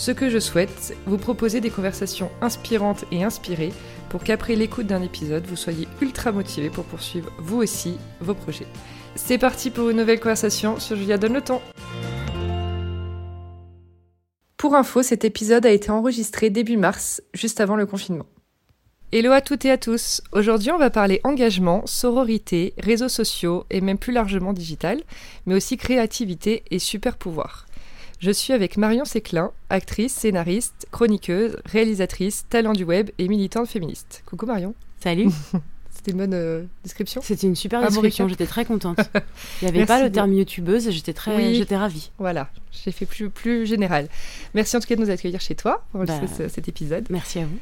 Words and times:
Ce 0.00 0.12
que 0.12 0.30
je 0.30 0.38
souhaite, 0.38 0.96
vous 1.04 1.18
proposer 1.18 1.60
des 1.60 1.68
conversations 1.68 2.30
inspirantes 2.40 3.04
et 3.12 3.22
inspirées 3.22 3.74
pour 4.08 4.24
qu'après 4.24 4.56
l'écoute 4.56 4.86
d'un 4.86 5.02
épisode, 5.02 5.44
vous 5.44 5.56
soyez 5.56 5.86
ultra 6.00 6.32
motivé 6.32 6.70
pour 6.70 6.86
poursuivre 6.86 7.30
vous 7.36 7.58
aussi 7.58 7.98
vos 8.18 8.32
projets. 8.32 8.66
C'est 9.14 9.36
parti 9.36 9.68
pour 9.68 9.90
une 9.90 9.98
nouvelle 9.98 10.18
conversation 10.18 10.80
sur 10.80 10.96
Julia 10.96 11.18
Donne 11.18 11.34
le 11.34 11.42
temps. 11.42 11.60
Pour 14.56 14.74
info, 14.74 15.02
cet 15.02 15.26
épisode 15.26 15.66
a 15.66 15.70
été 15.70 15.90
enregistré 15.90 16.48
début 16.48 16.78
mars, 16.78 17.20
juste 17.34 17.60
avant 17.60 17.76
le 17.76 17.84
confinement. 17.84 18.24
Hello 19.12 19.32
à 19.32 19.42
toutes 19.42 19.66
et 19.66 19.70
à 19.70 19.76
tous. 19.76 20.22
Aujourd'hui, 20.32 20.70
on 20.70 20.78
va 20.78 20.88
parler 20.88 21.20
engagement, 21.24 21.82
sororité, 21.84 22.72
réseaux 22.78 23.10
sociaux 23.10 23.66
et 23.68 23.82
même 23.82 23.98
plus 23.98 24.14
largement 24.14 24.54
digital, 24.54 25.02
mais 25.44 25.56
aussi 25.56 25.76
créativité 25.76 26.64
et 26.70 26.78
super 26.78 27.18
pouvoir. 27.18 27.66
Je 28.20 28.30
suis 28.30 28.52
avec 28.52 28.76
Marion 28.76 29.06
Séclin, 29.06 29.50
actrice, 29.70 30.12
scénariste, 30.12 30.86
chroniqueuse, 30.90 31.56
réalisatrice, 31.64 32.44
talent 32.50 32.74
du 32.74 32.84
web 32.84 33.08
et 33.18 33.28
militante 33.28 33.66
féministe. 33.66 34.22
Coucou 34.26 34.44
Marion. 34.44 34.74
Salut. 35.02 35.28
C'était 35.90 36.12
une 36.12 36.18
bonne 36.18 36.34
euh, 36.34 36.64
description 36.82 37.20
C'était 37.22 37.46
une 37.46 37.56
super 37.56 37.80
description, 37.86 38.26
j'étais 38.28 38.46
très 38.46 38.64
contente. 38.64 38.98
Il 39.62 39.64
n'y 39.64 39.68
avait 39.68 39.86
pas 39.86 40.02
le 40.02 40.10
terme 40.12 40.32
youtubeuse 40.32 40.86
et 40.88 40.92
j'étais 40.92 41.12
très 41.12 41.34
Oui. 41.36 41.54
j'étais 41.54 41.76
ravie. 41.76 42.10
Voilà, 42.18 42.48
j'ai 42.84 42.90
fait 42.90 43.06
plus, 43.06 43.28
plus 43.30 43.66
général. 43.66 44.08
Merci 44.54 44.76
en 44.76 44.80
tout 44.80 44.86
cas 44.86 44.96
de 44.96 45.00
nous 45.00 45.10
accueillir 45.10 45.40
chez 45.40 45.54
toi 45.54 45.84
pour 45.92 46.04
Bah, 46.04 46.14
cet 46.48 46.68
épisode. 46.68 47.06
Merci 47.10 47.40
à 47.40 47.44
vous. 47.44 47.58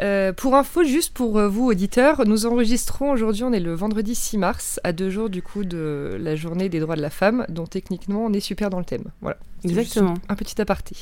Euh, 0.00 0.32
pour 0.32 0.54
info, 0.54 0.82
juste 0.82 1.12
pour 1.12 1.38
euh, 1.38 1.48
vous 1.48 1.66
auditeurs, 1.66 2.26
nous 2.26 2.46
enregistrons 2.46 3.10
aujourd'hui, 3.10 3.44
on 3.44 3.52
est 3.52 3.60
le 3.60 3.74
vendredi 3.74 4.14
6 4.14 4.38
mars, 4.38 4.80
à 4.82 4.92
deux 4.92 5.10
jours 5.10 5.28
du 5.28 5.42
coup 5.42 5.64
de 5.64 6.16
la 6.18 6.36
journée 6.36 6.68
des 6.68 6.80
droits 6.80 6.96
de 6.96 7.02
la 7.02 7.10
femme, 7.10 7.44
dont 7.48 7.66
techniquement 7.66 8.24
on 8.24 8.32
est 8.32 8.40
super 8.40 8.70
dans 8.70 8.78
le 8.78 8.84
thème. 8.84 9.04
Voilà. 9.20 9.36
Exactement. 9.62 10.14
Un 10.28 10.36
petit 10.36 10.60
aparté. 10.60 10.96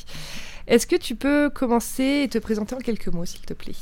Est-ce 0.67 0.85
que 0.85 0.97
tu 0.97 1.15
peux 1.15 1.49
commencer 1.49 2.23
et 2.23 2.27
te 2.27 2.37
présenter 2.37 2.75
en 2.75 2.79
quelques 2.79 3.07
mots, 3.07 3.25
s'il 3.25 3.41
te 3.41 3.53
plaît? 3.53 3.75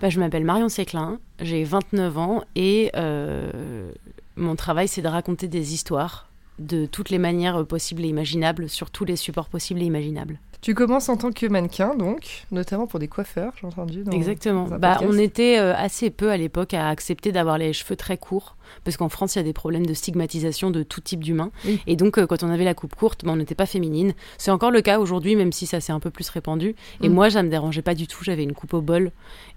Bah, 0.00 0.10
je 0.10 0.20
m'appelle 0.20 0.44
Marion 0.44 0.68
Séclin, 0.68 1.18
j'ai 1.40 1.64
29 1.64 2.18
ans 2.18 2.44
et 2.54 2.90
euh, 2.96 3.90
mon 4.36 4.56
travail 4.56 4.88
c'est 4.88 5.02
de 5.02 5.08
raconter 5.08 5.48
des 5.48 5.74
histoires 5.74 6.31
de 6.58 6.86
toutes 6.86 7.10
les 7.10 7.18
manières 7.18 7.60
euh, 7.60 7.64
possibles 7.64 8.04
et 8.04 8.08
imaginables 8.08 8.68
sur 8.68 8.90
tous 8.90 9.04
les 9.04 9.16
supports 9.16 9.48
possibles 9.48 9.82
et 9.82 9.86
imaginables. 9.86 10.38
Tu 10.60 10.74
commences 10.74 11.08
en 11.08 11.16
tant 11.16 11.32
que 11.32 11.44
mannequin, 11.46 11.96
donc, 11.96 12.44
notamment 12.52 12.86
pour 12.86 13.00
des 13.00 13.08
coiffeurs, 13.08 13.52
j'ai 13.60 13.66
entendu. 13.66 14.04
Dans... 14.04 14.12
Exactement. 14.12 14.68
dans 14.68 14.78
Bah, 14.78 14.98
on 15.02 15.18
était 15.18 15.58
euh, 15.58 15.74
assez 15.74 16.08
peu 16.10 16.30
à 16.30 16.36
l'époque 16.36 16.72
à 16.72 16.88
accepter 16.88 17.32
d'avoir 17.32 17.58
les 17.58 17.72
cheveux 17.72 17.96
très 17.96 18.16
courts, 18.16 18.56
parce 18.84 18.96
qu'en 18.96 19.08
France, 19.08 19.34
il 19.34 19.38
y 19.38 19.40
a 19.40 19.44
des 19.44 19.52
problèmes 19.52 19.86
de 19.86 19.92
stigmatisation 19.92 20.70
de 20.70 20.84
tout 20.84 21.00
type 21.00 21.24
d'humain. 21.24 21.50
Oui. 21.64 21.80
Et 21.88 21.96
donc, 21.96 22.16
euh, 22.16 22.28
quand 22.28 22.44
on 22.44 22.48
avait 22.48 22.62
la 22.62 22.74
coupe 22.74 22.94
courte, 22.94 23.24
bah, 23.24 23.32
on 23.32 23.36
n'était 23.36 23.56
pas 23.56 23.66
féminine. 23.66 24.14
C'est 24.38 24.52
encore 24.52 24.70
le 24.70 24.82
cas 24.82 25.00
aujourd'hui, 25.00 25.34
même 25.34 25.50
si 25.50 25.66
ça 25.66 25.80
s'est 25.80 25.92
un 25.92 25.98
peu 25.98 26.10
plus 26.10 26.28
répandu. 26.28 26.76
Et 27.02 27.08
Mm. 27.08 27.12
moi, 27.12 27.28
ça 27.28 27.42
me 27.42 27.48
dérangeait 27.48 27.82
pas 27.82 27.96
du 27.96 28.06
tout. 28.06 28.22
J'avais 28.22 28.44
une 28.44 28.54
coupe 28.54 28.74
au 28.74 28.82
bol. 28.82 29.10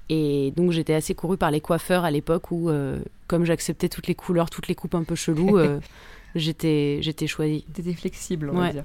Et 0.10 0.54
donc, 0.56 0.72
j'étais 0.72 0.96
assez 0.96 1.14
courue 1.14 1.38
par 1.38 1.52
les 1.52 1.62
coiffeurs 1.62 2.04
à 2.04 2.10
l'époque 2.10 2.50
où, 2.50 2.70
euh, 2.70 2.98
comme 3.28 3.46
j'acceptais 3.46 3.90
toutes 3.90 4.08
les 4.08 4.16
couleurs, 4.16 4.50
toutes 4.50 4.68
les 4.68 4.76
coupes 4.76 4.96
un 4.96 5.04
peu 5.04 5.16
cheloues, 5.16 5.58
euh, 5.60 5.80
j'étais 6.36 7.00
j'étais 7.02 7.28
choisie. 7.28 7.66
T'étais 7.74 7.94
flexible, 7.94 8.50
on 8.52 8.58
va 8.60 8.72
dire. 8.72 8.84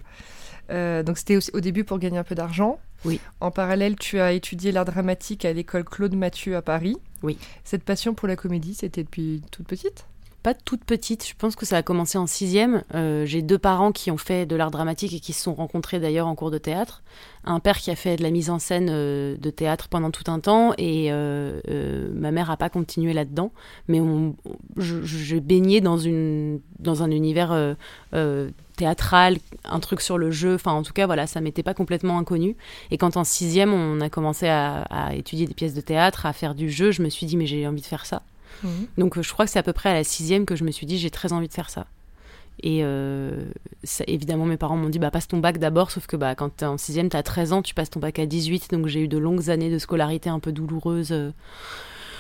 Euh, 0.71 1.03
donc 1.03 1.19
c'était 1.19 1.37
aussi- 1.37 1.51
au 1.53 1.61
début 1.61 1.83
pour 1.85 1.99
gagner 1.99 2.19
un 2.19 2.25
peu 2.25 2.35
d'argent. 2.35 2.79
Oui. 3.05 3.19
En 3.41 3.51
parallèle, 3.51 3.97
tu 3.97 4.21
as 4.21 4.33
étudié 4.33 4.73
l'art 4.73 4.85
dramatique 4.85 5.45
à 5.45 5.53
l'école 5.53 5.85
Claude 5.85 6.15
Mathieu 6.15 6.55
à 6.57 6.63
Paris. 6.63 6.97
Oui. 7.23 7.37
Cette 7.65 7.83
passion 7.83 8.15
pour 8.15 8.29
la 8.29 8.37
comédie, 8.37 8.75
c'était 8.75 9.03
depuis 9.03 9.43
toute 9.51 9.67
petite? 9.67 10.07
Pas 10.43 10.55
toute 10.55 10.85
petite. 10.85 11.27
Je 11.27 11.35
pense 11.37 11.57
que 11.57 11.67
ça 11.67 11.77
a 11.77 11.83
commencé 11.83 12.19
en 12.19 12.27
sixième. 12.27 12.83
Euh, 12.95 13.27
J'ai 13.27 13.43
deux 13.43 13.59
parents 13.59 13.93
qui 13.93 14.11
ont 14.11 14.17
fait 14.17 14.47
de 14.47 14.57
l'art 14.57 14.71
dramatique 14.71 15.13
et 15.13 15.21
qui 15.21 15.33
se 15.33 15.43
sont 15.43 15.55
rencontrés 15.55 16.01
d'ailleurs 16.01 16.27
en 16.27 16.35
cours 16.35 16.51
de 16.51 16.59
théâtre. 16.59 17.03
Un 17.45 17.61
père 17.61 17.79
qui 17.79 17.91
a 17.91 17.97
fait 17.97 18.17
de 18.17 18.23
la 18.23 18.31
mise 18.31 18.51
en 18.51 18.59
scène 18.59 18.89
euh, 18.91 19.37
de 19.37 19.51
théâtre 19.51 19.89
pendant 19.89 20.11
tout 20.11 20.31
un 20.31 20.41
temps 20.41 20.73
et 20.79 21.09
euh, 21.11 21.61
ma 22.15 22.31
mère 22.31 22.51
a 22.51 22.57
pas 22.57 22.69
continué 22.69 23.13
là-dedans. 23.13 23.53
Mais 23.89 24.01
je, 24.77 25.39
baignais 25.39 25.81
dans, 25.81 25.99
un 26.07 27.11
univers 27.11 27.77
théâtral, 28.77 29.37
un 29.65 29.81
truc 29.81 30.01
sur 30.01 30.17
le 30.17 30.31
jeu. 30.31 30.55
Enfin, 30.55 30.73
en 30.73 30.83
tout 30.83 30.93
cas, 30.93 31.07
voilà, 31.07 31.27
ça 31.27 31.41
m'était 31.41 31.63
pas 31.63 31.75
complètement 31.75 32.19
inconnu. 32.19 32.57
Et 32.91 32.99
quand 32.99 33.17
en 33.17 33.25
sixième, 33.25 33.75
on 33.75 34.01
a 34.01 34.09
commencé 34.09 34.49
à, 34.49 34.83
à 34.91 35.15
étudier 35.15 35.47
des 35.47 35.55
pièces 35.55 35.75
de 35.75 35.81
théâtre, 35.83 36.25
à 36.25 36.33
faire 36.33 36.55
du 36.55 36.71
jeu, 36.71 36.91
je 36.93 37.03
me 37.03 37.11
suis 37.11 37.27
dit, 37.27 37.37
mais 37.37 37.47
j'ai 37.47 37.67
envie 37.67 37.83
de 37.83 37.87
faire 37.87 38.07
ça. 38.07 38.23
Donc 38.99 39.17
euh, 39.19 39.23
je 39.23 39.33
crois 39.33 39.45
que 39.47 39.51
c'est 39.51 39.59
à 39.59 39.63
peu 39.63 39.73
près 39.73 39.89
à 39.91 39.95
la 39.95 40.05
sixième 40.05 40.45
que 40.47 40.57
je 40.57 40.65
me 40.65 40.71
suis 40.71 40.87
dit 40.87 40.99
j'ai 40.99 41.11
très 41.11 41.33
envie 41.33 41.49
de 41.49 41.53
faire 41.55 41.71
ça. 41.71 41.87
Et 42.63 42.81
euh, 42.83 43.47
ça- 43.85 44.05
évidemment 44.07 44.45
mes 44.45 44.59
parents 44.59 44.77
m'ont 44.77 44.91
dit 44.91 44.99
bah 44.99 45.11
passe 45.11 45.27
ton 45.29 45.39
bac 45.39 45.57
d'abord, 45.59 45.91
sauf 45.91 46.07
que 46.07 46.17
bah 46.17 46.35
quand 46.35 46.55
t'es 46.57 46.67
en 46.67 46.77
sixième 46.77 47.09
t'as 47.09 47.23
13 47.23 47.53
ans, 47.55 47.63
tu 47.63 47.73
passes 47.75 47.89
ton 47.91 48.01
bac 48.01 48.19
à 48.19 48.27
18, 48.27 48.71
donc 48.73 48.87
j'ai 48.87 49.01
eu 49.01 49.09
de 49.09 49.17
longues 49.19 49.49
années 49.49 49.71
de 49.71 49.79
scolarité 49.79 50.29
un 50.29 50.41
peu 50.41 50.53
douloureuses 50.53 51.13
euh, 51.13 51.31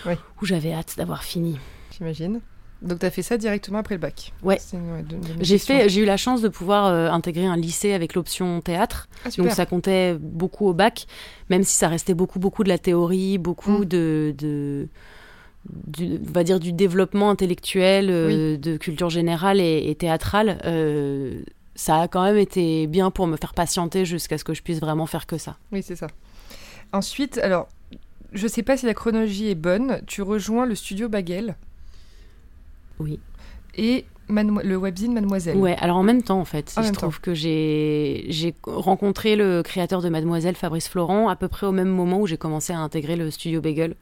Oui. 0.06 0.14
où 0.40 0.46
j'avais 0.46 0.72
hâte 0.72 0.94
d'avoir 0.96 1.24
fini. 1.24 1.58
J'imagine. 1.96 2.40
Donc 2.80 3.00
tu 3.00 3.04
as 3.04 3.10
fait 3.10 3.20
ça 3.20 3.36
directement 3.36 3.80
après 3.80 3.96
le 3.96 4.00
bac? 4.00 4.32
Ouais. 4.42 4.58
J'ai 5.40 5.58
fait, 5.58 5.90
j'ai 5.90 6.00
eu 6.00 6.04
la 6.06 6.16
chance 6.16 6.40
de 6.40 6.48
pouvoir 6.48 6.86
euh, 6.86 7.10
intégrer 7.10 7.44
un 7.44 7.56
lycée 7.58 7.92
avec 7.92 8.14
l'option 8.14 8.62
théâtre, 8.62 9.10
Ah, 9.26 9.28
donc 9.36 9.50
ça 9.50 9.66
comptait 9.66 10.16
beaucoup 10.18 10.66
au 10.66 10.72
bac, 10.72 11.06
même 11.50 11.62
si 11.62 11.74
ça 11.76 11.88
restait 11.88 12.14
beaucoup 12.14 12.38
beaucoup 12.38 12.64
de 12.64 12.70
la 12.70 12.78
théorie, 12.78 13.36
beaucoup 13.36 13.80
Mm. 13.80 13.84
de, 13.84 14.34
de 14.38 14.88
du, 15.68 16.18
on 16.26 16.32
va 16.32 16.44
dire 16.44 16.58
du 16.60 16.72
développement 16.72 17.30
intellectuel, 17.30 18.08
euh, 18.10 18.56
de 18.56 18.76
culture 18.76 19.10
générale 19.10 19.60
et, 19.60 19.90
et 19.90 19.94
théâtrale. 19.94 20.58
euh, 20.64 21.42
ça 21.76 22.00
a 22.02 22.08
quand 22.08 22.22
même 22.24 22.36
été 22.36 22.86
bien 22.86 23.10
pour 23.10 23.26
me 23.26 23.36
faire 23.36 23.54
patienter 23.54 24.04
jusqu'à 24.04 24.36
ce 24.36 24.44
que 24.44 24.52
je 24.54 24.62
puisse 24.62 24.80
vraiment 24.80 25.06
faire 25.06 25.26
que 25.26 25.38
ça. 25.38 25.56
Oui, 25.72 25.82
c'est 25.82 25.96
ça. 25.96 26.08
Ensuite, 26.92 27.38
alors, 27.38 27.68
je 28.32 28.46
sais 28.46 28.62
pas 28.62 28.76
si 28.76 28.84
la 28.86 28.92
chronologie 28.94 29.48
est 29.48 29.54
bonne. 29.54 30.00
Tu 30.06 30.20
rejoins 30.20 30.66
le 30.66 30.74
studio 30.74 31.08
Bagel 31.08 31.56
Oui. 32.98 33.18
et 33.76 34.04
le 34.30 34.76
webzine 34.76 35.12
Mademoiselle. 35.12 35.56
Ouais, 35.56 35.76
alors 35.80 35.96
en 35.96 36.02
même 36.02 36.22
temps, 36.22 36.40
en 36.40 36.44
fait, 36.44 36.72
En 36.76 36.82
même 36.82 36.94
trouve 36.94 37.20
que 37.20 37.34
j'ai 37.34 38.54
rencontré 38.64 39.36
le 39.36 39.62
créateur 39.62 40.02
de 40.02 40.08
Mademoiselle, 40.08 40.54
Fabrice 40.54 40.88
Florent, 40.88 41.28
à 41.28 41.36
peu 41.36 41.48
près 41.48 41.66
au 41.66 41.72
même 41.72 41.88
moment 41.88 42.20
où 42.20 42.26
j'ai 42.26 42.36
commencé 42.36 42.72
à 42.72 42.78
intégrer 42.78 43.16
le 43.16 43.30
studio 43.30 43.60
Bagel. 43.60 43.96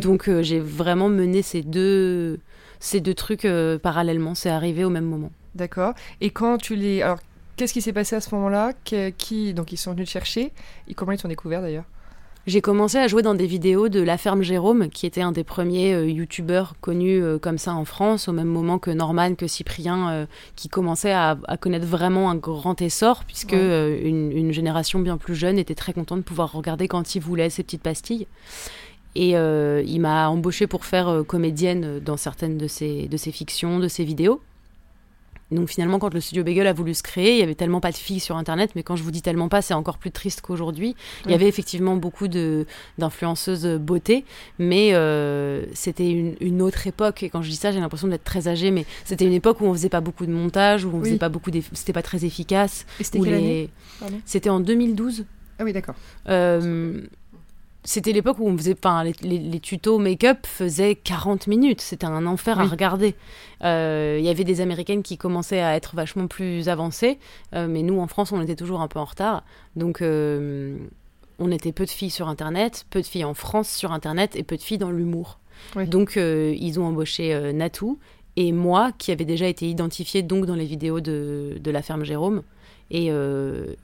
Donc 0.00 0.28
euh, 0.28 0.42
j'ai 0.42 0.60
vraiment 0.60 1.08
mené 1.08 1.42
ces 1.42 1.62
deux, 1.62 2.40
ces 2.80 3.00
deux 3.00 3.14
trucs 3.14 3.44
euh, 3.44 3.78
parallèlement. 3.78 4.34
C'est 4.34 4.50
arrivé 4.50 4.84
au 4.84 4.90
même 4.90 5.04
moment. 5.04 5.30
D'accord. 5.54 5.94
Et 6.20 6.30
quand 6.30 6.58
tu 6.58 6.76
les. 6.76 7.02
Alors, 7.02 7.18
qu'est-ce 7.56 7.72
qui 7.72 7.82
s'est 7.82 7.92
passé 7.92 8.16
à 8.16 8.20
ce 8.20 8.34
moment-là? 8.34 8.72
Qui 9.18 9.54
Donc, 9.54 9.72
ils 9.72 9.76
sont 9.76 9.92
venus 9.92 10.06
te 10.06 10.12
chercher? 10.12 10.52
Et 10.88 10.94
comment 10.94 11.12
ils 11.12 11.18
t'ont 11.18 11.28
découvert 11.28 11.60
d'ailleurs? 11.60 11.84
J'ai 12.48 12.60
commencé 12.60 12.98
à 12.98 13.06
jouer 13.06 13.22
dans 13.22 13.36
des 13.36 13.46
vidéos 13.46 13.88
de 13.88 14.00
La 14.00 14.18
Ferme 14.18 14.42
Jérôme, 14.42 14.88
qui 14.88 15.06
était 15.06 15.20
un 15.20 15.30
des 15.30 15.44
premiers 15.44 15.94
euh, 15.94 16.08
youtubeurs 16.10 16.74
connus 16.80 17.22
euh, 17.22 17.38
comme 17.38 17.56
ça 17.56 17.72
en 17.72 17.84
France, 17.84 18.26
au 18.26 18.32
même 18.32 18.48
moment 18.48 18.80
que 18.80 18.90
Norman, 18.90 19.36
que 19.36 19.46
Cyprien, 19.46 20.10
euh, 20.10 20.26
qui 20.56 20.68
commençait 20.68 21.12
à, 21.12 21.38
à 21.46 21.56
connaître 21.56 21.86
vraiment 21.86 22.30
un 22.30 22.34
grand 22.34 22.82
essor, 22.82 23.22
puisque 23.24 23.52
Ouais. 23.52 24.00
une, 24.04 24.32
une 24.32 24.52
génération 24.52 24.98
bien 24.98 25.18
plus 25.18 25.36
jeune 25.36 25.56
était 25.58 25.76
très 25.76 25.92
contente 25.92 26.18
de 26.18 26.24
pouvoir 26.24 26.50
regarder 26.52 26.88
quand 26.88 27.14
il 27.14 27.20
voulait 27.20 27.48
ces 27.50 27.62
petites 27.62 27.82
pastilles. 27.82 28.26
Et 29.14 29.32
il 29.32 29.98
m'a 30.00 30.28
embauchée 30.30 30.66
pour 30.66 30.86
faire 30.86 31.22
comédienne 31.26 32.00
dans 32.00 32.16
certaines 32.16 32.56
de 32.56 32.66
ses, 32.66 33.08
de 33.08 33.16
ses 33.18 33.30
fictions, 33.30 33.78
de 33.78 33.86
ses 33.88 34.04
vidéos. 34.04 34.40
Donc 35.52 35.68
finalement, 35.68 35.98
quand 35.98 36.12
le 36.12 36.20
studio 36.20 36.42
Bagel 36.44 36.66
a 36.66 36.72
voulu 36.72 36.94
se 36.94 37.02
créer, 37.02 37.32
il 37.34 37.38
y 37.38 37.42
avait 37.42 37.54
tellement 37.54 37.80
pas 37.80 37.90
de 37.92 37.96
filles 37.96 38.20
sur 38.20 38.36
Internet, 38.36 38.70
mais 38.74 38.82
quand 38.82 38.96
je 38.96 39.02
vous 39.02 39.10
dis 39.10 39.22
tellement 39.22 39.48
pas, 39.48 39.62
c'est 39.62 39.74
encore 39.74 39.98
plus 39.98 40.10
triste 40.10 40.40
qu'aujourd'hui. 40.40 40.96
Il 41.26 41.30
y 41.30 41.34
avait 41.34 41.48
effectivement 41.48 41.96
beaucoup 41.96 42.26
de 42.28 42.66
d'influenceuses 42.98 43.66
beauté, 43.78 44.24
mais 44.58 44.90
euh, 44.94 45.64
c'était 45.74 46.10
une, 46.10 46.34
une 46.40 46.62
autre 46.62 46.86
époque. 46.86 47.22
Et 47.22 47.28
quand 47.30 47.42
je 47.42 47.50
dis 47.50 47.56
ça, 47.56 47.70
j'ai 47.72 47.80
l'impression 47.80 48.08
d'être 48.08 48.24
très 48.24 48.48
âgée, 48.48 48.70
mais 48.70 48.84
c'était 49.04 49.26
une 49.26 49.32
époque 49.32 49.60
où 49.60 49.66
on 49.66 49.72
faisait 49.74 49.88
pas 49.88 50.00
beaucoup 50.00 50.26
de 50.26 50.32
montage, 50.32 50.84
où 50.84 50.90
on 50.92 50.98
Oui. 50.98 51.04
faisait 51.08 51.18
pas 51.18 51.28
beaucoup, 51.28 51.50
c'était 51.72 51.92
pas 51.92 52.02
très 52.02 52.24
efficace. 52.24 52.86
Et 53.00 53.04
c'était 53.04 53.18
les- 53.20 53.32
année? 53.34 53.70
Pardon? 54.00 54.20
C'était 54.24 54.50
en 54.50 54.60
2012. 54.60 55.24
Ah 55.58 55.64
oui, 55.64 55.72
d'accord. 55.72 55.94
Euh, 56.28 57.02
c'était 57.84 58.12
l'époque 58.12 58.38
où 58.38 58.48
on 58.48 58.56
faisait, 58.56 58.76
enfin, 58.78 59.02
les, 59.04 59.12
les- 59.22 59.38
les 59.38 59.60
tutos 59.60 59.98
make-up 59.98 60.46
faisaient 60.46 60.94
40 60.94 61.46
minutes. 61.48 61.80
C'était 61.80 62.06
un 62.06 62.26
enfer 62.26 62.60
à 62.60 62.64
regarder. 62.64 63.14
Euh, 63.64 64.16
Il 64.20 64.24
y 64.24 64.28
avait 64.28 64.44
des 64.44 64.60
américaines 64.60 65.02
qui 65.02 65.16
commençaient 65.18 65.60
à 65.60 65.74
être 65.74 65.96
vachement 65.96 66.26
plus 66.28 66.68
avancées, 66.68 67.18
euh, 67.54 67.66
mais 67.68 67.82
nous 67.82 67.98
en 68.00 68.06
France, 68.06 68.30
on 68.32 68.40
était 68.40 68.54
toujours 68.56 68.80
un 68.82 68.88
peu 68.88 68.98
en 69.00 69.04
retard. 69.04 69.42
Donc, 69.74 70.00
euh, 70.00 70.76
on 71.38 71.50
était 71.50 71.72
peu 71.72 71.84
de 71.84 71.90
filles 71.90 72.10
sur 72.10 72.28
Internet, 72.28 72.84
peu 72.90 73.00
de 73.00 73.06
filles 73.06 73.24
en 73.24 73.34
France 73.34 73.68
sur 73.70 73.90
Internet 73.92 74.36
et 74.36 74.42
peu 74.44 74.56
de 74.56 74.62
filles 74.62 74.78
dans 74.78 74.90
l'humour. 74.92 75.38
Oui. 75.76 75.86
Donc, 75.88 76.16
ils 76.16 76.78
ont 76.80 76.84
embauché 76.86 77.52
Natou 77.52 77.98
et 78.36 78.52
moi 78.52 78.92
qui 78.96 79.10
avait 79.12 79.24
déjà 79.24 79.46
été 79.46 79.68
identifiée 79.68 80.22
donc 80.22 80.46
dans 80.46 80.54
les 80.54 80.64
vidéos 80.66 81.00
de, 81.00 81.58
de 81.60 81.70
la 81.70 81.82
ferme 81.82 82.04
Jérôme. 82.04 82.42
Et, 82.90 83.10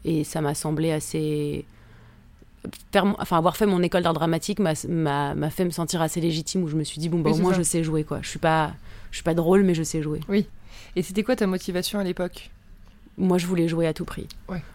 et 0.05 0.25
ça 0.25 0.41
m'a 0.41 0.55
semblé 0.55 0.93
assez. 0.93 1.65
Faire, 2.93 3.15
enfin, 3.19 3.39
avoir 3.39 3.57
fait 3.57 3.67
mon 3.67 3.83
école 3.83 4.03
d'art 4.03 4.15
dramatique 4.15 4.59
m'a 4.59 4.75
fait 4.75 5.65
me 5.65 5.71
sentir 5.71 6.03
assez 6.03 6.21
légitime 6.21 6.63
où 6.65 6.69
je 6.69 6.77
me 6.77 6.85
suis 6.85 6.99
dit, 6.99 7.09
bon, 7.09 7.21
bah, 7.21 7.31
au 7.31 7.37
moins 7.37 7.55
je 7.55 7.63
sais 7.63 7.85
jouer 7.85 8.05
quoi. 8.05 8.19
Je 8.23 8.29
suis 8.29 8.39
pas, 8.39 8.73
je 9.11 9.17
suis 9.17 9.25
pas 9.25 9.35
drôle, 9.35 9.63
mais 9.63 9.75
je 9.75 9.83
sais 9.83 10.03
jouer. 10.03 10.21
Oui. 10.29 10.47
Et 10.97 11.03
c'était 11.03 11.23
quoi 11.23 11.37
ta 11.37 11.47
motivation 11.47 11.99
à 11.99 12.05
l'époque? 12.05 12.51
Moi, 13.17 13.37
je 13.39 13.47
voulais 13.47 13.67
jouer 13.67 13.87
à 13.87 13.93
tout 13.93 14.05
prix. 14.05 14.29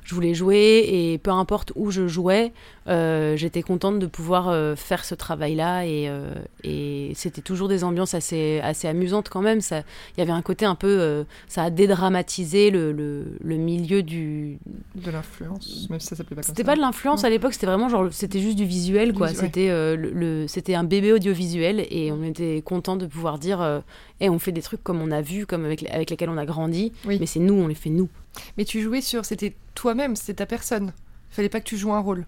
Je 0.03 0.15
voulais 0.15 0.33
jouer 0.33 0.85
et 0.87 1.17
peu 1.17 1.31
importe 1.31 1.71
où 1.75 1.91
je 1.91 2.07
jouais, 2.07 2.51
euh, 2.87 3.37
j'étais 3.37 3.61
contente 3.61 3.99
de 3.99 4.07
pouvoir 4.07 4.49
euh, 4.49 4.75
faire 4.75 5.05
ce 5.05 5.15
travail-là 5.15 5.85
et, 5.85 6.09
euh, 6.09 6.33
et 6.63 7.13
c'était 7.15 7.41
toujours 7.41 7.67
des 7.67 7.83
ambiances 7.83 8.13
assez, 8.13 8.59
assez 8.61 8.87
amusantes 8.87 9.29
quand 9.29 9.41
même. 9.41 9.59
Il 9.71 9.83
y 10.17 10.21
avait 10.21 10.31
un 10.31 10.41
côté 10.41 10.65
un 10.65 10.75
peu, 10.75 11.25
ça 11.47 11.63
a 11.63 11.69
dédramatisé 11.69 12.71
le, 12.71 12.91
le, 12.91 13.37
le 13.43 13.55
milieu 13.57 14.03
du... 14.03 14.57
De 14.95 15.11
l'influence, 15.11 15.87
même 15.89 15.99
si 15.99 16.07
ça 16.07 16.15
s'appelait 16.15 16.35
pas 16.35 16.43
C'était 16.43 16.63
pas 16.63 16.75
de 16.75 16.81
l'influence 16.81 17.23
à 17.23 17.29
l'époque, 17.29 17.53
c'était 17.53 17.67
vraiment 17.67 17.89
genre, 17.89 18.11
c'était 18.11 18.39
juste 18.39 18.57
du 18.57 18.65
visuel 18.65 19.13
quoi. 19.13 19.29
C'était 19.29 19.69
le, 19.95 20.45
c'était 20.47 20.75
un 20.75 20.83
bébé 20.83 21.13
audiovisuel 21.13 21.85
et 21.89 22.11
on 22.11 22.23
était 22.23 22.61
content 22.61 22.95
de 22.95 23.05
pouvoir 23.05 23.39
dire, 23.39 23.83
et 24.19 24.29
on 24.29 24.39
fait 24.39 24.51
des 24.51 24.61
trucs 24.61 24.83
comme 24.83 25.01
on 25.01 25.11
a 25.11 25.21
vu, 25.21 25.45
comme 25.45 25.65
avec, 25.65 25.89
avec 25.89 26.09
lesquels 26.09 26.29
on 26.29 26.37
a 26.37 26.45
grandi, 26.45 26.91
mais 27.05 27.25
c'est 27.25 27.39
nous, 27.39 27.55
on 27.55 27.67
les 27.67 27.75
fait 27.75 27.89
nous. 27.89 28.09
Mais 28.57 28.65
tu 28.65 28.81
jouais 28.81 29.01
sur, 29.01 29.25
c'était 29.25 29.53
toi-même, 29.75 30.15
c'était 30.15 30.35
ta 30.35 30.45
personne. 30.45 30.93
Il 31.31 31.35
fallait 31.35 31.49
pas 31.49 31.59
que 31.59 31.65
tu 31.65 31.77
joues 31.77 31.93
un 31.93 31.99
rôle. 31.99 32.25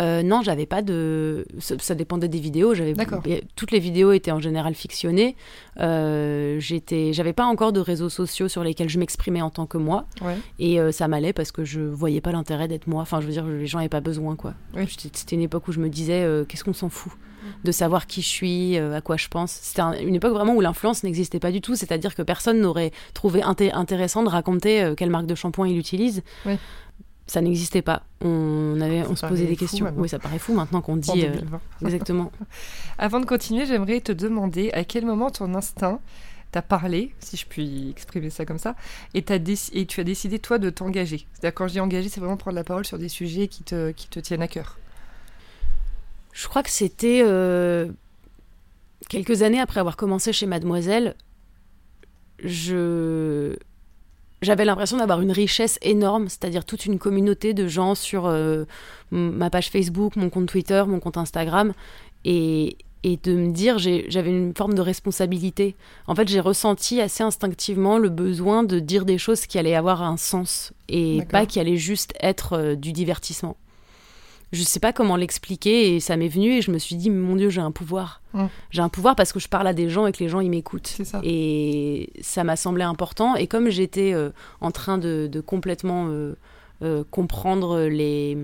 Euh, 0.00 0.22
non, 0.22 0.42
j'avais 0.42 0.66
pas 0.66 0.82
de. 0.82 1.44
Ça, 1.58 1.94
dépendait 1.94 2.28
des 2.28 2.38
vidéos. 2.38 2.74
J'avais 2.74 2.94
toutes 3.56 3.70
les 3.70 3.80
vidéos 3.80 4.12
étaient 4.12 4.30
en 4.30 4.40
général 4.40 4.74
fictionnées. 4.74 5.36
Euh, 5.80 6.58
j'étais, 6.60 7.12
j'avais 7.12 7.32
pas 7.32 7.44
encore 7.44 7.72
de 7.72 7.80
réseaux 7.80 8.08
sociaux 8.08 8.48
sur 8.48 8.62
lesquels 8.62 8.88
je 8.88 8.98
m'exprimais 8.98 9.42
en 9.42 9.50
tant 9.50 9.66
que 9.66 9.78
moi. 9.78 10.06
Et 10.58 10.80
euh, 10.80 10.92
ça 10.92 11.08
m'allait 11.08 11.32
parce 11.32 11.52
que 11.52 11.64
je 11.64 11.80
voyais 11.80 12.20
pas 12.20 12.32
l'intérêt 12.32 12.68
d'être 12.68 12.86
moi. 12.86 13.02
Enfin, 13.02 13.20
je 13.20 13.26
veux 13.26 13.32
dire, 13.32 13.44
les 13.44 13.66
gens 13.66 13.78
n'avaient 13.78 13.88
pas 13.88 14.00
besoin, 14.00 14.36
quoi. 14.36 14.54
C'était 14.88 15.36
une 15.36 15.42
époque 15.42 15.68
où 15.68 15.72
je 15.72 15.80
me 15.80 15.88
disais, 15.88 16.26
qu'est-ce 16.48 16.64
qu'on 16.64 16.72
s'en 16.72 16.88
fout 16.88 17.12
de 17.64 17.72
savoir 17.72 18.06
qui 18.06 18.20
je 18.20 18.26
suis, 18.26 18.76
à 18.76 19.00
quoi 19.00 19.16
je 19.16 19.28
pense. 19.28 19.52
C'était 19.52 20.04
une 20.04 20.14
époque 20.14 20.34
vraiment 20.34 20.54
où 20.54 20.60
l'influence 20.60 21.02
n'existait 21.02 21.38
pas 21.38 21.50
du 21.50 21.60
tout, 21.60 21.76
c'est-à-dire 21.76 22.14
que 22.14 22.22
personne 22.22 22.60
n'aurait 22.60 22.90
trouvé 23.14 23.42
intéressant 23.42 24.22
de 24.22 24.28
raconter 24.28 24.92
quelle 24.96 25.10
marque 25.10 25.26
de 25.26 25.34
shampoing 25.34 25.68
il 25.68 25.78
utilise 25.78 26.22
ça 27.28 27.42
n'existait 27.42 27.82
pas. 27.82 28.02
On, 28.22 28.80
avait, 28.80 29.06
on 29.06 29.14
se 29.14 29.26
posait 29.26 29.46
des 29.46 29.56
questions. 29.56 29.92
Oui, 29.96 30.08
ça 30.08 30.18
paraît 30.18 30.38
fou 30.38 30.54
maintenant 30.54 30.80
qu'on 30.80 30.96
dit. 30.96 31.24
Euh, 31.24 31.34
exactement. 31.82 32.32
Avant 32.96 33.20
de 33.20 33.26
continuer, 33.26 33.66
j'aimerais 33.66 34.00
te 34.00 34.12
demander 34.12 34.70
à 34.72 34.82
quel 34.82 35.04
moment 35.04 35.30
ton 35.30 35.54
instinct 35.54 36.00
t'a 36.50 36.62
parlé, 36.62 37.14
si 37.20 37.36
je 37.36 37.46
puis 37.46 37.90
exprimer 37.90 38.30
ça 38.30 38.46
comme 38.46 38.58
ça, 38.58 38.74
et, 39.12 39.22
as 39.28 39.70
et 39.74 39.86
tu 39.86 40.00
as 40.00 40.04
décidé, 40.04 40.38
toi, 40.38 40.58
de 40.58 40.70
t'engager. 40.70 41.26
C'est-à-dire, 41.34 41.54
quand 41.54 41.68
je 41.68 41.74
dis 41.74 41.80
engager, 41.80 42.08
c'est 42.08 42.20
vraiment 42.20 42.38
prendre 42.38 42.56
la 42.56 42.64
parole 42.64 42.86
sur 42.86 42.98
des 42.98 43.10
sujets 43.10 43.48
qui 43.48 43.62
te, 43.62 43.90
qui 43.90 44.08
te 44.08 44.18
tiennent 44.18 44.40
à 44.40 44.48
cœur. 44.48 44.78
Je 46.32 46.48
crois 46.48 46.62
que 46.62 46.70
c'était 46.70 47.22
euh, 47.22 47.88
quelques 49.10 49.42
années 49.42 49.60
après 49.60 49.80
avoir 49.80 49.98
commencé 49.98 50.32
chez 50.32 50.46
Mademoiselle. 50.46 51.14
Je 52.42 53.56
j'avais 54.42 54.64
l'impression 54.64 54.96
d'avoir 54.98 55.20
une 55.20 55.32
richesse 55.32 55.78
énorme, 55.82 56.28
c'est-à-dire 56.28 56.64
toute 56.64 56.86
une 56.86 56.98
communauté 56.98 57.54
de 57.54 57.66
gens 57.66 57.94
sur 57.94 58.26
euh, 58.26 58.64
ma 59.10 59.50
page 59.50 59.70
Facebook, 59.70 60.16
mon 60.16 60.30
compte 60.30 60.46
Twitter, 60.46 60.82
mon 60.86 61.00
compte 61.00 61.16
Instagram, 61.16 61.72
et, 62.24 62.76
et 63.02 63.18
de 63.22 63.34
me 63.34 63.52
dire 63.52 63.78
j'avais 63.78 64.30
une 64.30 64.54
forme 64.54 64.74
de 64.74 64.80
responsabilité. 64.80 65.74
En 66.06 66.14
fait, 66.14 66.28
j'ai 66.28 66.40
ressenti 66.40 67.00
assez 67.00 67.22
instinctivement 67.22 67.98
le 67.98 68.08
besoin 68.08 68.62
de 68.62 68.78
dire 68.78 69.04
des 69.04 69.18
choses 69.18 69.46
qui 69.46 69.58
allaient 69.58 69.74
avoir 69.74 70.02
un 70.02 70.16
sens 70.16 70.72
et 70.88 71.22
pas 71.30 71.46
qui 71.46 71.60
allaient 71.60 71.76
juste 71.76 72.14
être 72.20 72.54
euh, 72.54 72.74
du 72.74 72.92
divertissement 72.92 73.56
je 74.52 74.62
sais 74.62 74.80
pas 74.80 74.92
comment 74.92 75.16
l'expliquer 75.16 75.94
et 75.94 76.00
ça 76.00 76.16
m'est 76.16 76.28
venu 76.28 76.52
et 76.52 76.62
je 76.62 76.70
me 76.70 76.78
suis 76.78 76.96
dit 76.96 77.10
mon 77.10 77.36
dieu 77.36 77.50
j'ai 77.50 77.60
un 77.60 77.70
pouvoir. 77.70 78.22
Mm. 78.32 78.46
j'ai 78.70 78.82
un 78.82 78.88
pouvoir 78.88 79.16
parce 79.16 79.32
que 79.32 79.40
je 79.40 79.48
parle 79.48 79.66
à 79.66 79.74
des 79.74 79.88
gens 79.88 80.06
et 80.06 80.12
que 80.12 80.22
les 80.22 80.28
gens 80.28 80.40
ils 80.40 80.50
m'écoutent. 80.50 80.96
Et 81.22 82.10
ça 82.20 82.44
m'a 82.44 82.56
semblé 82.56 82.82
important. 82.82 83.36
Et 83.36 83.46
comme 83.46 83.68
j'étais 83.68 84.12
euh, 84.14 84.30
en 84.60 84.70
train 84.70 84.98
de, 84.98 85.42
complètement 85.44 86.08
euh, 86.08 86.34
euh, 86.82 87.04
comprendre 87.10 87.82
les, 87.82 88.36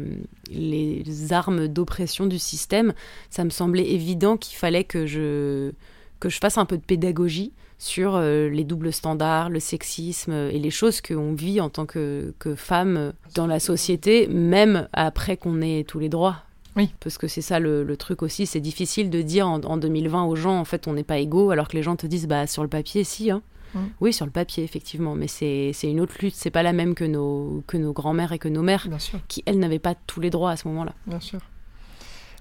les 0.50 1.32
armes 1.32 1.68
d'oppression 1.68 2.26
du 2.26 2.38
système 2.38 2.92
ça 3.30 3.44
me 3.44 3.50
semblait 3.50 3.88
évident 3.88 4.36
qu'il 4.36 4.56
fallait 4.56 4.82
que 4.82 5.06
je 5.06 5.70
que 6.18 6.28
je 6.28 6.38
fasse 6.38 6.58
un 6.58 6.64
peu 6.64 6.76
de 6.76 6.82
pédagogie 6.82 7.52
sur 7.78 8.14
euh, 8.14 8.48
les 8.48 8.64
doubles 8.64 8.92
standards, 8.92 9.50
le 9.50 9.60
sexisme 9.60 10.32
et 10.32 10.58
les 10.58 10.70
choses 10.70 11.00
qu'on 11.00 11.34
vit 11.34 11.60
en 11.60 11.68
tant 11.68 11.86
que, 11.86 12.34
que 12.38 12.54
femme 12.54 13.12
dans 13.34 13.46
la 13.46 13.60
société, 13.60 14.26
même 14.28 14.88
après 14.92 15.36
qu'on 15.36 15.60
ait 15.60 15.84
tous 15.84 15.98
les 15.98 16.08
droits. 16.08 16.42
Oui. 16.76 16.90
Parce 17.00 17.18
que 17.18 17.28
c'est 17.28 17.42
ça 17.42 17.60
le, 17.60 17.96
truc 17.96 18.22
aussi, 18.22 18.46
c'est 18.46 18.60
difficile 18.60 19.10
de 19.10 19.22
dire 19.22 19.48
en, 19.48 19.76
2020 19.76 20.24
aux 20.24 20.36
gens, 20.36 20.58
en 20.58 20.64
fait, 20.64 20.88
on 20.88 20.94
n'est 20.94 21.04
pas 21.04 21.18
égaux, 21.18 21.50
alors 21.50 21.68
que 21.68 21.76
les 21.76 21.82
gens 21.82 21.96
te 21.96 22.06
disent, 22.06 22.26
bah, 22.26 22.46
sur 22.46 22.62
le 22.62 22.68
papier, 22.68 23.04
si. 23.04 23.30
Hein. 23.30 23.42
Mm. 23.74 23.78
Oui, 24.00 24.12
sur 24.12 24.26
le 24.26 24.32
papier, 24.32 24.64
effectivement, 24.64 25.14
mais 25.14 25.28
c'est 25.28 25.72
une 25.84 26.00
autre 26.00 26.14
lutte, 26.20 26.34
c'est 26.34 26.50
pas 26.50 26.62
la 26.62 26.72
même 26.72 26.94
que 26.94 27.04
nos, 27.04 27.62
que 27.66 27.76
nos 27.76 27.92
grands-mères 27.92 28.32
et 28.32 28.38
que 28.38 28.48
nos 28.48 28.62
mères, 28.62 28.88
qui, 29.28 29.42
elles, 29.46 29.58
n'avaient 29.58 29.78
pas 29.78 29.94
tous 29.94 30.20
les 30.20 30.30
droits 30.30 30.50
à 30.50 30.56
ce 30.56 30.66
moment-là. 30.68 30.94
Bien 31.06 31.20
sûr. 31.20 31.40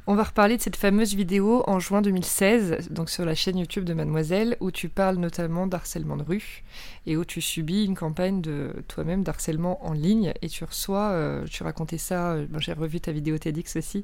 On 0.05 0.15
va 0.15 0.23
reparler 0.23 0.57
de 0.57 0.61
cette 0.61 0.75
fameuse 0.75 1.15
vidéo 1.15 1.63
en 1.65 1.79
juin 1.79 2.01
2016, 2.01 2.89
donc 2.89 3.09
sur 3.09 3.23
la 3.23 3.35
chaîne 3.35 3.57
YouTube 3.57 3.85
de 3.85 3.93
Mademoiselle, 3.93 4.57
où 4.59 4.69
tu 4.69 4.89
parles 4.89 5.15
notamment 5.15 5.65
d'harcèlement 5.65 6.17
de 6.17 6.23
rue 6.23 6.63
et 7.05 7.15
où 7.15 7.23
tu 7.23 7.39
subis 7.39 7.85
une 7.85 7.95
campagne 7.95 8.41
de 8.41 8.73
toi-même 8.89 9.23
d'harcèlement 9.23 9.85
en 9.85 9.93
ligne. 9.93 10.33
Et 10.41 10.49
tu 10.49 10.65
reçois, 10.65 11.11
euh, 11.11 11.45
tu 11.45 11.63
racontais 11.63 11.97
ça, 11.97 12.33
euh, 12.33 12.47
j'ai 12.57 12.73
revu 12.73 12.99
ta 12.99 13.13
vidéo 13.13 13.37
TEDx 13.37 13.77
aussi, 13.77 14.03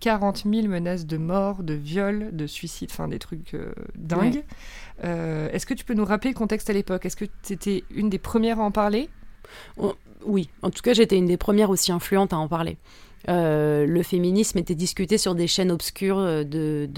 40 0.00 0.42
euh, 0.46 0.50
000 0.50 0.66
menaces 0.66 1.06
de 1.06 1.16
mort, 1.16 1.62
de 1.62 1.74
viol, 1.74 2.30
de 2.32 2.48
suicide, 2.48 2.88
enfin 2.90 3.06
des 3.06 3.20
trucs 3.20 3.56
dingues. 3.94 4.42
Est-ce 5.00 5.64
que 5.64 5.74
tu 5.74 5.84
peux 5.84 5.94
nous 5.94 6.04
rappeler 6.04 6.30
le 6.30 6.36
contexte 6.36 6.70
à 6.70 6.72
l'époque? 6.72 7.06
Est-ce 7.06 7.16
que 7.16 7.26
tu 7.44 7.52
étais 7.52 7.84
une 7.94 8.10
des 8.10 8.18
premières 8.18 8.58
à 8.58 8.64
en 8.64 8.72
parler? 8.72 9.08
Oui, 10.26 10.48
en 10.62 10.70
tout 10.70 10.82
cas 10.82 10.92
j'étais 10.92 11.18
une 11.18 11.26
des 11.26 11.36
premières 11.36 11.70
aussi 11.70 11.92
influentes 11.92 12.32
à 12.32 12.38
en 12.38 12.48
parler. 12.48 12.78
Euh, 13.28 13.86
le 13.86 14.02
féminisme 14.02 14.58
était 14.58 14.74
discuté 14.74 15.18
sur 15.18 15.34
des 15.34 15.46
chaînes 15.46 15.70
obscures 15.70 16.18
euh, 16.18 16.44
de, 16.44 16.88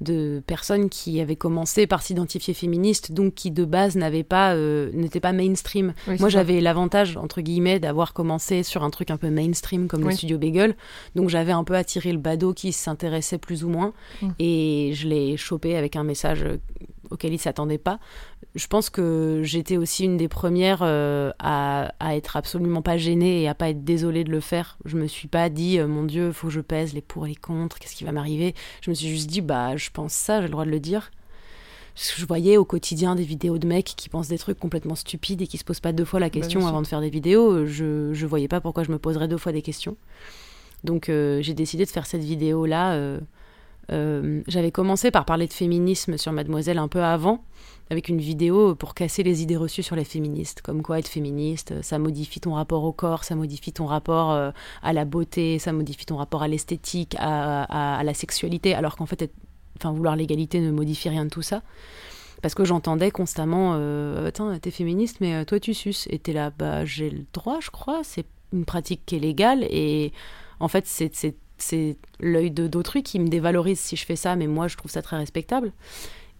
de, 0.00 0.42
personnes 0.46 0.88
qui 0.88 1.20
avaient 1.20 1.36
commencé 1.36 1.86
par 1.86 2.02
s'identifier 2.02 2.54
féministes, 2.54 3.12
donc 3.12 3.34
qui 3.34 3.50
de 3.50 3.64
base 3.64 3.96
n'avaient 3.96 4.22
pas, 4.22 4.54
euh, 4.54 4.90
n'étaient 4.94 5.20
pas 5.20 5.32
mainstream. 5.32 5.92
Moi, 6.18 6.28
j'avais 6.28 6.60
l'avantage, 6.60 7.16
entre 7.16 7.40
guillemets, 7.40 7.80
d'avoir 7.80 8.12
commencé 8.12 8.62
sur 8.62 8.82
un 8.82 8.90
truc 8.90 9.10
un 9.10 9.16
peu 9.16 9.30
mainstream 9.30 9.88
comme 9.88 10.04
le 10.04 10.12
studio 10.12 10.38
Bagel, 10.38 10.76
donc 11.14 11.28
j'avais 11.28 11.52
un 11.52 11.64
peu 11.64 11.74
attiré 11.74 12.12
le 12.12 12.18
badaud 12.18 12.54
qui 12.54 12.72
s'intéressait 12.72 13.38
plus 13.38 13.64
ou 13.64 13.68
moins, 13.68 13.92
mm. 14.22 14.28
et 14.38 14.92
je 14.94 15.08
l'ai 15.08 15.36
chopé 15.36 15.76
avec 15.76 15.96
un 15.96 16.04
message 16.04 16.44
auquel 17.10 17.32
il 17.32 17.38
s'attendait 17.38 17.78
pas 17.78 17.98
je 18.56 18.66
pense 18.66 18.90
que 18.90 19.42
j'étais 19.44 19.76
aussi 19.76 20.04
une 20.04 20.16
des 20.16 20.26
premières 20.26 20.80
euh, 20.82 21.30
à, 21.38 21.92
à, 22.00 22.16
être 22.16 22.36
absolument 22.36 22.82
pas 22.82 22.96
gênée 22.96 23.42
et 23.42 23.48
à 23.48 23.54
pas 23.54 23.70
être 23.70 23.84
désolée 23.84 24.24
de 24.24 24.30
le 24.30 24.40
faire. 24.40 24.76
Je 24.84 24.96
me 24.96 25.06
suis 25.06 25.28
pas 25.28 25.48
dit, 25.48 25.78
euh, 25.78 25.86
mon 25.86 26.02
Dieu, 26.02 26.32
faut 26.32 26.48
que 26.48 26.52
je 26.52 26.60
pèse 26.60 26.92
les 26.92 27.00
pour 27.00 27.26
et 27.26 27.28
les 27.28 27.36
contre, 27.36 27.78
qu'est-ce 27.78 27.94
qui 27.94 28.02
va 28.02 28.10
m'arriver? 28.10 28.54
Je 28.80 28.90
me 28.90 28.94
suis 28.94 29.08
juste 29.08 29.30
dit, 29.30 29.40
bah, 29.40 29.76
je 29.76 29.90
pense 29.90 30.12
ça, 30.12 30.40
j'ai 30.40 30.46
le 30.46 30.52
droit 30.52 30.64
de 30.64 30.70
le 30.70 30.80
dire. 30.80 31.12
je 31.94 32.26
voyais 32.26 32.56
au 32.56 32.64
quotidien 32.64 33.14
des 33.14 33.22
vidéos 33.22 33.58
de 33.58 33.68
mecs 33.68 33.94
qui 33.96 34.08
pensent 34.08 34.28
des 34.28 34.38
trucs 34.38 34.58
complètement 34.58 34.96
stupides 34.96 35.42
et 35.42 35.46
qui 35.46 35.56
se 35.56 35.64
posent 35.64 35.80
pas 35.80 35.92
deux 35.92 36.04
fois 36.04 36.18
la 36.18 36.26
bah, 36.26 36.30
question 36.30 36.66
avant 36.66 36.82
de 36.82 36.88
faire 36.88 37.00
des 37.00 37.10
vidéos. 37.10 37.66
Je, 37.66 38.12
je 38.12 38.26
voyais 38.26 38.48
pas 38.48 38.60
pourquoi 38.60 38.82
je 38.82 38.90
me 38.90 38.98
poserais 38.98 39.28
deux 39.28 39.38
fois 39.38 39.52
des 39.52 39.62
questions. 39.62 39.96
Donc 40.82 41.08
euh, 41.08 41.40
j'ai 41.40 41.54
décidé 41.54 41.84
de 41.84 41.90
faire 41.90 42.06
cette 42.06 42.24
vidéo 42.24 42.66
là. 42.66 43.18
J'avais 44.46 44.70
commencé 44.72 45.12
par 45.12 45.24
parler 45.24 45.46
de 45.46 45.52
féminisme 45.52 46.16
sur 46.16 46.32
Mademoiselle 46.32 46.78
un 46.78 46.88
peu 46.88 47.02
avant, 47.02 47.44
avec 47.90 48.08
une 48.08 48.20
vidéo 48.20 48.76
pour 48.76 48.94
casser 48.94 49.24
les 49.24 49.42
idées 49.42 49.56
reçues 49.56 49.82
sur 49.82 49.96
les 49.96 50.04
féministes. 50.04 50.62
Comme 50.62 50.80
quoi 50.80 51.00
être 51.00 51.08
féministe, 51.08 51.74
ça 51.82 51.98
modifie 51.98 52.40
ton 52.40 52.54
rapport 52.54 52.84
au 52.84 52.92
corps, 52.92 53.24
ça 53.24 53.34
modifie 53.34 53.72
ton 53.72 53.86
rapport 53.86 54.30
euh, 54.30 54.52
à 54.82 54.92
la 54.92 55.04
beauté, 55.04 55.58
ça 55.58 55.72
modifie 55.72 56.06
ton 56.06 56.16
rapport 56.16 56.42
à 56.42 56.48
l'esthétique, 56.48 57.16
à, 57.18 58.00
la 58.04 58.14
sexualité, 58.14 58.74
alors 58.74 58.96
qu'en 58.96 59.06
fait, 59.06 59.30
enfin, 59.76 59.92
vouloir 59.92 60.14
l'égalité 60.14 60.60
ne 60.60 60.70
modifie 60.70 61.08
rien 61.08 61.24
de 61.24 61.30
tout 61.30 61.42
ça. 61.42 61.62
Parce 62.42 62.54
que 62.54 62.64
j'entendais 62.64 63.10
constamment, 63.10 63.72
euh, 63.74 64.30
t'es 64.30 64.70
féministe, 64.70 65.16
mais 65.20 65.34
euh, 65.34 65.44
toi 65.44 65.58
tu 65.58 65.74
suces. 65.74 66.06
Et 66.10 66.18
t'es 66.20 66.32
là, 66.32 66.50
bah 66.56 66.84
j'ai 66.84 67.10
le 67.10 67.24
droit, 67.34 67.58
je 67.60 67.70
crois, 67.70 68.02
c'est 68.04 68.24
une 68.52 68.64
pratique 68.64 69.02
qui 69.04 69.16
est 69.16 69.20
légale. 69.20 69.64
Et 69.64 70.12
en 70.60 70.68
fait, 70.68 70.86
c'est 70.86 71.96
l'œil 72.20 72.52
d'autrui 72.52 73.02
qui 73.02 73.18
me 73.18 73.26
dévalorise 73.26 73.80
si 73.80 73.96
je 73.96 74.06
fais 74.06 74.16
ça, 74.16 74.36
mais 74.36 74.46
moi 74.46 74.68
je 74.68 74.76
trouve 74.76 74.92
ça 74.92 75.02
très 75.02 75.16
respectable. 75.16 75.72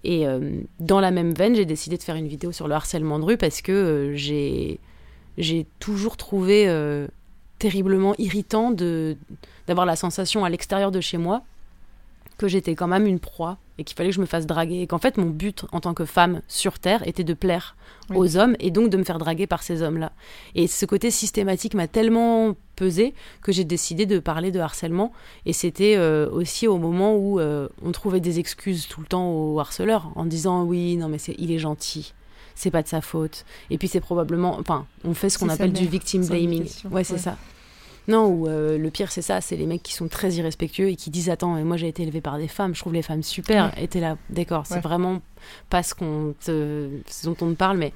Et 0.04 0.26
euh, 0.26 0.62
dans 0.78 1.00
la 1.00 1.10
même 1.10 1.32
veine, 1.32 1.54
j'ai 1.54 1.66
décidé 1.66 1.96
de 1.96 2.02
faire 2.02 2.16
une 2.16 2.28
vidéo 2.28 2.52
sur 2.52 2.68
le 2.68 2.74
harcèlement 2.74 3.18
de 3.18 3.24
rue 3.24 3.36
parce 3.36 3.60
que 3.60 3.72
euh, 3.72 4.16
j'ai 5.36 5.66
toujours 5.78 6.16
trouvé 6.16 6.68
euh, 6.68 7.06
terriblement 7.58 8.14
irritant 8.18 8.70
d'avoir 8.70 9.86
la 9.86 9.96
sensation 9.96 10.44
à 10.44 10.48
l'extérieur 10.48 10.90
de 10.90 11.00
chez 11.00 11.18
moi 11.18 11.42
que 12.40 12.48
j'étais 12.48 12.74
quand 12.74 12.88
même 12.88 13.06
une 13.06 13.20
proie 13.20 13.58
et 13.76 13.84
qu'il 13.84 13.94
fallait 13.94 14.08
que 14.08 14.14
je 14.14 14.20
me 14.20 14.24
fasse 14.26 14.46
draguer 14.46 14.80
et 14.80 14.86
qu'en 14.86 14.96
fait 14.96 15.18
mon 15.18 15.26
but 15.26 15.66
en 15.72 15.80
tant 15.80 15.92
que 15.92 16.06
femme 16.06 16.40
sur 16.48 16.78
Terre 16.78 17.06
était 17.06 17.22
de 17.22 17.34
plaire 17.34 17.76
aux 18.14 18.38
hommes 18.38 18.56
et 18.60 18.70
donc 18.70 18.88
de 18.88 18.96
me 18.96 19.04
faire 19.04 19.18
draguer 19.18 19.46
par 19.46 19.62
ces 19.62 19.82
hommes-là. 19.82 20.12
Et 20.54 20.66
ce 20.66 20.86
côté 20.86 21.10
systématique 21.10 21.74
m'a 21.74 21.86
tellement 21.86 22.56
pesé 22.76 23.12
que 23.42 23.52
j'ai 23.52 23.64
décidé 23.64 24.06
de 24.06 24.18
parler 24.18 24.52
de 24.52 24.58
harcèlement 24.58 25.12
et 25.44 25.52
c'était 25.52 25.96
euh, 25.98 26.30
aussi 26.30 26.66
au 26.66 26.78
moment 26.78 27.14
où 27.14 27.40
euh, 27.40 27.68
on 27.84 27.92
trouvait 27.92 28.20
des 28.20 28.38
excuses 28.38 28.88
tout 28.88 29.02
le 29.02 29.06
temps 29.06 29.30
aux 29.30 29.60
harceleurs 29.60 30.10
en 30.14 30.24
disant 30.24 30.64
oui 30.64 30.96
non 30.96 31.08
mais 31.08 31.18
c'est 31.18 31.34
il 31.36 31.52
est 31.52 31.58
gentil. 31.58 32.14
C'est 32.54 32.70
pas 32.70 32.82
de 32.82 32.88
sa 32.88 33.02
faute 33.02 33.44
et 33.68 33.76
puis 33.76 33.86
c'est 33.86 34.00
probablement 34.00 34.58
enfin 34.58 34.86
on 35.04 35.12
fait 35.12 35.28
ce 35.28 35.38
qu'on 35.38 35.50
appelle 35.50 35.74
du 35.74 35.86
victim 35.86 36.26
blaming. 36.26 36.66
ouais 36.90 37.04
c'est 37.04 37.18
ça 37.18 37.36
non, 38.08 38.26
ou 38.26 38.48
euh, 38.48 38.78
le 38.78 38.90
pire, 38.90 39.12
c'est 39.12 39.22
ça, 39.22 39.40
c'est 39.40 39.56
les 39.56 39.66
mecs 39.66 39.82
qui 39.82 39.94
sont 39.94 40.08
très 40.08 40.32
irrespectueux 40.32 40.88
et 40.88 40.96
qui 40.96 41.10
disent 41.10 41.30
Attends, 41.30 41.54
moi 41.64 41.76
j'ai 41.76 41.88
été 41.88 42.02
élevé 42.02 42.20
par 42.20 42.38
des 42.38 42.48
femmes, 42.48 42.74
je 42.74 42.80
trouve 42.80 42.92
les 42.92 43.02
femmes 43.02 43.22
super. 43.22 43.72
Et 43.78 43.88
t'es 43.88 44.00
là, 44.00 44.16
d'accord, 44.30 44.66
c'est 44.66 44.80
vraiment 44.80 45.20
pas 45.68 45.82
ce, 45.82 45.94
qu'on 45.94 46.34
dont 47.24 47.36
on 47.40 47.50
te 47.50 47.54
parle, 47.54 47.78
mais 47.78 47.92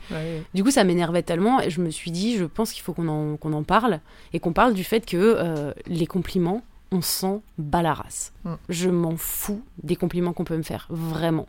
du 0.54 0.62
coup, 0.62 0.70
ça 0.70 0.84
m'énervait 0.84 1.22
tellement 1.22 1.60
et 1.60 1.70
je 1.70 1.80
me 1.80 1.90
suis 1.90 2.10
dit 2.10 2.36
Je 2.36 2.44
pense 2.44 2.72
qu'il 2.72 2.82
faut 2.82 2.92
qu'on 2.92 3.08
en, 3.08 3.36
qu'on 3.36 3.52
en 3.52 3.62
parle 3.62 4.00
et 4.32 4.40
qu'on 4.40 4.52
parle 4.52 4.74
du 4.74 4.84
fait 4.84 5.06
que 5.06 5.16
euh, 5.16 5.72
les 5.86 6.06
compliments, 6.06 6.62
on 6.92 7.02
s'en 7.02 7.42
bat 7.58 7.82
la 7.82 7.94
race. 7.94 8.32
Mm. 8.44 8.54
Je 8.68 8.90
m'en 8.90 9.16
fous 9.16 9.62
des 9.82 9.96
compliments 9.96 10.32
qu'on 10.32 10.44
peut 10.44 10.56
me 10.56 10.62
faire, 10.62 10.86
vraiment. 10.90 11.46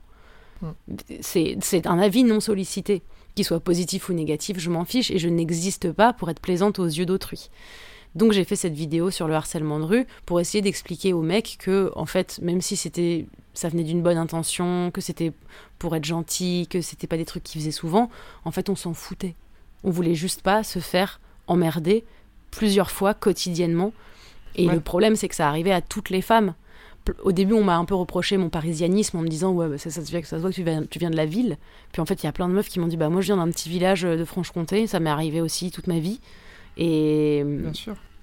Mm. 0.61 0.69
C'est 1.21 1.87
un 1.87 1.99
avis 1.99 2.23
non 2.23 2.39
sollicité, 2.39 3.01
qu'il 3.35 3.45
soit 3.45 3.59
positif 3.59 4.09
ou 4.09 4.13
négatif, 4.13 4.59
je 4.59 4.69
m'en 4.69 4.85
fiche 4.85 5.11
et 5.11 5.19
je 5.19 5.29
n'existe 5.29 5.91
pas 5.91 6.13
pour 6.13 6.29
être 6.29 6.39
plaisante 6.39 6.79
aux 6.79 6.85
yeux 6.85 7.05
d'autrui. 7.05 7.49
Donc 8.15 8.31
j'ai 8.31 8.45
fait 8.45 8.55
cette 8.55 8.73
vidéo 8.73 9.11
sur 9.11 9.27
le 9.27 9.35
harcèlement 9.35 9.77
de 9.79 9.83
rue 9.83 10.07
pour 10.25 10.39
essayer 10.39 10.61
d'expliquer 10.61 11.11
aux 11.11 11.21
mecs 11.21 11.57
que, 11.59 11.91
en 11.95 12.05
fait, 12.05 12.39
même 12.41 12.61
si 12.61 12.77
c'était, 12.77 13.27
ça 13.53 13.67
venait 13.67 13.83
d'une 13.83 14.01
bonne 14.01 14.17
intention, 14.17 14.89
que 14.91 15.01
c'était 15.01 15.33
pour 15.79 15.95
être 15.95 16.05
gentil, 16.05 16.67
que 16.69 16.81
c'était 16.81 17.07
pas 17.07 17.17
des 17.17 17.25
trucs 17.25 17.43
qu'ils 17.43 17.61
faisaient 17.61 17.71
souvent, 17.71 18.09
en 18.45 18.51
fait, 18.51 18.69
on 18.69 18.75
s'en 18.75 18.93
foutait. 18.93 19.35
On 19.83 19.89
voulait 19.89 20.15
juste 20.15 20.41
pas 20.41 20.63
se 20.63 20.79
faire 20.79 21.19
emmerder 21.47 22.05
plusieurs 22.51 22.89
fois 22.89 23.13
quotidiennement. 23.13 23.91
Et 24.55 24.67
le 24.67 24.79
problème, 24.79 25.17
c'est 25.17 25.27
que 25.27 25.35
ça 25.35 25.49
arrivait 25.49 25.73
à 25.73 25.81
toutes 25.81 26.09
les 26.09 26.21
femmes. 26.21 26.53
Au 27.23 27.33
début, 27.33 27.53
on 27.53 27.63
m'a 27.63 27.75
un 27.75 27.85
peu 27.85 27.93
reproché 27.93 28.37
mon 28.37 28.49
parisianisme 28.49 29.17
en 29.17 29.21
me 29.21 29.27
disant 29.27 29.51
ouais, 29.51 29.67
bah, 29.67 29.77
ça, 29.77 29.91
ça, 29.91 30.03
se 30.03 30.09
voit 30.09 30.21
que 30.21 30.27
ça 30.27 30.37
se 30.37 30.41
voit 30.41 30.49
que 30.49 30.55
tu 30.55 30.63
viens, 30.63 30.83
tu 30.89 30.97
viens 30.97 31.11
de 31.11 31.17
la 31.17 31.25
ville. 31.25 31.57
Puis 31.91 32.01
en 32.01 32.05
fait, 32.05 32.23
il 32.23 32.25
y 32.25 32.29
a 32.29 32.31
plein 32.31 32.47
de 32.47 32.53
meufs 32.53 32.69
qui 32.69 32.79
m'ont 32.79 32.87
dit 32.87 32.97
bah 32.97 33.09
moi 33.09 33.21
je 33.21 33.27
viens 33.27 33.37
d'un 33.37 33.51
petit 33.51 33.69
village 33.69 34.03
de 34.03 34.25
Franche-Comté, 34.25 34.87
ça 34.87 34.99
m'est 34.99 35.09
arrivé 35.09 35.41
aussi 35.41 35.69
toute 35.69 35.85
ma 35.85 35.99
vie. 35.99 36.19
Et 36.77 37.43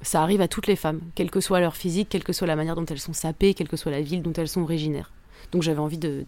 ça 0.03 0.23
arrive 0.23 0.41
à 0.41 0.49
toutes 0.49 0.67
les 0.67 0.77
femmes, 0.77 1.01
quelle 1.15 1.31
que 1.31 1.41
soit 1.41 1.61
leur 1.61 1.77
physique, 1.77 2.09
quelle 2.09 2.25
que 2.25 2.33
soit 2.33 2.47
la 2.47 2.57
manière 2.57 2.75
dont 2.75 2.85
elles 2.85 2.99
sont 2.99 3.13
sapées, 3.13 3.55
quelle 3.55 3.69
que 3.69 3.77
soit 3.77 3.93
la 3.93 4.03
ville 4.03 4.23
dont 4.23 4.33
elles 4.33 4.49
sont 4.49 4.63
originaires. 4.63 5.13
Donc 5.53 5.63
j'avais 5.63 5.79
envie 5.79 5.99
de, 5.99 6.25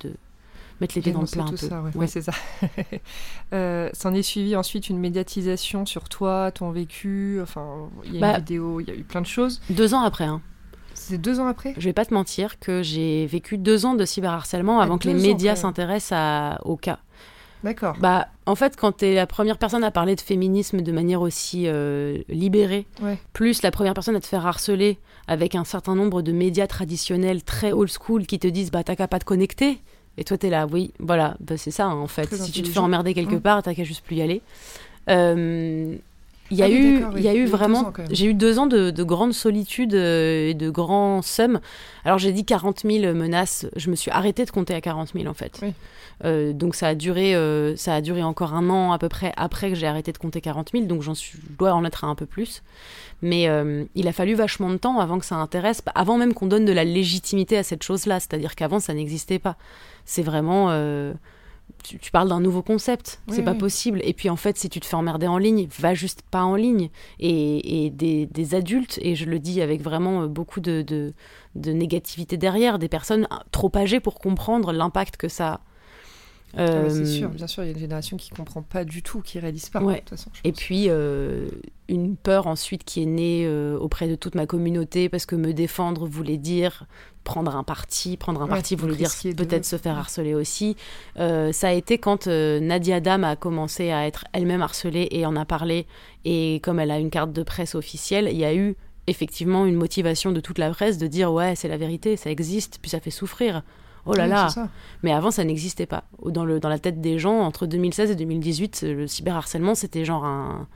mettre 0.81 0.95
les 0.95 1.03
pieds 1.03 1.13
dans 1.13 1.23
le 1.23 1.27
plat 1.27 1.45
un 1.45 1.91
peu. 1.91 1.99
Oui, 1.99 2.09
c'est 2.09 2.23
ça. 2.23 2.33
euh, 3.53 3.91
S'en 3.93 4.15
est 4.15 4.23
suivi 4.23 4.57
ensuite 4.57 4.89
une 4.89 4.99
médiatisation 4.99 5.87
sur 5.87 6.09
toi, 6.09 6.51
ton 6.53 6.71
vécu. 6.71 7.41
Enfin, 7.43 7.89
il 8.05 8.11
y 8.11 8.15
a 8.15 8.15
une 8.15 8.21
bah, 8.21 8.39
vidéo, 8.39 8.81
il 8.81 8.89
y 8.89 8.91
a 8.91 8.95
eu 8.95 9.05
plein 9.05 9.21
de 9.21 9.27
choses. 9.27 9.61
Deux 9.71 9.95
ans 9.95 10.03
après. 10.03 10.25
Hein. 10.25 10.41
C'est 10.95 11.19
deux 11.19 11.41
ans 11.41 11.47
après? 11.47 11.75
Je 11.77 11.85
vais 11.85 11.93
pas 11.93 12.05
te 12.05 12.15
mentir 12.15 12.59
que 12.61 12.83
j'ai 12.83 13.27
vécu 13.27 13.59
deux 13.59 13.85
ans 13.85 13.95
de 13.95 14.05
cyberharcèlement 14.05 14.81
avant 14.81 14.99
que 14.99 15.09
les 15.09 15.15
médias 15.15 15.57
s'intéressent 15.57 16.59
au 16.65 16.77
cas. 16.77 17.01
D'accord. 17.65 17.97
Bah, 17.99 18.29
en 18.45 18.55
fait, 18.55 18.77
quand 18.77 18.99
tu 18.99 19.07
es 19.07 19.15
la 19.15 19.27
première 19.27 19.57
personne 19.57 19.83
à 19.83 19.91
parler 19.91 20.15
de 20.15 20.21
féminisme 20.21 20.83
de 20.83 20.93
manière 20.93 21.23
aussi 21.23 21.65
euh, 21.67 22.19
libérée, 22.29 22.87
plus 23.33 23.63
la 23.63 23.71
première 23.71 23.95
personne 23.95 24.15
à 24.15 24.21
te 24.21 24.27
faire 24.27 24.47
harceler 24.47 24.99
avec 25.27 25.55
un 25.55 25.65
certain 25.65 25.95
nombre 25.95 26.21
de 26.21 26.31
médias 26.31 26.67
traditionnels 26.67 27.43
très 27.43 27.73
old 27.73 27.91
school 27.91 28.27
qui 28.27 28.39
te 28.39 28.47
disent 28.47 28.71
bah 28.71 28.85
t'as 28.85 28.95
qu'à 28.97 29.09
pas 29.09 29.19
te 29.19 29.25
connecter. 29.25 29.79
Et 30.19 30.25
toi, 30.25 30.39
tu 30.39 30.47
es 30.47 30.51
là, 30.51 30.67
oui, 30.71 30.93
voilà, 31.01 31.37
bah, 31.41 31.57
c'est 31.57 31.73
ça 31.73 31.87
hein, 31.87 31.97
en 31.97 32.07
fait. 32.07 32.33
si 32.33 32.53
tu 32.53 32.63
te 32.63 32.69
fais 32.69 32.79
emmerder 32.79 33.15
quelque 33.15 33.35
part, 33.35 33.63
t'as 33.63 33.75
qu'à 33.75 33.83
juste 33.83 34.05
plus 34.05 34.17
y 34.17 34.23
aller. 34.23 34.43
Euh, 35.09 35.97
il 36.51 36.59
y 36.59 36.63
a 36.63 36.67
ah 36.67 36.71
eu, 36.71 37.05
il 37.17 37.23
y 37.23 37.29
a 37.29 37.35
eu 37.35 37.47
vraiment, 37.47 37.93
j'ai 38.11 38.27
eu 38.27 38.35
deux 38.35 38.59
ans 38.59 38.67
de, 38.67 38.91
de 38.91 39.03
grande 39.03 39.33
solitude 39.33 39.95
euh, 39.95 40.51
et 40.51 40.55
de 40.55 40.69
grands 40.69 41.23
seums. 41.23 41.59
Alors 42.05 42.19
j'ai 42.19 42.33
dit 42.33 42.45
40 42.45 42.83
000 42.85 43.15
menaces, 43.15 43.67
je 43.77 43.91
me 43.91 43.97
suis 43.97 44.11
arrêtée 44.11 44.45
de 44.45 44.51
compter 44.51 44.75
à 44.75 44.81
40 44.81 45.13
000 45.15 45.27
en 45.27 45.35
fait. 45.35 45.61
Euh, 46.25 46.53
donc 46.53 46.75
ça 46.75 46.89
a 46.89 46.95
duré, 46.95 47.35
euh, 47.35 47.77
ça 47.77 47.95
a 47.95 48.01
duré 48.03 48.23
encore 48.23 48.53
un 48.53 48.69
an 48.69 48.93
à 48.93 48.99
peu 48.99 49.09
près 49.09 49.33
après 49.37 49.71
que 49.71 49.75
j'ai 49.75 49.87
arrêté 49.87 50.13
de 50.13 50.19
compter 50.19 50.43
40 50.43 50.73
000, 50.73 50.85
donc 50.85 51.03
j'en 51.03 51.15
suis, 51.15 51.39
je 51.39 51.57
dois 51.57 51.73
en 51.73 51.85
être 51.85 52.05
à 52.05 52.09
un 52.09 52.15
peu 52.15 52.27
plus. 52.27 52.63
Mais 53.23 53.49
il 53.95 54.07
a 54.07 54.13
fallu 54.13 54.35
vachement 54.35 54.69
de 54.69 54.77
temps 54.77 55.01
avant 55.01 55.19
que 55.19 55.25
ça 55.25 55.37
intéresse, 55.37 55.81
avant 55.95 56.19
même 56.19 56.35
qu'on 56.35 56.47
donne 56.47 56.67
de 56.67 56.73
la 56.73 56.85
légitimité 56.85 57.57
à 57.57 57.63
cette 57.63 57.83
chose-là. 57.83 58.21
C'est-à-dire 58.21 58.55
qu'avant 58.55 58.81
ça 58.81 58.93
n'existait 58.93 59.39
pas. 59.39 59.57
C'est 60.05 60.23
vraiment 60.23 60.69
tu, 61.85 62.11
parles 62.11 62.29
d'un 62.29 62.41
nouveau 62.41 62.63
concept, 62.63 63.21
c'est 63.29 63.43
pas 63.43 63.55
possible. 63.55 64.01
Et 64.05 64.15
puis 64.15 64.31
en 64.31 64.37
fait, 64.37 64.57
si 64.57 64.69
tu 64.69 64.81
te 64.81 64.87
fais 64.87 64.97
emmerder 64.97 65.27
en 65.27 65.39
ligne, 65.39 65.69
va 65.79 65.95
juste 65.95 66.23
pas 66.23 66.43
en 66.43 66.57
ligne. 66.57 66.89
Et, 67.21 67.91
des, 67.91 68.55
adultes, 68.55 68.99
et 69.03 69.15
je 69.15 69.27
le 69.27 69.39
dis 69.39 69.61
avec 69.61 69.83
vraiment 69.83 70.23
euh, 70.23 70.27
beaucoup 70.27 70.61
de, 70.61 70.83
de, 70.83 71.13
négativité 71.73 72.37
derrière, 72.37 72.79
des 72.79 72.89
personnes 72.89 73.29
trop 73.51 73.71
âgées 73.77 74.01
pour 74.01 74.19
comprendre 74.19 74.73
l'impact 74.73 75.17
que 75.17 75.29
ça 75.29 75.53
a. 75.53 75.61
Ah 76.57 76.91
c'est 76.91 77.07
sûr, 77.07 77.29
bien 77.29 77.47
sûr, 77.47 77.63
il 77.63 77.67
y 77.67 77.69
a 77.71 77.73
une 77.73 77.79
génération 77.79 78.17
qui 78.17 78.31
comprend 78.31 78.63
pas 78.63 78.85
du 78.85 79.03
tout, 79.03 79.21
qui 79.21 79.39
réalise 79.39 79.69
pas. 79.69 79.81
De 79.81 79.95
toute 79.95 80.11
façon, 80.11 80.31
et 80.45 80.53
puis 80.53 80.87
euh, 80.89 81.49
une 81.89 82.17
peur 82.17 82.47
ensuite 82.47 82.85
qui 82.85 83.03
est 83.03 83.07
née 83.07 83.45
euh, 83.47 83.77
auprès 83.79 84.09
de 84.09 84.15
toute 84.15 84.35
ma 84.35 84.47
communauté 84.47 85.09
parce 85.09 85.27
que 85.27 85.37
me 85.37 85.53
défendre 85.53 86.07
voulait 86.07 86.37
dire 86.37 86.87
prendre 87.25 87.57
un 87.57 87.65
parti, 87.65 88.17
prendre 88.17 88.43
un 88.43 88.49
parti 88.49 88.77
voulait 88.77 88.97
dire 88.97 89.11
peut-être 89.37 89.65
se 89.65 89.77
faire 89.77 89.99
harceler 89.99 90.35
aussi. 90.35 90.77
Euh, 91.19 91.53
ça 91.53 91.69
a 91.69 91.73
été 91.73 91.99
quand 91.99 92.27
Nadia 92.27 93.01
Dam 93.01 93.25
a 93.25 93.37
commencé 93.37 93.91
à 93.91 94.07
être 94.07 94.25
elle-même 94.33 94.63
harcelée 94.63 95.09
et 95.11 95.25
en 95.27 95.37
a 95.37 95.45
parlé 95.45 95.87
et 96.25 96.61
comme 96.63 96.79
elle 96.79 96.91
a 96.91 96.99
une 96.99 97.11
carte 97.11 97.33
de 97.33 97.43
presse 97.43 97.75
officielle, 97.75 98.29
il 98.31 98.39
y 98.39 98.45
a 98.45 98.55
eu 98.55 98.77
effectivement 99.07 99.67
une 99.67 99.77
motivation 99.77 100.33
de 100.33 100.41
toute 100.41 100.59
la 100.59 100.71
presse 100.71 100.99
de 100.99 101.07
dire 101.07 101.33
ouais 101.33 101.55
c'est 101.57 101.69
la 101.69 101.77
vérité, 101.77 102.17
ça 102.17 102.31
existe, 102.31 102.79
puis 102.81 102.91
ça 102.91 103.01
fait 103.01 103.11
souffrir 103.11 103.63
oh 104.07 104.15
là 104.15 104.27
là. 104.27 104.49
Mais 105.03 105.13
avant, 105.13 105.31
ça 105.31 105.45
n'existait 105.45 105.87
pas. 105.87 106.05
Dans, 106.25 106.45
le, 106.45 106.61
dans 106.61 106.69
la 106.69 106.79
tête 106.79 107.01
des 107.01 107.19
gens, 107.19 107.41
entre 107.41 107.67
2016 107.67 108.11
et 108.11 108.15
2018, 108.15 108.85
le 108.89 109.07
cyberharcèlement, 109.07 109.75
c'était 109.75 110.05
genre 110.05 110.25
un. 110.25 110.67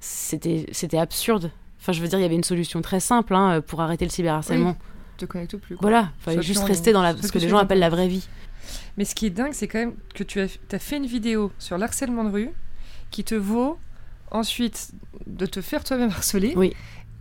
C'était, 0.00 0.98
absurde. 0.98 1.50
Enfin, 1.80 1.92
je 1.92 2.00
veux 2.00 2.08
dire, 2.08 2.18
il 2.18 2.22
y 2.22 2.26
avait 2.26 2.34
une 2.34 2.44
solution 2.44 2.82
très 2.82 3.00
simple 3.00 3.34
hein, 3.34 3.60
pour 3.60 3.80
arrêter 3.80 4.04
le 4.04 4.10
cyberharcèlement. 4.10 4.70
Oui, 4.70 5.16
te 5.16 5.24
connecte 5.24 5.56
plus. 5.56 5.76
Voilà, 5.80 6.10
il 6.20 6.22
fallait 6.22 6.42
juste 6.42 6.64
rester 6.64 6.92
dans 6.92 7.02
la, 7.02 7.16
ce 7.16 7.32
que, 7.32 7.38
les 7.38 7.48
gens 7.48 7.58
appellent 7.58 7.78
la 7.78 7.90
vraie 7.90 8.08
vie. 8.08 8.28
Mais 8.96 9.04
ce 9.04 9.14
qui 9.14 9.26
est 9.26 9.30
dingue, 9.30 9.52
c'est 9.52 9.68
quand 9.68 9.78
même 9.78 9.94
que 10.14 10.24
tu 10.24 10.40
as, 10.40 10.58
as 10.72 10.78
fait 10.78 10.96
une 10.96 11.06
vidéo 11.06 11.52
sur 11.58 11.78
l'harcèlement 11.78 12.24
de 12.24 12.30
rue 12.30 12.50
qui 13.10 13.24
te 13.24 13.34
vaut 13.34 13.78
ensuite 14.30 14.92
de 15.26 15.46
te 15.46 15.60
faire 15.60 15.84
toi-même 15.84 16.10
harceler. 16.10 16.54
Oui 16.56 16.74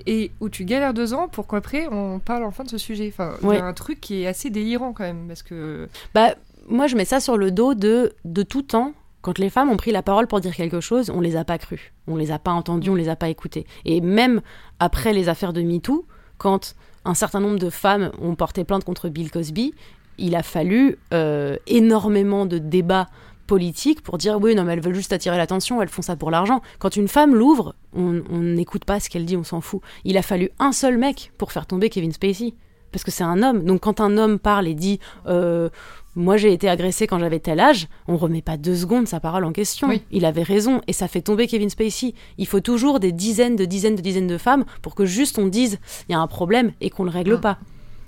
et 0.05 0.31
où 0.39 0.50
tu 0.50 0.65
galères 0.65 0.93
deux 0.93 1.13
ans 1.13 1.27
pour 1.27 1.47
qu'après 1.47 1.88
on 1.91 2.19
parle 2.19 2.43
enfin 2.43 2.63
de 2.63 2.69
ce 2.69 2.77
sujet. 2.77 3.12
Enfin, 3.13 3.35
il 3.41 3.50
y 3.50 3.57
a 3.57 3.65
un 3.65 3.73
truc 3.73 4.01
qui 4.01 4.23
est 4.23 4.27
assez 4.27 4.50
délirant 4.50 4.93
quand 4.93 5.03
même 5.03 5.27
parce 5.27 5.43
que. 5.43 5.88
Bah, 6.13 6.35
moi 6.67 6.88
je 6.88 6.95
mets 6.95 7.05
ça 7.05 7.19
sur 7.19 7.38
le 7.38 7.51
dos 7.51 7.73
de 7.73 8.13
de 8.25 8.43
tout 8.43 8.62
temps. 8.62 8.93
Quand 9.21 9.39
les 9.39 9.50
femmes 9.50 9.69
ont 9.69 9.77
pris 9.77 9.91
la 9.91 10.03
parole 10.03 10.27
pour 10.27 10.41
dire 10.41 10.53
quelque 10.53 10.81
chose, 10.81 11.09
on 11.09 11.21
les 11.21 11.38
a 11.38 11.45
pas 11.45 11.57
crues, 11.57 11.93
on 12.07 12.17
les 12.17 12.31
a 12.31 12.39
pas 12.39 12.51
entendues, 12.51 12.89
on 12.89 12.95
les 12.95 13.07
a 13.07 13.15
pas 13.15 13.29
écoutées. 13.29 13.65
Et 13.85 14.01
même 14.01 14.41
après 14.79 15.13
les 15.13 15.29
affaires 15.29 15.53
de 15.53 15.62
MeToo, 15.62 16.05
quand 16.38 16.75
un 17.05 17.13
certain 17.13 17.39
nombre 17.39 17.57
de 17.57 17.69
femmes 17.69 18.12
ont 18.21 18.35
porté 18.35 18.65
plainte 18.65 18.83
contre 18.83 19.07
Bill 19.07 19.31
Cosby, 19.31 19.73
il 20.17 20.35
a 20.35 20.43
fallu 20.43 20.97
euh, 21.13 21.55
énormément 21.67 22.45
de 22.45 22.57
débats 22.57 23.07
politique 23.47 24.01
pour 24.01 24.17
dire 24.17 24.39
oui, 24.41 24.55
non, 24.55 24.63
mais 24.63 24.73
elles 24.73 24.81
veulent 24.81 24.95
juste 24.95 25.13
attirer 25.13 25.38
l'attention, 25.38 25.81
elles 25.81 25.89
font 25.89 26.01
ça 26.01 26.15
pour 26.15 26.31
l'argent. 26.31 26.62
Quand 26.79 26.95
une 26.95 27.07
femme 27.07 27.35
l'ouvre, 27.35 27.75
on 27.93 28.21
n'écoute 28.31 28.85
pas 28.85 29.00
ce 29.00 29.09
qu'elle 29.09 29.25
dit, 29.25 29.38
on 29.38 29.43
s'en 29.43 29.62
fout. 29.62 29.81
Il 30.05 30.17
a 30.17 30.21
fallu 30.21 30.50
un 30.59 30.71
seul 30.71 30.97
mec 30.97 31.31
pour 31.38 31.51
faire 31.51 31.65
tomber 31.65 31.89
Kevin 31.89 32.12
Spacey. 32.12 32.53
Parce 32.93 33.03
que 33.03 33.12
c'est 33.12 33.23
un 33.23 33.41
homme. 33.41 33.65
Donc 33.65 33.81
quand 33.81 34.00
un 34.00 34.17
homme 34.17 34.39
parle 34.39 34.67
et 34.67 34.75
dit 34.75 35.00
euh, 35.25 35.69
Moi 36.15 36.38
j'ai 36.38 36.53
été 36.53 36.69
agressé 36.69 37.07
quand 37.07 37.19
j'avais 37.19 37.39
tel 37.39 37.59
âge, 37.59 37.88
on 38.07 38.15
remet 38.15 38.43
pas 38.43 38.55
deux 38.55 38.75
secondes 38.75 39.07
sa 39.07 39.19
parole 39.19 39.43
en 39.43 39.51
question. 39.51 39.89
Il 40.12 40.25
avait 40.25 40.43
raison 40.43 40.79
et 40.88 40.93
ça 40.93 41.07
fait 41.07 41.21
tomber 41.21 41.47
Kevin 41.47 41.69
Spacey. 41.69 42.13
Il 42.38 42.47
faut 42.47 42.62
toujours 42.62 43.00
des 43.00 43.12
dizaines 43.12 43.55
de 43.55 43.65
dizaines 43.65 43.95
de 43.95 44.01
dizaines 44.01 44.27
de 44.27 44.38
femmes 44.38 44.63
pour 44.83 44.93
que 44.93 45.05
juste 45.05 45.39
on 45.39 45.47
dise 45.47 45.79
Il 46.07 46.12
y 46.12 46.15
a 46.15 46.19
un 46.19 46.27
problème 46.27 46.71
et 46.81 46.91
qu'on 46.91 47.03
le 47.03 47.09
règle 47.09 47.35
ah. 47.39 47.41
pas. 47.41 47.57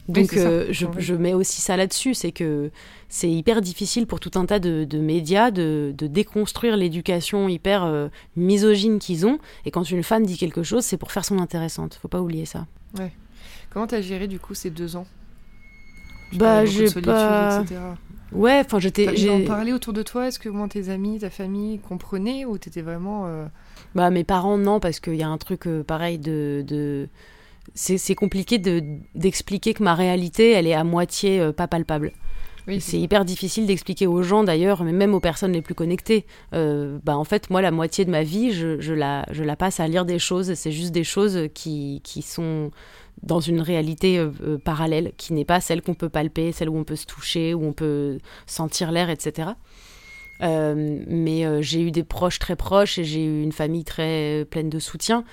Donc 0.08 0.34
euh, 0.34 0.68
je, 0.70 1.16
mets 1.16 1.34
aussi 1.34 1.62
ça 1.62 1.78
là-dessus, 1.78 2.14
c'est 2.14 2.32
que 2.32 2.70
c'est 3.10 3.30
hyper 3.30 3.62
difficile 3.62 4.06
pour 4.06 4.20
tout 4.20 4.32
un 4.36 4.46
tas 4.46 4.60
de, 4.60 5.00
médias 5.00 5.50
de, 5.50 5.94
déconstruire 6.00 6.78
l'éducation 6.78 7.50
hyper 7.50 7.84
euh, 7.84 8.10
misogyne 8.36 9.00
qu'ils 9.00 9.26
ont. 9.26 9.40
Et 9.66 9.72
quand 9.72 9.90
une 9.90 10.04
femme 10.04 10.26
dit 10.26 10.38
quelque 10.38 10.64
chose, 10.64 10.84
c'est 10.84 10.98
pour 10.98 11.12
faire 11.12 11.26
son 11.26 11.40
intéressante. 11.40 11.98
Faut 12.00 12.08
pas 12.08 12.22
oublier 12.22 12.46
ça. 12.46 12.68
Ouais. 12.98 13.12
Comment 13.72 13.88
t'as 13.88 14.02
géré 14.02 14.28
du 14.28 14.40
coup 14.40 14.54
ces 14.54 14.70
deux 14.70 14.96
ans? 14.96 15.08
Bah 16.34 16.66
j'ai 16.66 16.90
pas. 17.02 17.62
Etc. 17.62 17.80
Ouais, 18.32 18.62
enfin 18.64 18.80
j'étais. 18.80 19.16
J'ai 19.16 19.30
en 19.30 19.44
parlé 19.46 19.74
autour 19.74 19.94
de 19.94 20.04
toi? 20.04 20.28
Est-ce 20.28 20.40
que 20.40 20.50
moi, 20.50 20.68
tes 20.68 20.90
amis, 20.90 21.20
ta 21.20 21.30
famille 21.30 21.80
comprenaient 21.80 22.46
ou 22.46 22.58
t'étais 22.58 22.82
vraiment. 22.82 23.26
Euh, 23.26 23.46
bah 23.96 24.10
mes 24.12 24.24
parents 24.24 24.58
non 24.58 24.80
parce 24.80 25.00
qu'il 25.00 25.16
y 25.16 25.24
a 25.24 25.30
un 25.30 25.38
truc 25.38 25.68
pareil 25.88 26.20
de 26.20 27.08
c'est 27.74 28.15
compliqué 28.15 28.57
d'expliquer 29.15 29.74
que 29.74 29.84
ma 29.84 29.95
réalité, 29.95 30.51
elle 30.51 30.67
est 30.67 30.74
à 30.74 30.84
moitié 30.84 31.39
euh, 31.39 31.51
pas 31.51 31.67
palpable. 31.67 32.12
c'est 32.79 33.00
hyper 33.00 33.25
difficile 33.25 33.65
d'expliquer 33.65 34.07
aux 34.07 34.22
gens 34.24 34.43
d'ailleurs, 34.43 34.84
mais 34.84 34.91
même 34.91 35.13
aux 35.13 35.19
personnes 35.19 35.53
les 35.53 35.62
plus 35.62 35.74
connectées. 35.74 36.25
Euh, 36.53 37.00
bah, 37.03 37.17
en 37.17 37.24
fait, 37.24 37.50
moi, 37.50 37.62
la 37.62 37.72
moitié 37.72 38.05
de 38.05 38.12
ma 38.12 38.24
vie, 38.24 38.51
je, 38.51 38.79
je, 38.79 38.93
la, 38.93 39.25
je 39.31 39.43
la 39.43 39.55
passe 39.55 39.79
à 39.79 39.88
lire 39.88 40.05
des 40.05 40.19
choses. 40.19 40.53
C'est 40.53 40.72
juste 40.72 40.91
des 40.91 41.03
choses 41.03 41.48
qui, 41.53 42.01
qui 42.03 42.22
sont 42.22 42.72
dans 43.24 43.39
une 43.39 43.62
réalité 43.62 44.19
euh, 44.19 44.57
parallèle, 44.57 45.13
qui 45.17 45.34
n'est 45.34 45.45
pas 45.45 45.62
celle 45.62 45.81
qu'on 45.81 45.95
peut 45.95 46.10
palper, 46.10 46.51
celle 46.51 46.69
où 46.69 46.77
on 46.77 46.84
peut 46.84 46.98
se 46.98 47.05
toucher, 47.05 47.53
où 47.53 47.63
on 47.63 47.74
peut 47.74 48.19
sentir 48.45 48.91
l'air, 48.91 49.10
etc. 49.10 49.50
mais 50.41 51.63
j'ai 51.63 51.81
eu 51.81 51.91
des 51.91 52.03
proches 52.03 52.39
très 52.39 52.57
proches 52.57 53.00
et 53.00 53.05
j'ai 53.05 53.24
eu 53.24 53.41
une 53.41 53.53
famille 53.53 53.86
très 53.86 54.45
pleine 54.50 54.69
de 54.69 54.79
soutien 54.79 55.24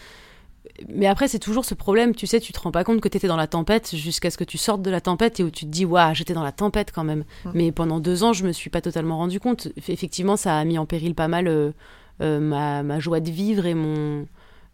mais 0.88 1.06
après, 1.06 1.28
c'est 1.28 1.38
toujours 1.38 1.64
ce 1.64 1.74
problème, 1.74 2.14
tu 2.14 2.26
sais, 2.26 2.40
tu 2.40 2.52
te 2.52 2.60
rends 2.60 2.70
pas 2.70 2.84
compte 2.84 3.00
que 3.00 3.08
tu 3.08 3.16
étais 3.16 3.28
dans 3.28 3.36
la 3.36 3.46
tempête 3.46 3.94
jusqu'à 3.94 4.30
ce 4.30 4.38
que 4.38 4.44
tu 4.44 4.58
sortes 4.58 4.82
de 4.82 4.90
la 4.90 5.00
tempête 5.00 5.40
et 5.40 5.44
où 5.44 5.50
tu 5.50 5.64
te 5.64 5.70
dis, 5.70 5.84
waouh, 5.84 6.14
j'étais 6.14 6.34
dans 6.34 6.42
la 6.42 6.52
tempête 6.52 6.92
quand 6.92 7.04
même. 7.04 7.24
Mais 7.54 7.72
pendant 7.72 8.00
deux 8.00 8.22
ans, 8.24 8.32
je 8.32 8.44
me 8.44 8.52
suis 8.52 8.70
pas 8.70 8.80
totalement 8.80 9.18
rendu 9.18 9.40
compte. 9.40 9.68
Effectivement, 9.88 10.36
ça 10.36 10.56
a 10.56 10.64
mis 10.64 10.78
en 10.78 10.86
péril 10.86 11.14
pas 11.14 11.28
mal 11.28 11.48
euh, 11.48 11.72
euh, 12.20 12.40
ma, 12.40 12.82
ma, 12.82 13.00
joie 13.00 13.20
de 13.20 13.30
vivre 13.30 13.66
et 13.66 13.74
mon, 13.74 14.26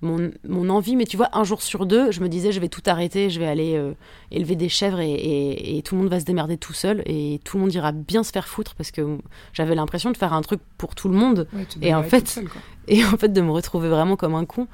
mon, 0.03 0.31
mon, 0.47 0.69
envie. 0.69 0.95
Mais 0.95 1.05
tu 1.05 1.17
vois, 1.17 1.31
un 1.33 1.45
jour 1.45 1.63
sur 1.63 1.87
deux, 1.87 2.11
je 2.11 2.21
me 2.21 2.29
disais, 2.29 2.53
je 2.53 2.61
vais 2.61 2.69
tout 2.69 2.83
arrêter, 2.87 3.31
je 3.31 3.41
vais 3.41 3.49
aller 3.49 3.75
euh, 3.75 3.93
élever 4.31 4.57
des 4.57 4.69
chèvres 4.69 5.01
et, 5.01 5.79
et, 5.79 5.83
tout 5.83 5.95
le 5.95 6.03
monde 6.03 6.11
va 6.11 6.21
se 6.21 6.25
démerder 6.27 6.59
tout 6.59 6.75
seul 6.75 7.03
et 7.07 7.41
tout 7.45 7.57
le 7.57 7.63
monde 7.63 7.73
ira 7.73 7.93
bien 7.93 8.23
se 8.23 8.31
faire 8.33 8.47
foutre 8.47 8.75
parce 8.75 8.91
que 8.91 9.19
j'avais 9.55 9.75
l'impression 9.75 10.11
de 10.11 10.17
faire 10.17 10.35
un 10.35 10.43
truc 10.43 10.61
pour 10.77 10.95
tout 10.95 11.09
le 11.09 11.17
monde. 11.17 11.49
et, 11.81 11.95
en 11.95 12.03
fait, 12.03 12.41
et 12.89 13.05
en 13.05 13.17
fait, 13.17 13.33
de 13.33 13.41
me 13.41 13.51
retrouver 13.51 13.89
vraiment 13.89 14.17
comme 14.17 14.35
un 14.35 14.45
con. 14.45 14.69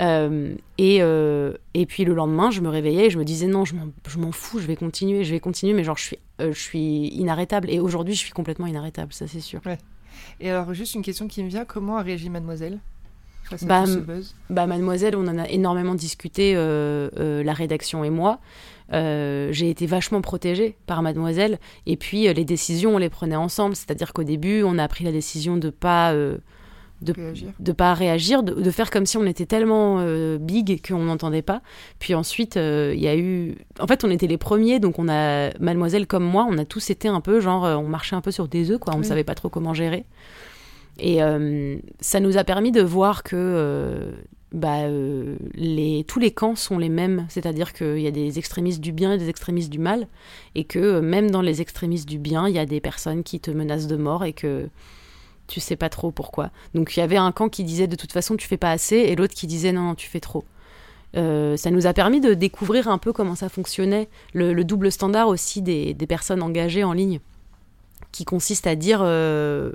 Euh, 0.00 0.54
et, 0.76 0.98
euh, 1.00 1.54
et 1.74 1.86
puis 1.86 2.04
le 2.04 2.14
lendemain, 2.14 2.50
je 2.50 2.60
me 2.60 2.68
réveillais 2.68 3.06
et 3.06 3.10
je 3.10 3.18
me 3.18 3.24
disais 3.24 3.46
non, 3.46 3.64
je 3.64 3.74
m'en 3.74 4.32
fous, 4.32 4.60
je 4.60 4.66
vais 4.66 4.76
continuer, 4.76 5.24
je 5.24 5.32
vais 5.32 5.40
continuer, 5.40 5.72
mais 5.72 5.84
genre 5.84 5.96
je 5.96 6.04
suis, 6.04 6.18
euh, 6.40 6.52
je 6.52 6.60
suis 6.60 7.08
inarrêtable. 7.08 7.70
Et 7.70 7.80
aujourd'hui, 7.80 8.14
je 8.14 8.20
suis 8.20 8.32
complètement 8.32 8.66
inarrêtable, 8.66 9.12
ça 9.12 9.26
c'est 9.26 9.40
sûr. 9.40 9.60
Ouais. 9.66 9.78
Et 10.40 10.50
alors, 10.50 10.72
juste 10.74 10.94
une 10.94 11.02
question 11.02 11.26
qui 11.26 11.42
me 11.42 11.48
vient 11.48 11.64
comment 11.64 11.96
a 11.96 12.02
réagi 12.02 12.30
Mademoiselle 12.30 12.78
bah, 13.62 13.84
bah, 14.50 14.66
Mademoiselle, 14.66 15.16
on 15.16 15.26
en 15.26 15.38
a 15.38 15.48
énormément 15.48 15.94
discuté, 15.94 16.54
la 16.54 17.52
rédaction 17.54 18.04
et 18.04 18.10
moi. 18.10 18.40
j'ai 18.92 19.70
été 19.70 19.86
vachement 19.86 20.20
protégée 20.20 20.76
par 20.86 21.02
Mademoiselle. 21.02 21.58
Et 21.86 21.96
puis, 21.96 22.32
les 22.32 22.44
décisions, 22.44 22.96
on 22.96 22.98
les 22.98 23.08
prenait 23.08 23.36
ensemble. 23.36 23.74
C'est-à-dire 23.74 24.12
qu'au 24.12 24.24
début, 24.24 24.62
on 24.64 24.76
a 24.76 24.86
pris 24.86 25.02
la 25.02 25.12
décision 25.12 25.56
de 25.56 25.70
pas 25.70 26.14
de 27.00 27.14
ne 27.60 27.72
pas 27.72 27.94
réagir, 27.94 28.42
de, 28.42 28.70
faire 28.70 28.90
comme 28.90 29.06
si 29.06 29.16
on 29.16 29.24
était 29.24 29.46
tellement 29.46 29.98
euh, 30.00 30.38
big 30.38 30.86
qu'on 30.86 31.04
n'entendait 31.04 31.42
pas. 31.42 31.62
Puis 31.98 32.14
ensuite, 32.14 32.56
euh, 32.56 32.92
il 32.94 33.00
y 33.00 33.08
a 33.08 33.16
eu... 33.16 33.56
En 33.78 33.86
fait, 33.86 34.04
on 34.04 34.10
était 34.10 34.26
les 34.26 34.38
premiers, 34.38 34.80
donc 34.80 34.98
on 34.98 35.08
a... 35.08 35.56
Mademoiselle 35.60 36.06
comme 36.06 36.24
moi, 36.24 36.46
on 36.48 36.58
a 36.58 36.64
tous 36.64 36.90
été 36.90 37.08
un 37.08 37.20
peu, 37.20 37.40
genre, 37.40 37.64
euh, 37.64 37.76
on 37.76 37.88
marchait 37.88 38.16
un 38.16 38.20
peu 38.20 38.32
sur 38.32 38.48
des 38.48 38.70
œufs, 38.70 38.78
quoi. 38.78 38.94
On 38.94 38.98
ne 38.98 39.04
savait 39.04 39.24
pas 39.24 39.34
trop 39.34 39.48
comment 39.48 39.74
gérer. 39.74 40.04
Et 41.00 41.20
ça 42.00 42.18
nous 42.18 42.38
a 42.38 42.42
permis 42.42 42.72
de 42.72 42.82
voir 42.82 43.22
que 43.22 44.12
bah, 44.50 44.88
les, 45.54 46.04
tous 46.08 46.18
les 46.18 46.32
camps 46.32 46.56
sont 46.56 46.76
les 46.76 46.88
mêmes. 46.88 47.26
C'est-à-dire 47.28 47.72
qu'il 47.72 48.00
y 48.00 48.08
a 48.08 48.10
des 48.10 48.40
extrémistes 48.40 48.80
du 48.80 48.90
bien 48.90 49.12
et 49.12 49.18
des 49.18 49.28
extrémistes 49.28 49.70
du 49.70 49.78
mal. 49.78 50.08
Et 50.56 50.64
que 50.64 50.98
même 50.98 51.30
dans 51.30 51.42
les 51.42 51.60
extrémistes 51.60 52.08
du 52.08 52.18
bien, 52.18 52.48
il 52.48 52.54
y 52.56 52.58
a 52.58 52.66
des 52.66 52.80
personnes 52.80 53.22
qui 53.22 53.38
te 53.38 53.52
menacent 53.52 53.86
de 53.86 53.94
mort 53.94 54.24
et 54.24 54.32
que 54.32 54.68
tu 55.48 55.60
sais 55.60 55.76
pas 55.76 55.88
trop 55.88 56.12
pourquoi. 56.12 56.50
Donc 56.74 56.96
il 56.96 57.00
y 57.00 57.02
avait 57.02 57.16
un 57.16 57.32
camp 57.32 57.48
qui 57.48 57.64
disait 57.64 57.88
de 57.88 57.96
toute 57.96 58.12
façon 58.12 58.36
tu 58.36 58.46
fais 58.46 58.56
pas 58.56 58.70
assez 58.70 58.96
et 58.96 59.16
l'autre 59.16 59.34
qui 59.34 59.46
disait 59.46 59.72
non, 59.72 59.94
tu 59.94 60.08
fais 60.08 60.20
trop. 60.20 60.44
Euh, 61.16 61.56
ça 61.56 61.70
nous 61.70 61.86
a 61.86 61.94
permis 61.94 62.20
de 62.20 62.34
découvrir 62.34 62.88
un 62.88 62.98
peu 62.98 63.12
comment 63.12 63.34
ça 63.34 63.48
fonctionnait, 63.48 64.08
le, 64.34 64.62
double 64.62 64.92
standard 64.92 65.28
aussi 65.28 65.62
des, 65.62 65.94
personnes 66.06 66.42
engagées 66.42 66.84
en 66.84 66.92
ligne, 66.92 67.20
qui 68.12 68.24
consiste 68.24 68.66
à 68.66 68.76
dire 68.76 69.00
euh, 69.02 69.72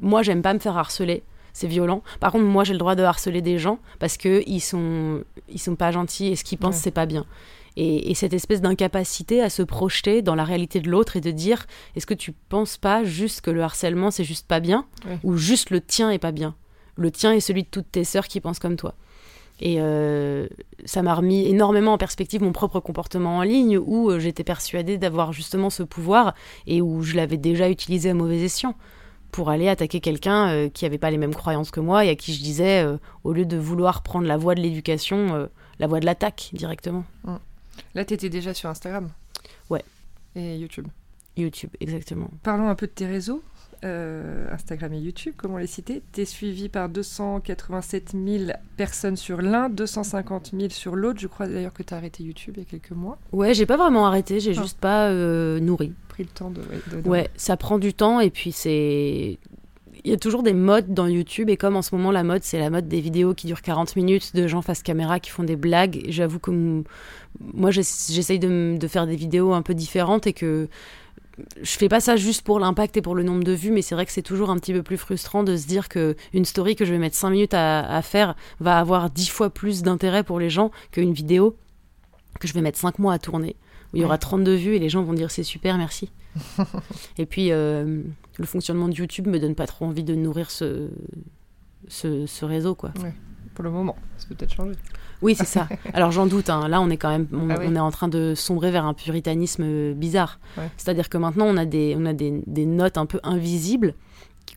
moi 0.00 0.22
j'aime 0.22 0.42
pas 0.42 0.52
me 0.52 0.58
faire 0.58 0.76
harceler, 0.76 1.22
c'est 1.52 1.68
violent. 1.68 2.02
Par 2.18 2.32
contre 2.32 2.44
moi 2.44 2.64
j'ai 2.64 2.72
le 2.72 2.80
droit 2.80 2.96
de 2.96 3.04
harceler 3.04 3.40
des 3.40 3.58
gens 3.58 3.78
parce 4.00 4.16
que 4.16 4.42
ils 4.46 4.60
sont 4.60 5.22
ils 5.48 5.60
sont 5.60 5.76
pas 5.76 5.92
gentils 5.92 6.28
et 6.28 6.36
ce 6.36 6.42
qu'ils 6.42 6.58
pensent 6.58 6.76
c'est 6.76 6.90
pas 6.90 7.06
bien. 7.06 7.24
Et, 7.76 8.14
cette 8.14 8.34
espèce 8.34 8.60
d'incapacité 8.60 9.42
à 9.42 9.48
se 9.48 9.62
projeter 9.62 10.22
dans 10.22 10.34
la 10.34 10.44
réalité 10.44 10.80
de 10.80 10.90
l'autre 10.90 11.16
et 11.16 11.20
de 11.20 11.30
dire 11.30 11.66
est-ce 11.96 12.06
que 12.06 12.14
tu 12.14 12.32
penses 12.32 12.76
pas 12.76 13.02
juste 13.02 13.40
que 13.40 13.50
le 13.50 13.62
harcèlement 13.62 14.10
c'est 14.10 14.24
juste 14.24 14.46
pas 14.46 14.60
bien 14.60 14.86
ou 15.24 15.36
juste 15.36 15.70
le 15.70 15.80
tien 15.80 16.10
est 16.10 16.18
pas 16.18 16.32
bien? 16.32 16.54
Le 16.96 17.10
tien 17.10 17.32
est 17.32 17.40
celui 17.40 17.62
de 17.62 17.68
toutes 17.68 17.90
tes 17.90 18.04
sœurs 18.04 18.28
qui 18.28 18.40
pensent 18.40 18.58
comme 18.58 18.76
toi 18.76 18.94
et 19.62 19.76
euh, 19.78 20.48
ça 20.84 21.02
m'a 21.02 21.14
remis 21.14 21.46
énormément 21.46 21.92
en 21.92 21.98
perspective 21.98 22.42
mon 22.42 22.52
propre 22.52 22.80
comportement 22.80 23.38
en 23.38 23.42
ligne 23.42 23.78
où 23.78 24.10
euh, 24.10 24.18
j'étais 24.18 24.42
persuadée 24.42 24.98
d'avoir 24.98 25.32
justement 25.32 25.70
ce 25.70 25.84
pouvoir 25.84 26.34
et 26.66 26.82
où 26.82 27.02
je 27.02 27.16
l'avais 27.16 27.36
déjà 27.36 27.70
utilisé 27.70 28.10
à 28.10 28.14
mauvais 28.14 28.40
escient 28.40 28.74
pour 29.30 29.50
aller 29.50 29.68
attaquer 29.68 30.00
quelqu'un 30.00 30.48
euh, 30.48 30.68
qui 30.68 30.84
n'avait 30.84 30.98
pas 30.98 31.10
les 31.10 31.16
mêmes 31.16 31.34
croyances 31.34 31.70
que 31.70 31.80
moi 31.80 32.04
et 32.04 32.10
à 32.10 32.16
qui 32.16 32.34
je 32.34 32.42
disais, 32.42 32.84
au 33.22 33.32
lieu 33.32 33.44
de 33.44 33.56
vouloir 33.56 34.02
prendre 34.02 34.26
la 34.26 34.36
voie 34.36 34.54
de 34.56 34.60
l'éducation, 34.60 35.48
la 35.78 35.86
voie 35.86 36.00
de 36.00 36.06
l'attaque 36.06 36.50
directement. 36.52 37.04
Mm. 37.24 37.36
Là, 37.94 38.04
tu 38.04 38.14
étais 38.14 38.28
déjà 38.28 38.54
sur 38.54 38.68
Instagram 38.68 39.10
Ouais. 39.70 39.84
Et 40.34 40.56
YouTube 40.56 40.86
YouTube, 41.36 41.70
exactement. 41.80 42.30
Parlons 42.42 42.68
un 42.68 42.74
peu 42.74 42.86
de 42.86 42.92
tes 42.92 43.06
réseaux. 43.06 43.42
Euh, 43.84 44.46
Instagram 44.52 44.92
et 44.92 44.98
YouTube, 44.98 45.34
comment 45.36 45.58
les 45.58 45.66
citer 45.66 46.02
Tu 46.12 46.20
es 46.20 46.24
suivi 46.24 46.68
par 46.68 46.88
287 46.88 48.12
000 48.12 48.52
personnes 48.76 49.16
sur 49.16 49.42
l'un, 49.42 49.68
250 49.70 50.52
000 50.56 50.70
sur 50.70 50.94
l'autre. 50.94 51.18
Je 51.18 51.26
crois 51.26 51.48
d'ailleurs 51.48 51.72
que 51.72 51.82
tu 51.82 51.92
as 51.92 51.96
arrêté 51.96 52.22
YouTube 52.22 52.54
il 52.58 52.62
y 52.62 52.66
a 52.66 52.68
quelques 52.68 52.92
mois. 52.92 53.18
Ouais, 53.32 53.54
j'ai 53.54 53.66
pas 53.66 53.76
vraiment 53.76 54.06
arrêté, 54.06 54.38
j'ai 54.38 54.52
ah. 54.56 54.62
juste 54.62 54.78
pas 54.78 55.08
euh, 55.08 55.58
nourri. 55.58 55.92
Pris 56.08 56.22
le 56.22 56.28
temps 56.28 56.50
de, 56.50 56.62
Ouais, 57.08 57.28
ça 57.34 57.56
prend 57.56 57.78
du 57.78 57.92
temps 57.92 58.20
et 58.20 58.30
puis 58.30 58.52
c'est 58.52 59.40
il 60.04 60.10
y 60.10 60.14
a 60.14 60.16
toujours 60.16 60.42
des 60.42 60.52
modes 60.52 60.92
dans 60.92 61.06
YouTube 61.06 61.48
et 61.48 61.56
comme 61.56 61.76
en 61.76 61.82
ce 61.82 61.94
moment 61.94 62.10
la 62.10 62.24
mode 62.24 62.42
c'est 62.42 62.58
la 62.58 62.70
mode 62.70 62.88
des 62.88 63.00
vidéos 63.00 63.34
qui 63.34 63.46
durent 63.46 63.62
40 63.62 63.96
minutes 63.96 64.34
de 64.34 64.48
gens 64.48 64.62
face 64.62 64.82
caméra 64.82 65.20
qui 65.20 65.30
font 65.30 65.44
des 65.44 65.56
blagues, 65.56 66.04
j'avoue 66.08 66.38
que 66.38 66.82
moi 67.40 67.70
j'essaye 67.70 68.38
de, 68.38 68.76
de, 68.78 68.88
faire 68.88 69.06
des 69.06 69.16
vidéos 69.16 69.52
un 69.52 69.62
peu 69.62 69.74
différentes 69.74 70.26
et 70.26 70.32
que 70.32 70.68
je 71.62 71.70
fais 71.70 71.88
pas 71.88 72.00
ça 72.00 72.16
juste 72.16 72.42
pour 72.42 72.58
l'impact 72.58 72.96
et 72.96 73.02
pour 73.02 73.14
le 73.14 73.22
nombre 73.22 73.42
de 73.42 73.52
vues, 73.52 73.70
mais 73.70 73.80
c'est 73.80 73.94
vrai 73.94 74.04
que 74.04 74.12
c'est 74.12 74.22
toujours 74.22 74.50
un 74.50 74.58
petit 74.58 74.72
peu 74.72 74.82
plus 74.82 74.98
frustrant 74.98 75.42
de 75.42 75.56
se 75.56 75.66
dire 75.66 75.88
que 75.88 76.14
une 76.34 76.44
story 76.44 76.76
que 76.76 76.84
je 76.84 76.92
vais 76.92 76.98
mettre 76.98 77.16
5 77.16 77.30
minutes 77.30 77.54
à, 77.54 77.80
à 77.80 78.02
faire 78.02 78.34
va 78.60 78.78
avoir 78.78 79.08
10 79.08 79.30
fois 79.30 79.50
plus 79.50 79.82
d'intérêt 79.82 80.24
pour 80.24 80.38
les 80.38 80.50
gens 80.50 80.70
qu'une 80.90 81.12
vidéo 81.12 81.56
que 82.40 82.48
je 82.48 82.54
vais 82.54 82.60
mettre 82.60 82.78
5 82.78 82.98
mois 82.98 83.14
à 83.14 83.18
tourner, 83.18 83.56
où 83.92 83.96
il 83.96 84.02
y 84.02 84.04
aura 84.04 84.18
32 84.18 84.54
vues 84.54 84.74
et 84.74 84.78
les 84.78 84.88
gens 84.88 85.02
vont 85.02 85.12
dire 85.12 85.30
c'est 85.30 85.42
super, 85.42 85.78
merci. 85.78 86.10
et 87.18 87.26
puis 87.26 87.52
euh, 87.52 88.02
le 88.38 88.46
fonctionnement 88.46 88.88
de 88.88 88.94
YouTube 88.94 89.26
me 89.26 89.38
donne 89.38 89.54
pas 89.54 89.66
trop 89.66 89.84
envie 89.84 90.04
de 90.04 90.14
nourrir 90.14 90.50
ce, 90.50 90.88
ce, 91.88 92.44
réseau, 92.44 92.74
quoi. 92.74 92.92
pour 93.54 93.64
le 93.64 93.70
moment, 93.70 93.96
ça 94.16 94.26
peut 94.28 94.34
peut-être 94.34 94.54
changer. 94.54 94.72
Oui, 95.20 95.34
c'est 95.34 95.46
ça. 95.46 95.68
Alors 95.94 96.10
j'en 96.10 96.26
doute. 96.26 96.50
Hein. 96.50 96.68
Là, 96.68 96.80
on 96.80 96.90
est 96.90 96.96
quand 96.96 97.10
même, 97.10 97.28
on, 97.32 97.50
ah 97.50 97.62
est 97.62 97.78
en 97.78 97.90
train 97.90 98.08
de 98.08 98.34
sombrer 98.34 98.70
vers 98.70 98.84
un 98.84 98.94
puritanisme 98.94 99.92
bizarre. 99.92 100.40
C'est-à-dire 100.76 101.08
que 101.08 101.18
maintenant, 101.18 101.46
on 101.46 101.56
a 101.56 101.64
des, 101.64 101.94
on 101.96 102.06
a 102.06 102.12
des, 102.12 102.42
des 102.46 102.66
notes 102.66 102.98
un 102.98 103.06
peu 103.06 103.20
invisibles 103.22 103.94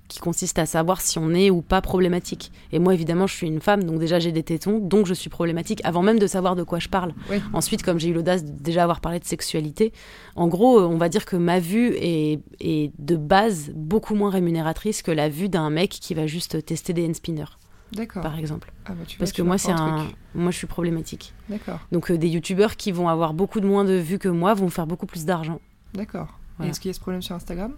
qui 0.08 0.20
consiste 0.20 0.60
à 0.60 0.66
savoir 0.66 1.02
si 1.02 1.18
on 1.18 1.32
est 1.32 1.50
ou 1.50 1.62
pas 1.62 1.82
problématique. 1.82 2.52
Et 2.72 2.80
moi, 2.80 2.94
évidemment, 2.94 3.28
je 3.28 3.36
suis 3.36 3.48
une 3.48 3.62
femme, 3.62 3.84
donc 3.84 4.00
déjà 4.00 4.20
j'ai 4.20 4.32
des 4.32 4.44
tétons, 4.44 4.80
donc 4.80 5.08
je 5.08 5.14
suis 5.14 5.30
problématique, 5.30 5.82
avant 5.84 6.04
même 6.04 6.20
de 6.20 6.28
savoir 6.28 6.56
de 6.56 6.64
quoi 6.64 6.80
je 6.80 6.90
parle. 6.90 7.14
Ensuite, 7.54 7.84
comme 7.84 8.00
j'ai 8.00 8.10
eu 8.10 8.14
l'audace 8.14 8.44
de 8.44 8.52
déjà 8.52 8.84
avoir 8.84 9.02
parlé 9.02 9.20
de 9.20 9.26
sexualité, 9.26 9.94
en 10.36 10.48
gros, 10.48 10.80
on 10.82 10.98
va 10.98 11.10
dire 11.10 11.26
que 11.26 11.36
ma 11.36 11.60
vue 11.60 11.94
est, 11.96 12.40
est 12.60 12.92
de 13.00 13.16
base 13.16 13.72
beaucoup 13.76 14.16
moins 14.16 14.30
rémunératrice 14.30 15.02
que 15.02 15.12
la 15.12 15.30
vue 15.30 15.50
d'un 15.50 15.70
mec 15.70 15.90
qui 15.90 16.14
va 16.14 16.28
juste 16.28 16.66
tester 16.66 16.94
des 16.94 17.08
hand 17.08 17.16
spinners. 17.16 17.58
D'accord. 17.92 18.24
Par 18.24 18.38
exemple. 18.38 18.72
Ah 18.86 18.94
bah 18.94 19.04
Parce 19.20 19.32
que 19.32 19.42
moi, 19.42 19.58
c'est 19.58 19.72
un, 19.72 20.08
moi, 20.34 20.52
je 20.52 20.58
suis 20.58 20.68
problématique. 20.68 21.34
D'accord. 21.50 21.80
Donc, 21.92 22.12
euh, 22.12 22.18
des 22.18 22.28
youtubeurs 22.28 22.76
qui 22.76 22.92
vont 22.92 23.08
avoir 23.08 23.34
beaucoup 23.34 23.60
de 23.60 23.68
moins 23.68 23.86
de 23.86 23.94
vues 23.94 24.20
que 24.20 24.28
moi 24.28 24.54
vont 24.54 24.70
faire 24.70 24.88
beaucoup 24.88 25.06
plus 25.06 25.26
d'argent. 25.26 25.62
D'accord. 25.94 26.40
Et 26.64 26.68
est-ce 26.68 26.80
qu'il 26.80 26.90
y 26.90 26.92
a 26.92 26.94
ce 26.94 27.00
problème 27.00 27.22
sur 27.22 27.36
Instagram? 27.36 27.74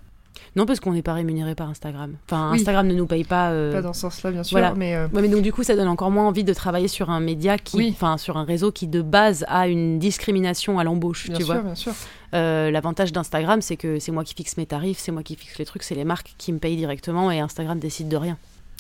Non, 0.56 0.66
parce 0.66 0.80
qu'on 0.80 0.94
n'est 0.94 1.04
pas 1.04 1.14
rémunéré 1.14 1.54
par 1.54 1.70
Instagram. 1.70 2.16
Enfin, 2.26 2.52
Instagram 2.52 2.88
ne 2.88 2.96
nous 2.96 3.06
paye 3.06 3.24
pas. 3.24 3.52
Euh, 3.52 3.72
pas 3.72 3.82
dans 3.84 3.94
ce 3.94 4.02
sens-là, 4.02 4.32
bien 4.32 4.44
sûr. 4.44 4.58
Mais, 4.76 4.96
euh, 4.96 5.08
mais 5.14 5.28
donc, 5.28 5.44
du 5.44 5.54
coup, 5.54 5.64
ça 5.64 5.76
donne 5.76 5.88
encore 5.88 6.10
moins 6.10 6.28
envie 6.28 6.44
de 6.44 6.54
travailler 6.54 6.88
sur 6.88 7.10
un 7.12 7.20
média 7.20 7.58
qui. 7.58 7.90
Enfin, 7.92 8.18
sur 8.18 8.38
un 8.38 8.44
réseau 8.44 8.72
qui, 8.72 8.88
de 8.88 9.04
base, 9.04 9.46
a 9.50 9.68
une 9.68 10.00
discrimination 10.00 10.80
à 10.80 10.84
l'embauche. 10.84 11.28
Bien 11.28 11.38
tu 11.38 11.44
sûr, 11.44 11.54
vois 11.54 11.64
bien 11.64 11.76
sûr. 11.76 11.94
Euh, 12.34 12.72
l'avantage 12.72 13.12
d'Instagram, 13.12 13.62
c'est 13.62 13.78
que 13.78 14.00
c'est 14.00 14.12
moi 14.12 14.24
qui 14.24 14.34
fixe 14.34 14.58
mes 14.58 14.66
tarifs, 14.66 14.98
c'est 14.98 15.12
moi 15.12 15.24
qui 15.24 15.36
fixe 15.36 15.58
les 15.60 15.66
trucs, 15.66 15.84
c'est 15.84 15.96
les 15.96 16.06
marques 16.06 16.34
qui 16.38 16.52
me 16.52 16.58
payent 16.58 16.76
directement 16.76 17.32
et 17.32 17.40
Instagram 17.40 17.80
décide 17.80 18.10
de 18.10 18.18
rien. 18.18 18.38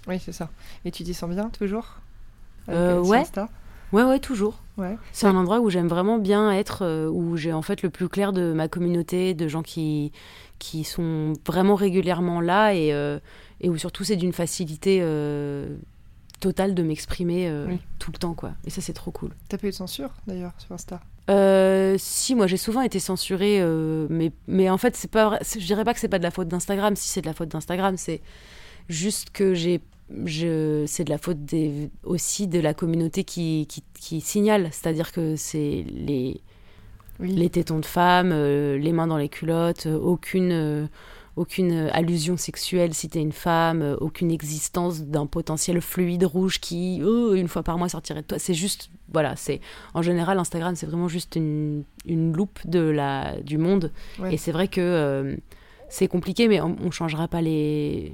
Oui, 0.08 0.20
c'est 0.24 0.34
ça. 0.34 0.50
Et 0.84 0.92
tu 0.92 1.04
t'y 1.04 1.14
sens 1.14 1.30
bien, 1.30 1.50
toujours? 1.50 1.98
Ouais. 2.68 3.24
Ouais, 3.94 4.04
ouais, 4.04 4.20
toujours. 4.20 4.60
Ouais. 4.78 4.98
C'est 5.14 5.28
un 5.28 5.36
endroit 5.38 5.62
où 5.62 5.70
j'aime 5.70 5.88
vraiment 5.88 6.18
bien 6.18 6.52
être, 6.52 7.08
où 7.10 7.38
j'ai 7.38 7.54
en 7.54 7.62
fait 7.62 7.84
le 7.84 7.90
plus 7.90 8.10
clair 8.10 8.34
de 8.34 8.52
ma 8.52 8.68
communauté, 8.68 9.34
de 9.34 9.48
gens 9.48 9.64
qui, 9.64 10.12
qui 10.60 10.84
sont 10.84 11.34
vraiment 11.46 11.76
régulièrement 11.76 12.42
là 12.42 12.74
et, 12.74 12.94
euh, 12.94 13.20
et 13.62 13.70
où 13.70 13.78
surtout 13.78 14.04
c'est 14.04 14.16
d'une 14.16 14.34
facilité 14.34 15.00
euh, 15.02 15.78
totale 16.40 16.76
de 16.76 16.84
m'exprimer 16.84 17.52
tout 18.00 18.12
le 18.12 18.18
temps, 18.18 18.34
quoi. 18.34 18.52
Et 18.66 18.70
ça, 18.70 18.82
c'est 18.82 18.94
trop 18.94 19.12
cool. 19.12 19.32
T'as 19.50 19.58
pas 19.58 19.68
eu 19.68 19.72
de 19.72 19.76
censure, 19.76 20.10
d'ailleurs, 20.28 20.54
sur 20.58 20.72
Insta? 20.72 21.02
Si 21.98 22.36
moi 22.36 22.48
j'ai 22.48 22.58
souvent 22.58 22.82
été 22.82 23.00
censurée, 23.00 23.62
mais, 24.10 24.32
mais 24.48 24.70
en 24.70 24.78
fait 24.78 24.96
c'est 24.96 25.12
pas, 25.12 25.40
je 25.42 25.66
dirais 25.66 25.84
pas 25.84 25.94
que 25.94 26.00
c'est 26.00 26.08
pas 26.08 26.20
de 26.20 26.24
la 26.24 26.32
faute 26.32 26.48
d'Instagram. 26.48 26.96
Si 26.96 27.10
c'est 27.10 27.22
de 27.22 27.26
la 27.26 27.34
faute 27.34 27.50
d'Instagram, 27.50 27.98
c'est 27.98 28.22
juste 28.88 29.32
que 29.32 29.54
j'ai 29.54 29.82
je, 30.26 30.86
c'est 30.88 31.04
de 31.04 31.10
la 31.10 31.18
faute 31.18 31.44
des, 31.44 31.90
aussi 32.04 32.48
de 32.48 32.60
la 32.60 32.74
communauté 32.74 33.24
qui, 33.24 33.68
qui, 33.68 33.84
qui 34.00 34.22
signale. 34.22 34.70
C'est-à-dire 34.72 35.12
que 35.12 35.36
c'est 35.36 35.86
les, 35.90 36.42
les 37.20 37.50
tétons 37.50 37.80
de 37.80 37.86
femmes, 37.86 38.32
euh, 38.32 38.78
les 38.78 38.92
mains 38.92 39.08
dans 39.08 39.18
les 39.18 39.30
culottes, 39.30 39.86
euh, 39.88 39.98
aucune, 39.98 40.52
euh, 40.52 40.88
aucune 41.36 41.90
allusion 41.94 42.38
sexuelle 42.38 42.94
si 42.94 43.10
t'es 43.10 43.22
une 43.22 43.32
femme, 43.32 43.96
aucune 44.00 44.32
existence 44.32 45.02
d'un 45.02 45.26
potentiel 45.26 45.82
fluide 45.82 46.24
rouge 46.24 46.60
qui, 46.60 47.02
oh, 47.04 47.34
une 47.34 47.48
fois 47.48 47.64
par 47.64 47.78
mois, 47.78 47.90
sortirait 47.90 48.22
de 48.22 48.28
toi. 48.28 48.40
C'est 48.40 48.54
juste, 48.54 48.90
voilà, 49.12 49.36
c'est 49.36 49.62
en 49.94 50.02
général, 50.02 50.40
Instagram, 50.40 50.76
c'est 50.76 50.88
vraiment 50.88 51.08
juste 51.08 51.36
une, 51.36 51.84
une 52.06 52.36
loupe 52.36 52.60
de 52.66 52.80
la, 52.80 53.40
du 53.42 53.58
monde. 53.58 53.92
Et 54.32 54.38
c'est 54.38 54.52
vrai 54.52 54.68
que 54.68 55.38
c'est 55.90 56.08
compliqué, 56.08 56.48
mais 56.48 56.60
on, 56.60 56.76
on 56.84 56.92
changera 56.92 57.28
pas 57.28 57.42
les 57.42 58.14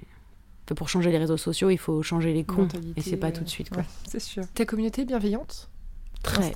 pour 0.75 0.89
changer 0.89 1.11
les 1.11 1.17
réseaux 1.17 1.37
sociaux, 1.37 1.69
il 1.69 1.77
faut 1.77 2.01
changer 2.03 2.33
les 2.33 2.43
comptes. 2.43 2.75
Et 2.95 3.01
c'est 3.01 3.17
pas 3.17 3.31
tout 3.31 3.43
de 3.43 3.49
suite. 3.49 3.69
Quoi. 3.69 3.83
c'est 4.07 4.21
sûr. 4.21 4.43
Ta 4.53 4.65
communauté 4.65 5.05
bienveillante? 5.05 5.69
Très. 6.23 6.53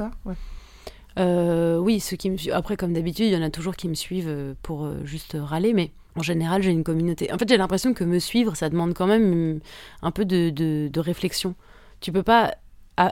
Euh, 1.18 1.78
oui, 1.78 2.00
ceux 2.00 2.18
qui 2.18 2.30
me 2.30 2.54
Après, 2.54 2.78
comme 2.78 2.94
d'habitude, 2.94 3.26
il 3.26 3.34
y 3.34 3.38
en 3.38 3.42
a 3.42 3.50
toujours 3.50 3.76
qui 3.76 3.88
me 3.88 3.94
suivent 3.94 4.30
euh, 4.30 4.54
pour 4.62 4.86
euh, 4.86 4.98
juste 5.04 5.38
râler, 5.40 5.74
mais 5.74 5.92
en 6.16 6.22
général, 6.22 6.64
j'ai 6.64 6.72
une 6.72 6.84
communauté. 6.84 7.32
En 7.32 7.38
fait, 7.38 7.48
j'ai 7.50 7.58
l'impression 7.58 7.94
que 7.94 8.04
me 8.04 8.20
suivre, 8.20 8.56
ça 8.56 8.70
demande 8.70 8.94
quand 8.94 9.08
même 9.08 9.60
un 10.02 10.12
peu 10.12 10.26
de, 10.26 10.50
de, 10.50 11.00
réflexion. 11.00 11.56
Tu 12.00 12.12
peux 12.12 12.24
pas 12.24 12.56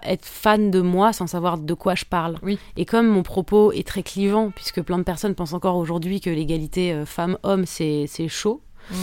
être 0.04 0.26
fan 0.26 0.72
de 0.72 0.82
moi 0.82 1.14
sans 1.14 1.28
savoir 1.28 1.60
de 1.60 1.74
quoi 1.76 1.94
je 1.94 2.06
parle. 2.06 2.38
Oui. 2.42 2.58
Et 2.76 2.86
comme 2.86 3.08
mon 3.08 3.22
propos 3.22 3.72
est 3.72 3.86
très 3.86 4.02
clivant, 4.02 4.50
puisque 4.50 4.82
plein 4.82 4.98
de 4.98 5.04
personnes 5.04 5.36
pensent 5.36 5.54
encore 5.54 5.76
aujourd'hui 5.76 6.20
que 6.20 6.32
l'égalité 6.32 7.04
femmes-hommes, 7.06 7.66
c'est 7.68 8.08
chaud, 8.28 8.62
mm 8.90 8.96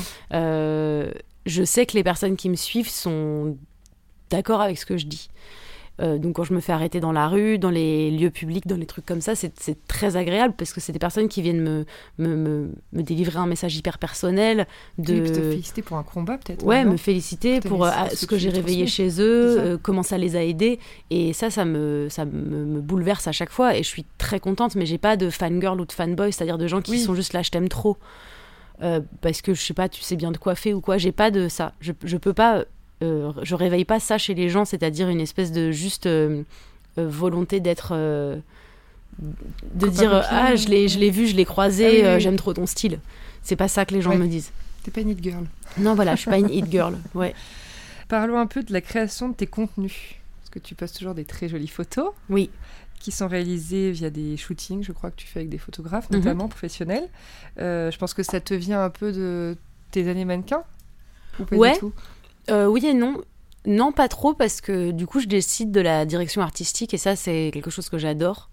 je 1.44 1.64
sais 1.64 1.86
que 1.86 1.94
les 1.94 2.04
personnes 2.04 2.36
qui 2.36 2.48
me 2.48 2.54
suivent 2.54 2.88
sont 2.88 3.56
d'accord 4.30 4.60
avec 4.60 4.78
ce 4.78 4.86
que 4.86 4.96
je 4.96 5.06
dis. 5.06 5.28
Euh, 6.00 6.18
donc 6.18 6.36
quand 6.36 6.44
je 6.44 6.54
me 6.54 6.60
fais 6.60 6.72
arrêter 6.72 7.00
dans 7.00 7.12
la 7.12 7.28
rue, 7.28 7.58
dans 7.58 7.70
les 7.70 8.10
lieux 8.10 8.30
publics, 8.30 8.66
dans 8.66 8.76
les 8.76 8.86
trucs 8.86 9.04
comme 9.04 9.20
ça, 9.20 9.34
c'est 9.34 9.52
très 9.86 10.16
agréable 10.16 10.54
parce 10.56 10.72
que 10.72 10.80
c'est 10.80 10.92
des 10.92 10.98
personnes 10.98 11.28
qui 11.28 11.42
viennent 11.42 11.60
me, 11.60 11.84
me, 12.18 12.70
me, 12.92 13.02
délivrer 13.02 13.38
un 13.38 13.46
message 13.46 13.76
hyper 13.76 13.98
personnel. 13.98 14.66
De... 14.98 15.26
te 15.26 15.34
féliciter 15.34 15.82
pour 15.82 15.98
un 15.98 16.02
combat 16.02 16.38
peut-être 16.38 16.64
Ouais, 16.64 16.84
me 16.84 16.96
féliciter 16.96 17.60
pour 17.60 17.84
euh, 17.84 17.90
ce 18.14 18.26
que, 18.26 18.38
j'ai 18.38 18.48
réveillé 18.48 18.86
chez 18.86 19.20
eux, 19.20 19.58
euh, 19.60 19.78
comment 19.80 20.02
ça 20.02 20.16
les 20.16 20.34
a 20.34 20.42
aidés. 20.42 20.78
Et 21.10 21.32
ça, 21.34 21.50
ça, 21.50 21.64
me, 21.64 22.08
ça 22.08 22.24
me, 22.24 22.80
bouleverse 22.80 23.28
à 23.28 23.32
chaque 23.32 23.50
fois 23.50 23.76
et 23.76 23.82
je 23.82 23.88
suis 23.88 24.06
très 24.18 24.40
contente, 24.40 24.74
mais 24.74 24.86
j'ai 24.86 24.98
pas 24.98 25.16
de 25.16 25.28
fangirl 25.28 25.80
ou 25.80 25.84
de 25.84 25.92
fanboy, 25.92 26.32
c'est-à-dire 26.32 26.58
de 26.58 26.66
gens 26.66 26.80
qui 26.80 26.98
sont 26.98 27.14
juste 27.14 27.34
là, 27.34 27.42
je 27.42 27.50
t'aime 27.50 27.68
trop. 27.68 27.98
Euh, 28.82 29.00
parce 29.20 29.42
que 29.42 29.54
je 29.54 29.62
sais 29.62 29.74
pas, 29.74 29.88
tu 29.88 30.00
sais 30.00 30.16
bien 30.16 30.32
de 30.32 30.38
quoi 30.38 30.54
faire 30.54 30.76
ou 30.76 30.80
quoi. 30.80 30.98
J'ai 30.98 31.12
pas 31.12 31.30
de 31.30 31.48
ça. 31.48 31.72
Je, 31.80 31.92
je 32.02 32.16
peux 32.16 32.32
pas, 32.32 32.64
euh, 33.02 33.32
je 33.42 33.54
réveille 33.54 33.84
pas 33.84 34.00
ça 34.00 34.18
chez 34.18 34.34
les 34.34 34.48
gens, 34.48 34.64
c'est-à-dire 34.64 35.08
une 35.08 35.20
espèce 35.20 35.52
de 35.52 35.70
juste 35.70 36.06
euh, 36.06 36.42
volonté 36.96 37.60
d'être. 37.60 37.94
de 37.94 39.88
dire 39.88 40.24
ah 40.30 40.56
je 40.56 40.68
l'ai 40.68 40.88
je 40.88 40.98
l'ai 40.98 41.10
vu 41.10 41.26
je 41.26 41.36
l'ai 41.36 41.44
croisé 41.44 42.04
ah 42.04 42.18
j'aime 42.18 42.36
trop 42.36 42.54
ton 42.54 42.66
style. 42.66 42.98
C'est 43.42 43.56
pas 43.56 43.68
ça 43.68 43.84
que 43.84 43.94
les 43.94 44.02
gens 44.02 44.14
me 44.14 44.26
disent. 44.26 44.52
T'es 44.82 44.90
pas 44.90 45.00
une 45.00 45.10
hit 45.10 45.22
girl. 45.22 45.44
Non 45.78 45.94
voilà 45.94 46.14
je 46.14 46.22
suis 46.22 46.30
pas 46.30 46.38
une 46.38 46.50
hit 46.50 46.70
girl 46.70 46.98
ouais. 47.14 47.34
Parlons 48.08 48.38
un 48.38 48.46
peu 48.46 48.62
de 48.62 48.72
la 48.72 48.80
création 48.80 49.28
de 49.30 49.34
tes 49.34 49.46
contenus. 49.46 50.16
Parce 50.40 50.50
que 50.50 50.58
tu 50.58 50.74
postes 50.74 50.98
toujours 50.98 51.14
des 51.14 51.24
très 51.24 51.48
jolies 51.48 51.68
photos 51.68 52.10
oui. 52.28 52.50
qui 53.00 53.10
sont 53.10 53.26
réalisés 53.26 53.90
via 53.90 54.10
des 54.10 54.36
shootings, 54.36 54.82
je 54.82 54.92
crois 54.92 55.10
que 55.10 55.16
tu 55.16 55.26
fais 55.26 55.40
avec 55.40 55.48
des 55.48 55.56
photographes, 55.56 56.10
mhm. 56.10 56.18
notamment 56.18 56.48
professionnels. 56.48 57.08
Euh, 57.58 57.90
je 57.90 57.96
pense 57.96 58.12
que 58.12 58.22
ça 58.22 58.40
te 58.40 58.52
vient 58.52 58.84
un 58.84 58.90
peu 58.90 59.12
de 59.12 59.56
tes 59.92 60.08
années 60.08 60.26
mannequins? 60.26 60.64
Ou 61.40 61.44
pas 61.44 61.56
ouais. 61.56 61.72
Du 61.72 61.78
tout? 61.78 61.92
Euh, 62.50 62.66
oui 62.66 62.86
et 62.86 62.94
non. 62.94 63.20
Non, 63.64 63.92
pas 63.92 64.08
trop, 64.08 64.34
parce 64.34 64.60
que 64.60 64.90
du 64.90 65.06
coup, 65.06 65.20
je 65.20 65.26
décide 65.26 65.70
de 65.70 65.80
la 65.80 66.04
direction 66.04 66.42
artistique 66.42 66.94
et 66.94 66.98
ça, 66.98 67.14
c'est 67.14 67.50
quelque 67.52 67.70
chose 67.70 67.88
que 67.88 67.98
j'adore. 67.98 68.50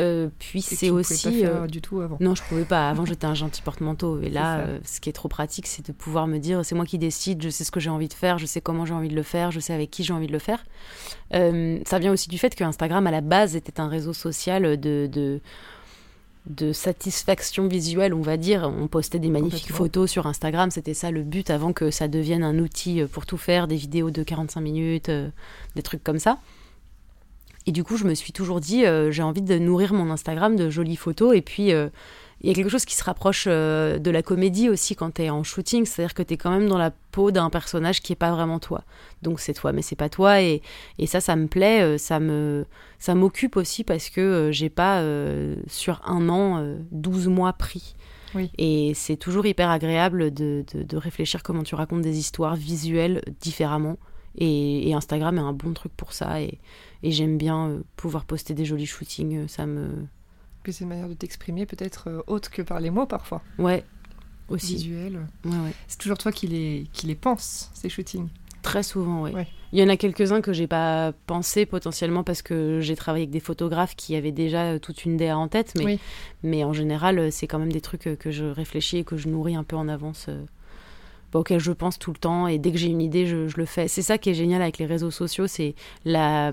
Euh, 0.00 0.28
puis 0.40 0.60
c'est 0.60 0.90
aussi. 0.90 1.24
Pas 1.24 1.30
faire 1.30 1.62
euh, 1.62 1.66
du 1.66 1.80
tout 1.80 2.00
avant. 2.00 2.16
Non, 2.20 2.34
je 2.34 2.42
pouvais 2.42 2.64
pas. 2.64 2.88
Avant, 2.88 3.04
j'étais 3.04 3.26
un 3.26 3.34
gentil 3.34 3.62
porte-manteau. 3.62 4.20
Et 4.20 4.28
là, 4.28 4.58
euh, 4.58 4.78
ce 4.84 5.00
qui 5.00 5.08
est 5.08 5.12
trop 5.12 5.28
pratique, 5.28 5.66
c'est 5.66 5.86
de 5.86 5.92
pouvoir 5.92 6.26
me 6.26 6.38
dire 6.38 6.64
c'est 6.64 6.74
moi 6.74 6.84
qui 6.84 6.98
décide, 6.98 7.42
je 7.42 7.48
sais 7.48 7.62
ce 7.64 7.70
que 7.70 7.80
j'ai 7.80 7.90
envie 7.90 8.08
de 8.08 8.14
faire, 8.14 8.38
je 8.38 8.46
sais 8.46 8.60
comment 8.60 8.86
j'ai 8.86 8.94
envie 8.94 9.08
de 9.08 9.14
le 9.14 9.22
faire, 9.22 9.50
je 9.52 9.60
sais 9.60 9.72
avec 9.72 9.90
qui 9.90 10.02
j'ai 10.02 10.12
envie 10.12 10.26
de 10.26 10.32
le 10.32 10.38
faire. 10.40 10.64
ça 11.30 11.98
vient 11.98 12.12
aussi 12.12 12.28
du 12.28 12.38
fait 12.38 12.54
que 12.54 12.64
Instagram, 12.64 13.06
à 13.06 13.10
la 13.10 13.20
base, 13.20 13.54
était 13.54 13.80
un 13.80 13.88
réseau 13.88 14.12
social 14.12 14.78
de, 14.80 15.08
de, 15.10 15.40
de 16.46 16.72
satisfaction 16.72 17.68
visuelle, 17.68 18.12
on 18.14 18.20
va 18.20 18.36
dire. 18.36 18.70
On 18.78 18.86
postait 18.86 19.18
des 19.18 19.30
magnifiques 19.30 19.72
photos 19.72 20.10
sur 20.10 20.26
Instagram. 20.26 20.70
C'était 20.70 20.94
ça 20.94 21.10
le 21.10 21.22
but 21.22 21.50
avant 21.50 21.72
que 21.72 21.90
ça 21.90 22.08
devienne 22.08 22.42
un 22.42 22.58
outil 22.58 23.02
pour 23.10 23.24
tout 23.24 23.38
faire, 23.38 23.66
des 23.66 23.76
vidéos 23.76 24.10
de 24.10 24.22
45 24.22 24.60
minutes, 24.60 25.10
des 25.74 25.82
trucs 25.82 26.04
comme 26.04 26.18
ça. 26.18 26.38
Et 27.66 27.72
du 27.72 27.82
coup, 27.82 27.96
je 27.96 28.04
me 28.04 28.14
suis 28.14 28.32
toujours 28.32 28.60
dit, 28.60 28.84
euh, 28.84 29.10
j'ai 29.10 29.22
envie 29.22 29.42
de 29.42 29.58
nourrir 29.58 29.94
mon 29.94 30.10
Instagram 30.10 30.56
de 30.56 30.68
jolies 30.68 30.96
photos. 30.96 31.34
Et 31.34 31.40
puis, 31.40 31.72
euh, 31.72 31.88
il 32.44 32.48
y 32.48 32.50
a 32.50 32.54
quelque 32.54 32.68
chose 32.68 32.84
qui 32.84 32.94
se 32.94 33.02
rapproche 33.02 33.46
euh, 33.48 33.98
de 33.98 34.10
la 34.10 34.22
comédie 34.22 34.68
aussi 34.68 34.94
quand 34.94 35.14
tu 35.14 35.22
es 35.22 35.30
en 35.30 35.42
shooting. 35.42 35.86
C'est-à-dire 35.86 36.14
que 36.14 36.22
tu 36.22 36.34
es 36.34 36.36
quand 36.36 36.50
même 36.50 36.68
dans 36.68 36.78
la 36.78 36.90
peau 36.90 37.30
d'un 37.30 37.50
personnage 37.50 38.00
qui 38.00 38.12
est 38.12 38.16
pas 38.16 38.30
vraiment 38.32 38.58
toi. 38.58 38.84
Donc 39.22 39.40
c'est 39.40 39.54
toi, 39.54 39.72
mais 39.72 39.82
c'est 39.82 39.96
pas 39.96 40.08
toi. 40.08 40.40
Et, 40.42 40.62
et, 40.98 41.06
ça, 41.06 41.20
ça 41.20 41.36
me 41.36 41.46
plaît. 41.46 41.98
ça 41.98 42.20
me 42.20 42.66
ça 42.98 43.14
m'occupe 43.14 43.56
aussi 43.56 43.84
parce 43.84 44.08
que 44.08 44.50
j'ai 44.52 44.70
pas, 44.70 45.02
sur 45.66 46.00
un 46.06 46.28
an, 46.28 46.76
12 46.90 47.28
mois 47.28 47.52
pris. 47.52 47.94
Oui. 48.34 48.50
Et 48.58 48.92
c'est 48.94 49.16
toujours 49.16 49.46
hyper 49.46 49.70
agréable 49.70 50.32
de, 50.32 50.64
de, 50.72 50.82
de 50.82 50.96
réfléchir 50.96 51.42
comment 51.42 51.62
tu 51.62 51.74
racontes 51.74 52.02
des 52.02 52.18
histoires 52.18 52.56
visuelles 52.56 53.22
différemment. 53.40 53.96
Et, 54.36 54.88
et, 54.88 54.94
Instagram 54.94 55.38
est 55.38 55.42
un 55.42 55.52
bon 55.52 55.72
truc 55.72 55.92
pour 55.96 56.12
ça. 56.12 56.40
Et, 56.40 56.58
et 57.02 57.12
j'aime 57.12 57.38
bien 57.38 57.68
euh, 57.68 57.80
pouvoir 57.96 58.24
poster 58.24 58.54
des 58.54 58.64
jolis 58.64 58.86
shootings. 58.86 59.44
Euh, 59.44 59.48
ça 59.48 59.66
me. 59.66 60.06
Puis 60.64 60.72
c'est 60.72 60.82
une 60.82 60.90
manière 60.90 61.08
de 61.08 61.14
t'exprimer 61.14 61.66
peut-être 61.66 62.08
euh, 62.08 62.22
autre 62.26 62.50
que 62.50 62.62
par 62.62 62.80
les 62.80 62.90
mots 62.90 63.06
parfois. 63.06 63.42
Ouais, 63.58 63.84
aussi. 64.48 64.74
Visuel. 64.74 65.20
Ouais, 65.44 65.50
ouais. 65.50 65.72
C'est 65.86 65.98
toujours 65.98 66.18
toi 66.18 66.32
qui 66.32 66.48
les, 66.48 66.86
qui 66.92 67.06
les 67.06 67.14
penses, 67.14 67.70
ces 67.74 67.88
shootings 67.88 68.28
Très 68.62 68.82
souvent, 68.82 69.22
oui. 69.22 69.30
Ouais. 69.32 69.46
Il 69.72 69.78
y 69.78 69.82
en 69.82 69.88
a 69.88 69.96
quelques-uns 69.96 70.40
que 70.40 70.52
j'ai 70.52 70.66
pas 70.66 71.12
pensé 71.26 71.66
potentiellement 71.66 72.24
parce 72.24 72.40
que 72.40 72.80
j'ai 72.80 72.96
travaillé 72.96 73.24
avec 73.24 73.30
des 73.30 73.40
photographes 73.40 73.94
qui 73.94 74.16
avaient 74.16 74.32
déjà 74.32 74.78
toute 74.78 75.04
une 75.04 75.16
DA 75.16 75.36
en 75.36 75.48
tête, 75.48 75.74
mais, 75.76 75.98
mais 76.42 76.64
en 76.64 76.72
général, 76.72 77.30
c'est 77.30 77.46
quand 77.46 77.58
même 77.58 77.72
des 77.72 77.82
trucs 77.82 78.16
que 78.18 78.30
je 78.30 78.44
réfléchis 78.46 78.98
et 78.98 79.04
que 79.04 79.16
je 79.16 79.28
nourris 79.28 79.56
un 79.56 79.64
peu 79.64 79.76
en 79.76 79.88
avance 79.88 80.30
auquel 81.34 81.60
je 81.60 81.72
pense 81.72 81.98
tout 81.98 82.12
le 82.12 82.18
temps 82.18 82.46
et 82.46 82.58
dès 82.58 82.70
que 82.70 82.78
j'ai 82.78 82.88
une 82.88 83.02
idée, 83.02 83.26
je, 83.26 83.48
le 83.56 83.64
fais. 83.66 83.88
C'est 83.88 84.02
ça 84.02 84.18
qui 84.18 84.30
est 84.30 84.34
génial 84.34 84.62
avec 84.62 84.78
les 84.78 84.86
réseaux 84.86 85.10
sociaux, 85.10 85.46
c'est 85.46 85.74
la 86.04 86.52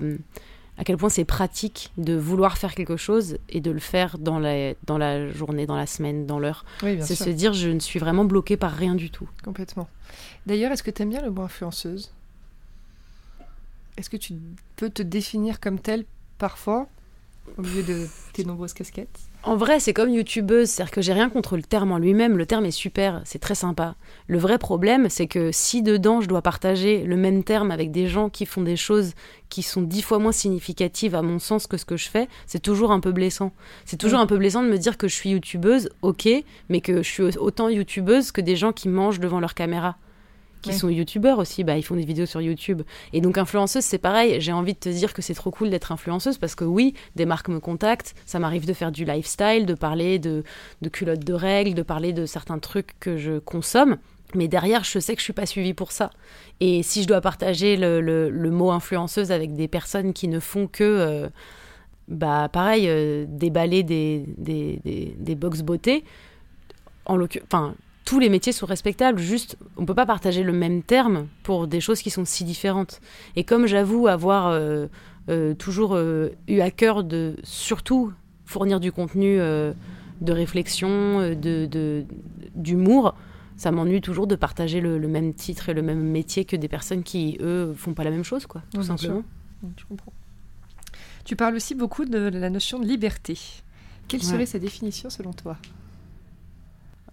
à 0.78 0.84
quel 0.84 0.96
point 0.96 1.10
c'est 1.10 1.24
pratique 1.24 1.92
de 1.98 2.14
vouloir 2.14 2.56
faire 2.56 2.74
quelque 2.74 2.96
chose 2.96 3.38
et 3.48 3.60
de 3.60 3.70
le 3.70 3.78
faire 3.78 4.18
dans 4.18 4.38
la, 4.38 4.74
dans 4.84 4.98
la 4.98 5.30
journée, 5.30 5.66
dans 5.66 5.76
la 5.76 5.86
semaine, 5.86 6.26
dans 6.26 6.38
l'heure. 6.38 6.64
c'est 6.80 7.14
se 7.14 7.30
dire 7.30 7.52
je 7.52 7.68
ne 7.68 7.78
suis 7.78 7.98
vraiment 7.98 8.24
bloquée 8.24 8.56
par 8.56 8.72
rien 8.72 8.94
du 8.94 9.10
tout. 9.10 9.28
Complètement. 9.44 9.88
D'ailleurs, 10.46 10.72
est-ce 10.72 10.82
que 10.82 10.90
tu 10.90 11.02
aimes 11.02 11.10
bien 11.10 11.22
le 11.22 11.30
mot 11.30 11.42
influenceuse? 11.42 12.12
Est-ce 13.96 14.08
que 14.08 14.16
tu 14.16 14.34
peux 14.76 14.88
te 14.88 15.02
définir 15.02 15.60
comme 15.60 15.78
telle 15.78 16.04
parfois 16.38 16.88
au 17.58 17.62
milieu 17.62 17.82
de 17.82 18.06
tes 18.32 18.44
nombreuses 18.44 18.72
casquettes? 18.72 19.20
En 19.44 19.56
vrai, 19.56 19.80
c'est 19.80 19.92
comme 19.92 20.10
youtubeuse, 20.10 20.70
c'est-à-dire 20.70 20.92
que 20.92 21.02
j'ai 21.02 21.12
rien 21.12 21.28
contre 21.28 21.56
le 21.56 21.64
terme 21.64 21.90
en 21.90 21.98
lui-même, 21.98 22.38
le 22.38 22.46
terme 22.46 22.64
est 22.64 22.70
super, 22.70 23.22
c'est 23.24 23.40
très 23.40 23.56
sympa. 23.56 23.96
Le 24.28 24.38
vrai 24.38 24.56
problème, 24.56 25.08
c'est 25.08 25.26
que 25.26 25.50
si 25.50 25.82
dedans 25.82 26.20
je 26.20 26.28
dois 26.28 26.42
partager 26.42 27.02
le 27.02 27.16
même 27.16 27.42
terme 27.42 27.72
avec 27.72 27.90
des 27.90 28.06
gens 28.06 28.28
qui 28.28 28.46
font 28.46 28.62
des 28.62 28.76
choses 28.76 29.14
qui 29.48 29.62
sont 29.62 29.82
dix 29.82 30.02
fois 30.02 30.20
moins 30.20 30.32
significatives 30.32 31.16
à 31.16 31.22
mon 31.22 31.40
sens 31.40 31.66
que 31.66 31.76
ce 31.76 31.84
que 31.84 31.96
je 31.96 32.08
fais, 32.08 32.28
c'est 32.46 32.62
toujours 32.62 32.92
un 32.92 33.00
peu 33.00 33.10
blessant. 33.10 33.52
C'est 33.84 33.96
toujours 33.96 34.20
un 34.20 34.26
peu 34.26 34.38
blessant 34.38 34.62
de 34.62 34.68
me 34.68 34.78
dire 34.78 34.96
que 34.96 35.08
je 35.08 35.14
suis 35.14 35.30
youtubeuse, 35.30 35.90
ok, 36.02 36.28
mais 36.68 36.80
que 36.80 37.02
je 37.02 37.10
suis 37.10 37.36
autant 37.36 37.68
youtubeuse 37.68 38.30
que 38.30 38.40
des 38.40 38.54
gens 38.54 38.72
qui 38.72 38.88
mangent 38.88 39.20
devant 39.20 39.40
leur 39.40 39.54
caméra 39.54 39.96
qui 40.62 40.72
sont 40.72 40.88
youtubeurs 40.88 41.38
aussi, 41.38 41.64
bah, 41.64 41.76
ils 41.76 41.82
font 41.82 41.96
des 41.96 42.04
vidéos 42.04 42.26
sur 42.26 42.40
YouTube. 42.40 42.82
Et 43.12 43.20
donc 43.20 43.36
influenceuse, 43.36 43.84
c'est 43.84 43.98
pareil, 43.98 44.40
j'ai 44.40 44.52
envie 44.52 44.74
de 44.74 44.78
te 44.78 44.88
dire 44.88 45.12
que 45.12 45.20
c'est 45.20 45.34
trop 45.34 45.50
cool 45.50 45.70
d'être 45.70 45.92
influenceuse 45.92 46.38
parce 46.38 46.54
que 46.54 46.64
oui, 46.64 46.94
des 47.16 47.26
marques 47.26 47.48
me 47.48 47.60
contactent, 47.60 48.14
ça 48.24 48.38
m'arrive 48.38 48.66
de 48.66 48.72
faire 48.72 48.92
du 48.92 49.04
lifestyle, 49.04 49.66
de 49.66 49.74
parler 49.74 50.18
de, 50.18 50.44
de 50.80 50.88
culottes 50.88 51.24
de 51.24 51.34
règles, 51.34 51.74
de 51.74 51.82
parler 51.82 52.12
de 52.12 52.26
certains 52.26 52.58
trucs 52.58 52.98
que 53.00 53.18
je 53.18 53.38
consomme. 53.38 53.98
Mais 54.34 54.48
derrière, 54.48 54.82
je 54.84 54.98
sais 54.98 55.14
que 55.14 55.20
je 55.20 55.24
suis 55.24 55.32
pas 55.34 55.44
suivie 55.44 55.74
pour 55.74 55.92
ça. 55.92 56.10
Et 56.60 56.82
si 56.82 57.02
je 57.02 57.08
dois 57.08 57.20
partager 57.20 57.76
le, 57.76 58.00
le, 58.00 58.50
mot 58.50 58.70
influenceuse 58.70 59.30
avec 59.30 59.54
des 59.54 59.68
personnes 59.68 60.14
qui 60.14 60.26
ne 60.28 60.40
font 60.40 60.66
que, 60.66 60.84
euh, 60.84 61.28
bah 62.08 62.48
pareil, 62.50 62.88
euh, 62.88 63.26
déballer 63.28 63.82
des, 63.82 64.24
des, 64.38 64.80
des, 64.84 65.14
des 65.18 65.34
box 65.34 65.60
beauté, 65.60 66.04
en 67.04 67.20
enfin 67.44 67.74
tous 68.04 68.18
les 68.18 68.28
métiers 68.28 68.52
sont 68.52 68.66
respectables, 68.66 69.18
juste 69.18 69.56
on 69.76 69.86
peut 69.86 69.94
pas 69.94 70.06
partager 70.06 70.42
le 70.42 70.52
même 70.52 70.82
terme 70.82 71.28
pour 71.42 71.66
des 71.66 71.80
choses 71.80 72.02
qui 72.02 72.10
sont 72.10 72.24
si 72.24 72.44
différentes. 72.44 73.00
Et 73.36 73.44
comme 73.44 73.66
j'avoue 73.66 74.08
avoir 74.08 74.48
euh, 74.48 74.86
euh, 75.28 75.54
toujours 75.54 75.94
euh, 75.94 76.30
eu 76.48 76.60
à 76.60 76.70
cœur 76.70 77.04
de 77.04 77.36
surtout 77.44 78.12
fournir 78.44 78.80
du 78.80 78.92
contenu 78.92 79.38
de 79.38 80.32
réflexion, 80.32 81.34
de 81.34 82.04
d'humour, 82.54 83.14
ça 83.56 83.70
m'ennuie 83.70 84.00
toujours 84.00 84.26
de 84.26 84.36
partager 84.36 84.80
le, 84.80 84.98
même 85.08 85.32
titre 85.32 85.68
et 85.70 85.74
le 85.74 85.82
même 85.82 86.02
métier 86.02 86.44
que 86.44 86.56
des 86.56 86.68
personnes 86.68 87.02
qui 87.02 87.38
eux 87.40 87.72
font 87.74 87.94
pas 87.94 88.04
la 88.04 88.10
même 88.10 88.24
chose, 88.24 88.46
quoi, 88.46 88.62
tout 88.74 88.82
simplement. 88.82 89.22
Je 89.76 89.84
comprends. 89.86 90.12
Tu 91.24 91.36
parles 91.36 91.54
aussi 91.54 91.74
beaucoup 91.74 92.04
de 92.04 92.18
la 92.18 92.50
notion 92.50 92.78
de 92.78 92.86
liberté. 92.86 93.38
Quelle 94.08 94.22
serait 94.22 94.46
sa 94.46 94.58
définition 94.58 95.08
selon 95.08 95.32
toi? 95.32 95.56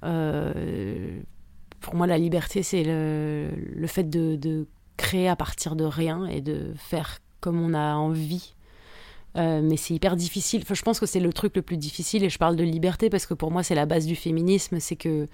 Pour 0.01 1.95
moi, 1.95 2.07
la 2.07 2.17
liberté, 2.17 2.63
c'est 2.63 2.83
le, 2.83 3.87
fait 3.87 4.09
de, 4.09 4.67
créer 4.97 5.29
à 5.29 5.35
partir 5.35 5.75
de 5.77 5.85
rien 5.85 6.25
et 6.25 6.41
de 6.41 6.73
faire 6.75 7.19
comme 7.39 7.61
on 7.61 7.73
a 7.73 7.95
envie. 7.95 8.53
Euh, 9.37 9.61
mais 9.63 9.77
c'est 9.77 9.93
hyper 9.93 10.15
difficile. 10.15 10.63
Je 10.69 10.81
pense 10.81 10.99
que 10.99 11.05
c'est 11.05 11.19
le 11.19 11.31
truc 11.31 11.55
le 11.55 11.61
plus 11.61 11.77
difficile 11.77 12.23
et 12.23 12.29
je 12.29 12.37
parle 12.37 12.55
de 12.55 12.63
liberté 12.63 13.09
parce 13.09 13.25
que 13.25 13.33
pour 13.33 13.51
moi, 13.51 13.63
c'est 13.63 13.75
la 13.75 13.85
base 13.85 14.05
du 14.05 14.15
féminisme. 14.15 14.79
C'est 14.79 14.95
que 14.95 15.27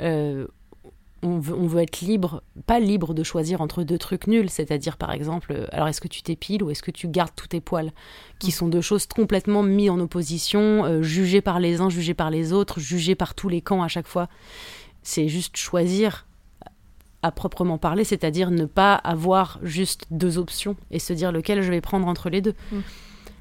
euh, 0.00 0.46
on 1.22 1.38
veut, 1.38 1.82
être 1.82 2.00
libre, 2.00 2.42
pas 2.66 2.78
libre 2.78 3.12
de 3.14 3.22
choisir 3.22 3.60
entre 3.60 3.82
deux 3.82 3.98
trucs 3.98 4.26
nuls, 4.26 4.50
c'est-à-dire 4.50 4.96
par 4.96 5.12
exemple, 5.12 5.52
euh, 5.52 5.66
alors 5.72 5.88
est-ce 5.88 6.00
que 6.00 6.08
tu 6.08 6.22
t'épiles 6.22 6.62
ou 6.62 6.70
est-ce 6.70 6.82
que 6.82 6.90
tu 6.90 7.08
gardes 7.08 7.34
tous 7.34 7.48
tes 7.48 7.60
poils, 7.60 7.90
qui 8.38 8.50
sont 8.50 8.68
deux 8.68 8.80
choses 8.80 9.06
complètement 9.06 9.62
mises 9.62 9.90
en 9.90 9.98
opposition, 9.98 10.84
euh, 10.84 11.02
jugées 11.02 11.40
par 11.40 11.58
les 11.60 11.80
uns, 11.80 11.90
jugées 11.90 12.14
par 12.14 12.30
les 12.30 12.52
autres, 12.52 12.78
jugées 12.78 13.14
par 13.14 13.34
tous 13.34 13.48
les 13.48 13.60
camps 13.60 13.82
à 13.82 13.88
chaque 13.88 14.06
fois. 14.06 14.28
C'est 15.02 15.28
juste 15.28 15.56
choisir 15.56 16.26
à 17.22 17.32
proprement 17.32 17.78
parler, 17.78 18.04
c'est-à-dire 18.04 18.50
ne 18.50 18.64
pas 18.64 18.94
avoir 18.94 19.58
juste 19.62 20.06
deux 20.10 20.38
options 20.38 20.76
et 20.90 20.98
se 20.98 21.12
dire 21.12 21.32
lequel 21.32 21.62
je 21.62 21.70
vais 21.70 21.80
prendre 21.80 22.06
entre 22.06 22.30
les 22.30 22.40
deux. 22.40 22.54
Mm. 22.70 22.78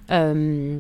Euh, 0.09 0.77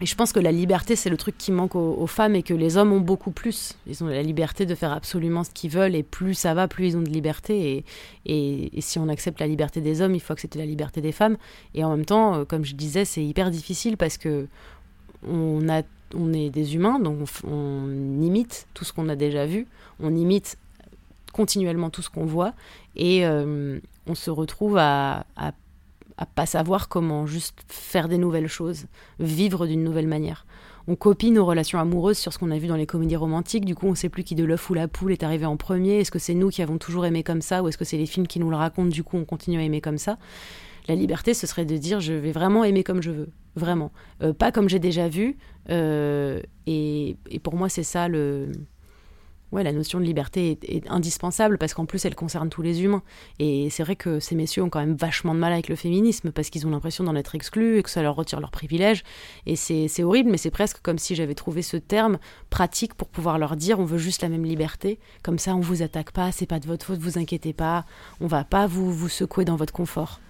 et 0.00 0.06
je 0.06 0.14
pense 0.14 0.32
que 0.32 0.40
la 0.40 0.52
liberté, 0.52 0.94
c'est 0.94 1.08
le 1.08 1.16
truc 1.16 1.38
qui 1.38 1.52
manque 1.52 1.74
aux, 1.74 2.06
femmes 2.06 2.34
et 2.34 2.42
que 2.42 2.52
les 2.52 2.76
hommes 2.76 2.92
ont 2.92 3.00
beaucoup 3.00 3.30
plus. 3.30 3.76
Ils 3.86 4.04
ont 4.04 4.08
la 4.08 4.22
liberté 4.22 4.66
de 4.66 4.74
faire 4.74 4.92
absolument 4.92 5.42
ce 5.42 5.50
qu'ils 5.50 5.70
veulent 5.70 5.94
et 5.94 6.02
plus 6.02 6.34
ça 6.34 6.52
va, 6.52 6.68
plus 6.68 6.88
ils 6.88 6.96
ont 6.98 7.02
de 7.02 7.08
liberté. 7.08 7.84
Et, 8.26 8.80
si 8.80 8.98
on 8.98 9.08
accepte 9.08 9.40
la 9.40 9.46
liberté 9.46 9.80
des 9.80 10.02
hommes, 10.02 10.14
il 10.14 10.20
faut 10.20 10.34
accepter 10.34 10.58
la 10.58 10.66
liberté 10.66 11.00
des 11.00 11.12
femmes. 11.12 11.38
Et 11.74 11.82
en 11.82 11.96
même 11.96 12.04
temps, 12.04 12.34
euh, 12.34 12.44
comme 12.44 12.64
je 12.64 12.74
disais, 12.74 13.06
c'est 13.06 13.24
hyper 13.24 13.50
difficile 13.50 13.96
parce 13.96 14.18
que 14.18 14.48
on, 15.26 15.66
a, 15.70 15.82
on 16.14 16.32
est 16.34 16.50
des 16.50 16.74
humains, 16.74 16.98
donc 16.98 17.20
on, 17.44 17.88
imite 18.20 18.66
tout 18.74 18.84
ce 18.84 18.92
qu'on 18.92 19.08
a 19.08 19.16
déjà 19.16 19.46
vu. 19.46 19.66
On 20.00 20.14
imite 20.14 20.58
continuellement 21.32 21.88
tout 21.88 22.02
ce 22.02 22.10
qu'on 22.10 22.26
voit. 22.26 22.52
Et 22.96 23.26
euh, 23.26 23.78
on 24.06 24.14
se 24.14 24.30
retrouve 24.30 24.76
à, 24.76 25.24
à 25.36 25.52
à 26.18 26.26
pas 26.26 26.46
savoir 26.46 26.88
comment 26.88 27.26
juste 27.26 27.58
faire 27.68 28.08
des 28.08 28.18
nouvelles 28.18 28.48
choses, 28.48 28.86
vivre 29.18 29.66
d'une 29.66 29.84
nouvelle 29.84 30.06
manière. 30.06 30.46
On 30.88 30.94
copie 30.94 31.32
nos 31.32 31.44
relations 31.44 31.80
amoureuses 31.80 32.16
sur 32.16 32.32
ce 32.32 32.38
qu'on 32.38 32.50
a 32.50 32.58
vu 32.58 32.68
dans 32.68 32.76
les 32.76 32.86
comédies 32.86 33.16
romantiques, 33.16 33.64
du 33.64 33.74
coup 33.74 33.86
on 33.86 33.94
sait 33.94 34.08
plus 34.08 34.22
qui 34.22 34.34
de 34.34 34.44
l'œuf 34.44 34.70
ou 34.70 34.74
la 34.74 34.88
poule 34.88 35.12
est 35.12 35.24
arrivé 35.24 35.44
en 35.44 35.56
premier, 35.56 36.00
est-ce 36.00 36.12
que 36.12 36.18
c'est 36.18 36.34
nous 36.34 36.48
qui 36.48 36.62
avons 36.62 36.78
toujours 36.78 37.06
aimé 37.06 37.22
comme 37.22 37.42
ça, 37.42 37.62
ou 37.62 37.68
est-ce 37.68 37.78
que 37.78 37.84
c'est 37.84 37.98
les 37.98 38.06
films 38.06 38.26
qui 38.26 38.38
nous 38.38 38.50
le 38.50 38.56
racontent, 38.56 38.88
du 38.88 39.02
coup 39.02 39.16
on 39.16 39.24
continue 39.24 39.58
à 39.58 39.62
aimer 39.62 39.80
comme 39.80 39.98
ça. 39.98 40.18
La 40.88 40.94
liberté, 40.94 41.34
ce 41.34 41.48
serait 41.48 41.64
de 41.64 41.76
dire 41.76 41.98
je 42.00 42.12
vais 42.12 42.30
vraiment 42.30 42.62
aimer 42.62 42.84
comme 42.84 43.02
je 43.02 43.10
veux, 43.10 43.28
vraiment. 43.56 43.90
Euh, 44.22 44.32
pas 44.32 44.52
comme 44.52 44.68
j'ai 44.68 44.78
déjà 44.78 45.08
vu, 45.08 45.36
euh, 45.70 46.40
et, 46.66 47.16
et 47.30 47.40
pour 47.40 47.56
moi 47.56 47.68
c'est 47.68 47.82
ça 47.82 48.06
le, 48.06 48.52
ouais, 49.52 49.62
la 49.62 49.72
notion 49.72 50.00
de 50.00 50.04
liberté 50.04 50.58
est, 50.62 50.88
indispensable 50.88 51.58
parce 51.58 51.74
qu'en 51.74 51.86
plus 51.86 52.04
elle 52.04 52.14
concerne 52.14 52.48
tous 52.48 52.62
les 52.62 52.82
humains. 52.82 53.02
Et 53.38 53.70
c'est 53.70 53.82
vrai 53.82 53.96
que 53.96 54.20
ces 54.20 54.34
messieurs 54.34 54.62
ont 54.62 54.70
quand 54.70 54.80
même 54.80 54.94
vachement 54.94 55.34
de 55.34 55.38
mal 55.38 55.52
avec 55.52 55.68
le 55.68 55.76
féminisme 55.76 56.30
parce 56.30 56.50
qu'ils 56.50 56.66
ont 56.66 56.70
l'impression 56.70 57.04
d'en 57.04 57.16
être 57.16 57.34
exclus 57.34 57.78
et 57.78 57.82
que 57.82 57.90
ça 57.90 58.02
leur 58.02 58.16
retire 58.16 58.40
leurs 58.40 58.50
privilèges. 58.50 59.02
Et 59.46 59.56
c'est 59.56 60.02
horrible, 60.02 60.30
mais 60.30 60.38
c'est 60.38 60.50
presque 60.50 60.80
comme 60.82 60.98
si 60.98 61.14
j'avais 61.14 61.34
trouvé 61.34 61.62
ce 61.62 61.76
terme 61.76 62.18
pratique 62.50 62.94
pour 62.94 63.08
pouvoir 63.08 63.38
leur 63.38 63.56
dire 63.56 63.78
on 63.78 63.84
veut 63.84 63.98
juste 63.98 64.22
la 64.22 64.28
même 64.28 64.44
liberté. 64.44 64.98
Comme 65.22 65.38
ça, 65.38 65.54
on 65.54 65.60
vous 65.60 65.82
attaque 65.82 66.12
pas, 66.12 66.32
c'est 66.32 66.46
pas 66.46 66.60
de 66.60 66.66
votre 66.66 66.86
faute, 66.86 66.98
vous 66.98 67.18
inquiétez 67.18 67.52
pas, 67.52 67.84
on 68.20 68.26
va 68.26 68.44
pas 68.44 68.66
vous, 68.66 68.92
vous 68.92 69.08
secouer 69.08 69.44
dans 69.44 69.56
votre 69.56 69.72
confort. 69.72 70.20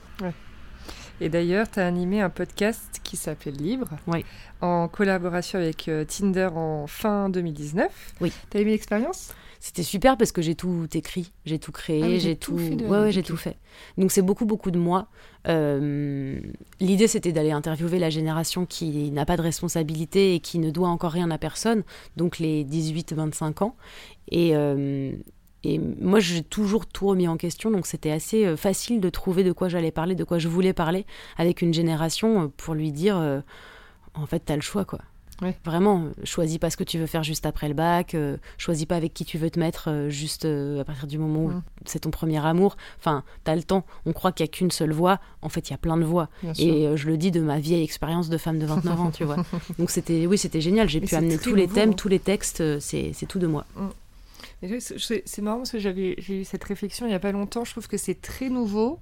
Et 1.21 1.29
d'ailleurs, 1.29 1.71
tu 1.71 1.81
as 1.81 1.87
animé 1.87 2.21
un 2.21 2.31
podcast 2.31 3.01
qui 3.03 3.17
s'appelle 3.17 3.55
Libre, 3.55 3.89
oui. 4.07 4.25
en 4.61 4.89
collaboration 4.89 5.59
avec 5.59 5.89
euh, 5.89 6.05
Tinder 6.05 6.51
en 6.55 6.87
fin 6.87 7.29
2019. 7.31 8.15
Oui. 8.21 8.33
Tu 8.51 8.57
as 8.57 8.61
aimé 8.61 8.73
l'expérience 8.73 9.33
c'était 9.59 9.83
super 9.83 10.17
parce 10.17 10.31
que 10.31 10.43
j'ai 10.43 10.55
tout 10.55 10.87
écrit, 10.95 11.33
j'ai 11.45 11.59
tout 11.59 11.73
créé, 11.73 12.03
ah 12.05 12.19
j'ai 12.19 12.37
tout, 12.37 12.57
ouais, 12.57 13.11
j'ai 13.11 13.23
tout 13.23 13.37
fait. 13.37 13.57
Donc 13.99 14.13
c'est 14.13 14.23
beaucoup 14.23 14.45
beaucoup 14.45 14.71
de 14.71 14.79
moi. 14.79 15.09
Euh, 15.49 16.39
l'idée 16.79 17.09
c'était 17.09 17.33
d'aller 17.33 17.51
interviewer 17.51 17.99
la 17.99 18.11
génération 18.11 18.67
qui 18.67 19.11
n'a 19.11 19.25
pas 19.25 19.37
de 19.37 19.43
responsabilité 19.43 20.35
et 20.35 20.41
qui 20.41 20.61
ne 20.61 20.71
doit 20.71 20.89
encore 20.89 21.11
rien 21.11 21.31
à 21.33 21.39
personne, 21.39 21.83
donc 22.17 22.39
les 22.39 22.65
18-25 22.65 23.65
ans. 23.65 23.77
Et, 24.31 24.55
euh, 24.55 25.13
et 25.69 25.81
moi, 26.01 26.21
j'ai 26.21 26.45
toujours 26.45 26.87
tout 26.87 27.09
remis 27.09 27.27
en 27.27 27.37
question, 27.37 27.73
donc 27.73 27.87
c'était 27.87 28.13
assez 28.13 28.47
euh, 28.47 28.57
facile 28.57 29.01
de 29.01 29.11
trouver 29.11 29.43
de 29.43 29.51
quoi 29.51 29.69
j'allais 29.69 29.91
parler, 29.91 30.15
de 30.15 30.23
quoi 30.23 30.39
je 30.39 30.47
voulais 30.47 30.73
parler 30.73 31.07
avec 31.37 31.61
une 31.61 31.75
génération 31.75 32.45
euh, 32.45 32.53
pour 32.57 32.75
lui 32.75 32.93
dire, 32.93 33.17
euh, 33.17 33.41
en 34.15 34.27
fait, 34.27 34.41
t'as 34.45 34.55
le 34.55 34.63
choix, 34.63 34.85
quoi. 34.85 35.01
Vraiment, 35.67 36.07
choisis 36.25 36.57
pas 36.57 36.71
ce 36.71 36.79
que 36.79 36.85
tu 36.85 36.99
veux 36.99 37.07
faire 37.07 37.23
juste 37.23 37.45
après 37.45 37.69
le 37.69 37.75
bac, 37.75 38.17
choisis 38.57 38.87
pas 38.87 38.97
avec 38.97 39.13
qui 39.13 39.27
tu 39.27 39.37
veux 39.37 39.51
te 39.51 39.61
mettre 39.61 40.07
juste 40.09 40.47
à 40.47 40.83
partir 40.83 41.07
du 41.07 41.19
moment 41.19 41.41
où 41.41 41.53
c'est 41.85 41.99
ton 41.99 42.11
premier 42.11 42.43
amour. 42.43 42.79
Enfin, 42.99 43.23
t'as 43.45 43.55
le 43.55 43.63
temps. 43.63 43.85
On 44.07 44.15
croit 44.15 44.33
qu'il 44.33 44.47
y 44.47 44.49
a 44.49 44.51
qu'une 44.51 44.71
seule 44.71 44.93
voie. 44.93 45.21
En 45.43 45.51
fait, 45.51 45.69
il 45.69 45.73
y 45.73 45.75
a 45.75 45.77
plein 45.77 45.99
de 45.99 46.05
voies. 46.05 46.31
et 46.59 46.89
je 46.97 47.07
le 47.07 47.19
dis 47.19 47.31
de 47.33 47.43
ma 47.43 47.59
vieille 47.59 47.85
expérience 47.85 48.31
de 48.31 48.39
femme 48.39 48.59
de 48.59 48.65
29 48.65 48.99
ans, 48.99 49.11
tu 49.11 49.25
vois. 49.25 49.37
Donc 49.79 49.91
c'était, 49.91 50.27
oui, 50.27 50.39
c'était 50.39 50.63
génial. 50.63 50.89
J'ai 50.89 51.03
pu 51.03 51.15
amener 51.15 51.37
tous 51.37 51.55
les 51.55 51.69
thèmes, 51.69 51.91
hein. 51.91 51.95
tous 51.95 52.09
les 52.09 52.19
textes. 52.19 52.81
C'est 52.81 53.27
tout 53.29 53.39
de 53.39 53.47
moi. 53.47 53.67
Mm. 53.77 53.89
C'est 54.63 55.39
marrant 55.41 55.59
parce 55.59 55.73
que 55.73 55.79
j'ai 55.79 56.17
eu 56.29 56.45
cette 56.45 56.65
réflexion 56.65 57.07
il 57.07 57.11
n'y 57.11 57.15
a 57.15 57.21
pas 57.21 57.33
longtemps. 57.33 57.65
Je 57.65 57.73
trouve 57.73 57.89
que 57.89 57.97
c'est 57.97 58.21
très 58.21 58.49
nouveau 58.49 59.01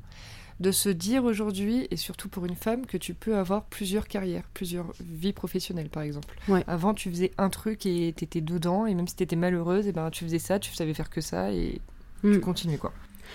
de 0.60 0.70
se 0.70 0.88
dire 0.88 1.24
aujourd'hui, 1.24 1.88
et 1.90 1.96
surtout 1.96 2.28
pour 2.28 2.46
une 2.46 2.54
femme, 2.54 2.86
que 2.86 2.96
tu 2.96 3.12
peux 3.12 3.36
avoir 3.36 3.64
plusieurs 3.64 4.06
carrières, 4.06 4.44
plusieurs 4.54 4.92
vies 5.00 5.32
professionnelles 5.32 5.88
par 5.88 6.02
exemple. 6.02 6.34
Avant, 6.66 6.94
tu 6.94 7.10
faisais 7.10 7.32
un 7.38 7.50
truc 7.50 7.86
et 7.86 8.14
tu 8.16 8.24
étais 8.24 8.40
dedans, 8.40 8.86
et 8.86 8.94
même 8.94 9.08
si 9.08 9.16
tu 9.16 9.24
étais 9.24 9.36
malheureuse, 9.36 9.86
et 9.88 9.92
ben, 9.92 10.10
tu 10.10 10.24
faisais 10.24 10.38
ça, 10.38 10.58
tu 10.58 10.72
savais 10.72 10.94
faire 10.94 11.10
que 11.10 11.20
ça, 11.20 11.50
et 11.50 11.80
tu 12.22 12.28
mm. 12.28 12.40
continues 12.40 12.78
quoi. 12.78 12.92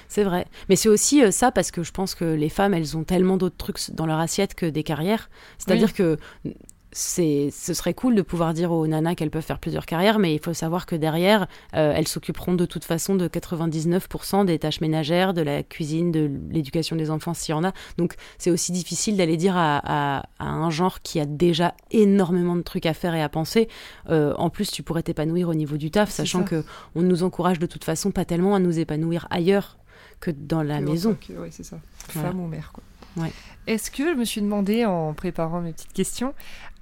C'est 0.08 0.24
vrai. 0.24 0.46
Mais 0.70 0.76
c'est 0.76 0.88
aussi 0.88 1.24
euh, 1.24 1.32
ça 1.32 1.52
parce 1.52 1.72
que 1.72 1.84
je 1.84 1.92
pense 1.92 2.16
que 2.16 2.24
les 2.24 2.50
femmes, 2.50 2.74
elles 2.74 2.96
ont 2.96 3.04
tellement 3.04 3.38
d'autres 3.38 3.58
trucs 3.58 3.92
dans 3.92 4.06
leur 4.06 4.20
assiette 4.20 4.54
que 4.54 4.66
des 4.66 4.84
carrières. 4.84 5.30
C'est-à-dire 5.58 5.94
que 5.94 6.18
c'est, 6.92 7.50
ce 7.52 7.74
serait 7.74 7.94
cool 7.94 8.16
de 8.16 8.22
pouvoir 8.22 8.54
dire 8.54 8.72
aux 8.72 8.88
nanas 8.88 9.16
qu'elles 9.16 9.30
peuvent 9.30 9.44
faire 9.44 9.60
plusieurs 9.60 9.86
carrières, 9.86 10.20
mais 10.20 10.34
il 10.34 10.40
faut 10.40 10.54
savoir 10.54 10.86
que 10.86 10.96
derrière, 10.96 11.48
euh, 11.76 11.94
elles 11.96 12.08
s'occuperont 12.08 12.54
de 12.54 12.66
toute 12.66 12.84
façon 12.84 13.16
de 13.16 13.28
99% 13.28 14.46
des 14.46 14.60
tâches 14.60 14.82
ménagères, 14.82 15.34
de 15.34 15.42
la 15.42 15.64
cuisine, 15.64 16.12
de 16.12 16.30
l'éducation 16.50 16.96
des 16.96 17.12
enfants 17.12 17.34
s'il 17.34 17.54
y 17.54 17.58
en 17.58 17.64
a. 17.64 17.74
Donc 17.98 18.16
c'est 18.38 18.52
aussi 18.52 18.72
difficile 18.72 19.18
d'aller 19.18 19.38
dire 19.38 19.56
à, 19.56 20.24
un 20.40 20.70
genre 20.70 21.02
qui 21.02 21.20
a 21.20 21.26
déjà 21.26 21.76
énormément 21.92 22.56
de 22.56 22.62
trucs 22.62 22.86
à 22.86 22.94
faire 22.94 23.14
et 23.14 23.22
à 23.22 23.30
penser. 23.30 23.68
Euh, 24.10 24.34
en 24.38 24.50
plus, 24.50 24.72
tu 24.72 24.84
pourrais 24.84 25.04
t'épanouir 25.04 25.50
au 25.50 25.54
niveau 25.54 25.78
du 25.78 25.92
taf, 25.92 26.10
sachant 26.10 26.44
que 26.44 26.64
on 26.96 27.02
nous 27.02 27.24
encourage 27.24 27.60
de 27.60 27.66
toute 27.66 27.84
façon 27.84 28.12
pas 28.12 28.26
tellement 28.26 28.56
à 28.56 28.60
nous 28.60 28.80
épanouir 28.80 29.28
ailleurs 29.30 29.78
que 30.20 30.32
dans 30.32 30.64
la 30.64 30.82
maison. 30.82 31.18
Oui, 31.30 31.50
c'est 31.52 31.64
ça. 31.64 31.80
Femme 32.10 32.40
ou 32.40 32.48
mère, 32.48 32.72
quoi. 32.74 32.84
Est-ce 33.68 33.92
que 33.92 34.14
je 34.14 34.18
me 34.18 34.26
suis 34.26 34.42
demandé 34.42 34.86
en 34.86 35.14
préparant 35.14 35.62
mes 35.62 35.74
petites 35.74 35.94
questions, 35.94 36.34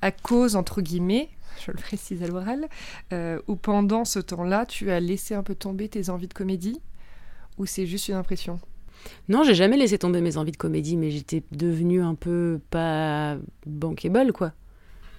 à 0.01 0.11
cause, 0.11 0.55
entre 0.55 0.81
guillemets, 0.81 1.29
je 1.65 1.71
le 1.71 1.77
précise 1.77 2.23
à 2.23 2.27
l'oral, 2.27 2.67
euh, 3.13 3.39
ou 3.47 3.55
pendant 3.55 4.05
ce 4.05 4.19
temps-là, 4.19 4.65
tu 4.65 4.91
as 4.91 4.99
laissé 4.99 5.33
un 5.33 5.43
peu 5.43 5.55
tomber 5.55 5.89
tes 5.89 6.09
envies 6.09 6.27
de 6.27 6.33
comédie 6.33 6.79
Ou 7.57 7.65
c'est 7.65 7.85
juste 7.85 8.07
une 8.07 8.15
impression? 8.15 8.59
Non, 9.29 9.43
j'ai 9.43 9.55
jamais 9.55 9.77
laissé 9.77 9.97
tomber 9.97 10.21
mes 10.21 10.37
envies 10.37 10.51
de 10.51 10.57
comédie, 10.57 10.97
mais 10.97 11.11
j'étais 11.11 11.43
devenue 11.51 12.01
un 12.01 12.15
peu 12.15 12.59
pas 12.69 13.37
bankable, 13.65 14.33
quoi. 14.33 14.53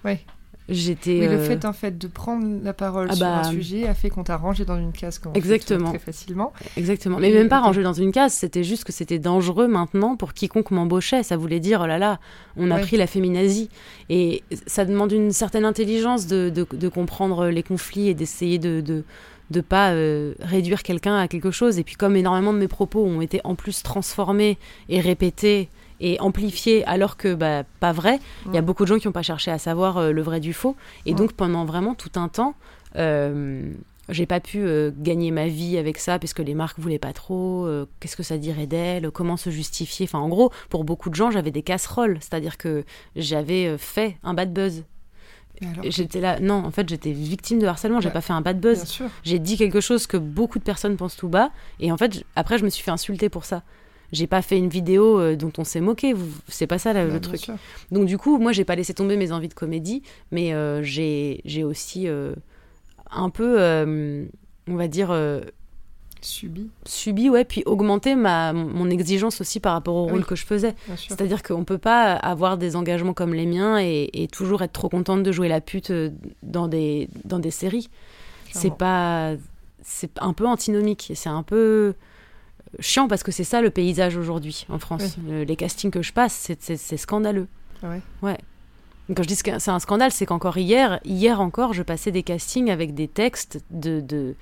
Ouais. 0.03 0.21
J'étais. 0.69 1.19
Oui, 1.19 1.27
le 1.27 1.33
euh, 1.33 1.45
fait 1.45 1.65
en 1.65 1.73
fait 1.73 1.97
de 1.97 2.07
prendre 2.07 2.63
la 2.63 2.73
parole 2.73 3.07
ah 3.09 3.15
sur 3.15 3.25
un 3.25 3.41
bah, 3.41 3.49
sujet 3.49 3.87
a 3.87 3.93
fait 3.93 4.09
qu'on 4.09 4.23
t'a 4.23 4.37
rangé 4.37 4.65
dans 4.65 4.77
une 4.77 4.91
case 4.91 5.19
quand 5.19 5.33
Exactement. 5.33 5.89
très 5.89 5.99
facilement. 5.99 6.53
Exactement. 6.77 7.17
Mais 7.19 7.31
même 7.31 7.49
pas 7.49 7.59
rangé 7.59 7.83
dans 7.83 7.93
une 7.93 8.11
case, 8.11 8.33
c'était 8.33 8.63
juste 8.63 8.83
que 8.83 8.91
c'était 8.91 9.19
dangereux 9.19 9.67
maintenant 9.67 10.15
pour 10.15 10.33
quiconque 10.33 10.71
m'embauchait. 10.71 11.23
Ça 11.23 11.37
voulait 11.37 11.59
dire 11.59 11.81
oh 11.83 11.87
là 11.87 11.97
là, 11.97 12.19
on 12.57 12.71
a 12.71 12.79
pris 12.79 12.97
la 12.97 13.07
féminazie. 13.07 13.69
Et 14.09 14.43
ça 14.67 14.85
demande 14.85 15.11
une 15.11 15.31
certaine 15.31 15.65
intelligence 15.65 16.27
de, 16.27 16.49
de, 16.49 16.87
comprendre 16.89 17.47
les 17.47 17.63
conflits 17.63 18.09
et 18.09 18.13
d'essayer 18.13 18.59
de, 18.59 18.81
de 18.81 19.03
de 19.51 19.61
pas 19.61 19.93
euh, 19.93 20.35
réduire 20.39 20.83
quelqu'un 20.83 21.17
à 21.17 21.27
quelque 21.27 21.51
chose. 21.51 21.79
Et 21.79 21.83
puis 21.83 21.95
comme 21.95 22.15
énormément 22.15 22.53
de 22.53 22.59
mes 22.59 22.67
propos 22.67 23.03
ont 23.03 23.21
été 23.21 23.41
en 23.43 23.55
plus 23.55 23.81
transformés 23.81 24.57
et 24.89 24.99
répétés 24.99 25.69
et 25.99 26.19
amplifié 26.19 26.85
alors 26.85 27.17
que 27.17 27.33
bah, 27.33 27.63
pas 27.79 27.91
vrai. 27.91 28.19
Il 28.47 28.53
y 28.53 28.57
a 28.57 28.61
beaucoup 28.61 28.83
de 28.83 28.87
gens 28.89 28.97
qui 28.99 29.07
n'ont 29.07 29.11
pas 29.13 29.21
cherché 29.21 29.51
à 29.51 29.57
savoir 29.57 29.97
euh, 29.97 30.11
le 30.11 30.21
vrai 30.21 30.39
du 30.39 30.53
faux. 30.53 30.75
Et 31.05 31.13
donc 31.13 31.33
pendant 31.33 31.65
vraiment 31.65 31.95
tout 31.95 32.11
un 32.19 32.27
temps, 32.29 32.55
euh, 32.95 33.71
j'ai 34.09 34.25
pas 34.25 34.39
pu 34.39 34.59
euh, 34.59 34.91
gagner 34.97 35.29
ma 35.31 35.47
vie 35.47 35.77
avec 35.77 35.97
ça 35.99 36.17
parce 36.17 36.33
que 36.33 36.41
les 36.41 36.55
marques 36.55 36.79
voulaient 36.79 36.97
pas 36.99 37.13
trop. 37.13 37.65
euh, 37.67 37.85
Qu'est-ce 37.99 38.15
que 38.15 38.23
ça 38.23 38.37
dirait 38.37 38.65
d'elle 38.65 39.11
Comment 39.11 39.37
se 39.37 39.49
justifier 39.51 40.05
Enfin, 40.05 40.19
en 40.19 40.29
gros, 40.29 40.51
pour 40.69 40.83
beaucoup 40.83 41.09
de 41.09 41.15
gens, 41.15 41.29
j'avais 41.31 41.51
des 41.51 41.61
casseroles. 41.63 42.17
C'est-à-dire 42.21 42.57
que 42.57 42.85
j'avais 43.15 43.77
fait 43.77 44.17
un 44.23 44.33
bad 44.33 44.51
buzz. 44.53 44.83
J'étais 45.83 46.21
là, 46.21 46.39
non, 46.39 46.53
en 46.63 46.71
fait, 46.71 46.87
j'étais 46.87 47.11
victime 47.11 47.59
de 47.59 47.67
harcèlement. 47.67 47.99
J'ai 47.99 48.07
Ouais. 48.07 48.13
pas 48.13 48.21
fait 48.21 48.31
un 48.33 48.39
bad 48.41 48.59
buzz. 48.61 48.79
J'ai 49.23 49.39
dit 49.39 49.57
quelque 49.57 49.81
chose 49.81 50.07
que 50.07 50.15
beaucoup 50.15 50.57
de 50.57 50.63
personnes 50.63 50.95
pensent 50.95 51.17
tout 51.17 51.27
bas. 51.27 51.51
Et 51.81 51.91
en 51.91 51.97
fait, 51.97 52.23
après, 52.37 52.57
je 52.57 52.63
me 52.63 52.69
suis 52.69 52.81
fait 52.83 52.91
insulter 52.91 53.27
pour 53.27 53.43
ça. 53.43 53.63
J'ai 54.11 54.27
pas 54.27 54.41
fait 54.41 54.57
une 54.57 54.69
vidéo 54.69 55.19
euh, 55.19 55.35
dont 55.35 55.51
on 55.57 55.63
s'est 55.63 55.81
moqué. 55.81 56.15
C'est 56.47 56.67
pas 56.67 56.79
ça 56.79 56.93
là, 56.93 57.03
le 57.03 57.11
bien 57.11 57.19
truc. 57.19 57.39
sûr. 57.39 57.55
Donc 57.91 58.05
du 58.05 58.17
coup, 58.17 58.37
moi, 58.39 58.51
j'ai 58.51 58.65
pas 58.65 58.75
laissé 58.75 58.93
tomber 58.93 59.17
mes 59.17 59.31
envies 59.31 59.49
de 59.49 59.53
comédie, 59.53 60.01
mais 60.31 60.53
euh, 60.53 60.81
j'ai 60.83 61.63
aussi 61.63 62.07
euh, 62.07 62.33
un 63.11 63.29
peu, 63.29 63.59
euh, 63.59 64.25
on 64.67 64.75
va 64.75 64.87
dire, 64.87 65.13
Subi, 66.21 66.69
subi, 66.85 67.29
ouais, 67.29 67.45
puis 67.45 67.63
augmenté 67.65 68.13
ma, 68.13 68.51
mon 68.51 68.89
exigence 68.89 69.39
aussi 69.39 69.61
par 69.61 69.71
rapport 69.71 69.95
au 69.95 70.05
Oui. 70.07 70.11
rôle 70.11 70.25
que 70.25 70.35
je 70.35 70.45
faisais. 70.45 70.75
C'est-à-dire 70.97 71.41
qu'on 71.43 71.63
peut 71.63 71.77
pas 71.77 72.11
avoir 72.13 72.57
des 72.57 72.75
engagements 72.75 73.13
comme 73.13 73.33
les 73.33 73.45
miens 73.45 73.79
et, 73.79 74.09
et 74.11 74.27
toujours 74.27 74.61
être 74.61 74.73
trop 74.73 74.89
contente 74.89 75.23
de 75.23 75.31
jouer 75.31 75.47
la 75.47 75.61
pute 75.61 75.93
dans 76.43 76.67
des, 76.67 77.07
dans 77.23 77.39
des 77.39 77.51
séries. 77.51 77.89
C'est 78.51 78.75
pas... 78.75 79.35
C'est 79.81 80.11
un 80.19 80.33
peu 80.33 80.45
antinomique. 80.45 81.13
C'est 81.15 81.29
un 81.29 81.41
peu 81.41 81.93
chiant 82.79 83.07
parce 83.07 83.23
que 83.23 83.31
c'est 83.31 83.43
ça 83.43 83.61
le 83.61 83.69
paysage 83.71 84.15
aujourd'hui 84.17 84.65
en 84.69 84.79
France. 84.79 85.17
Le- 85.27 85.43
les 85.43 85.55
castings 85.55 85.91
que 85.91 86.01
je 86.01 86.13
passe, 86.13 86.51
c'est- 86.59 86.97
scandaleux. 86.97 87.47
Ouais. 87.83 88.01
Ouais. 88.21 88.37
Quand 89.15 89.23
je 89.23 89.27
dis 89.27 89.37
que 89.41 89.57
c'est 89.57 89.71
un 89.71 89.79
scandale, 89.79 90.11
c'est 90.11 90.25
qu'encore 90.27 90.57
hier, 90.57 90.99
hier 91.03 91.41
encore, 91.41 91.73
je 91.73 91.81
passais 91.81 92.11
des 92.11 92.21
castings 92.23 92.69
avec 92.69 92.93
des 92.93 93.07
textes 93.07 93.59
de, 93.71 94.01
de- 94.01 94.35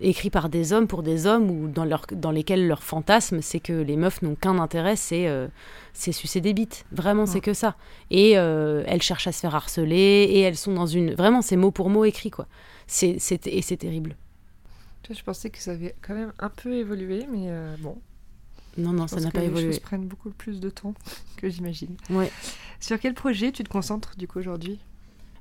écrits 0.00 0.30
par 0.30 0.48
des 0.48 0.72
hommes 0.72 0.86
pour 0.88 1.02
des 1.02 1.26
hommes 1.26 1.50
ou 1.50 1.68
dans, 1.68 1.84
leur, 1.84 2.06
dans 2.10 2.30
lesquels 2.30 2.66
leur 2.66 2.82
fantasme, 2.82 3.40
c'est 3.42 3.60
que 3.60 3.72
les 3.74 3.96
meufs 3.96 4.22
n'ont 4.22 4.34
qu'un 4.34 4.58
intérêt, 4.58 4.96
c'est 4.96 5.28
euh, 5.28 5.46
c'est 5.92 6.10
sucer 6.12 6.40
des 6.40 6.52
bites. 6.54 6.84
Vraiment, 6.90 7.26
c'est 7.26 7.40
que 7.40 7.52
ça. 7.54 7.76
Et 8.10 8.36
euh, 8.38 8.82
elles 8.86 9.02
cherchent 9.02 9.26
à 9.28 9.32
se 9.32 9.40
faire 9.40 9.54
harceler 9.54 10.26
et 10.30 10.40
elles 10.40 10.56
sont 10.56 10.72
dans 10.74 10.86
une. 10.86 11.14
Vraiment, 11.14 11.42
c'est 11.42 11.56
mot 11.56 11.70
pour 11.70 11.90
mot 11.90 12.04
écrit, 12.04 12.30
quoi. 12.30 12.46
C'est, 12.86 13.16
c'est- 13.20 13.46
et 13.46 13.62
c'est 13.62 13.76
terrible. 13.76 14.16
Je 15.10 15.22
pensais 15.22 15.50
que 15.50 15.58
ça 15.58 15.72
avait 15.72 15.94
quand 16.02 16.14
même 16.14 16.32
un 16.38 16.48
peu 16.48 16.74
évolué, 16.74 17.26
mais 17.30 17.46
euh, 17.48 17.74
bon. 17.80 17.98
Non, 18.76 18.92
non, 18.92 19.06
ça 19.06 19.20
n'a 19.20 19.30
pas 19.30 19.40
les 19.40 19.46
évolué. 19.46 19.66
choses 19.72 19.78
prennent 19.80 20.06
beaucoup 20.06 20.30
plus 20.30 20.60
de 20.60 20.70
temps 20.70 20.94
que 21.36 21.48
j'imagine. 21.48 21.96
Ouais. 22.10 22.30
Sur 22.80 22.98
quel 22.98 23.14
projet 23.14 23.52
tu 23.52 23.62
te 23.64 23.68
concentres 23.68 24.16
du 24.16 24.26
coup 24.26 24.38
aujourd'hui? 24.38 24.80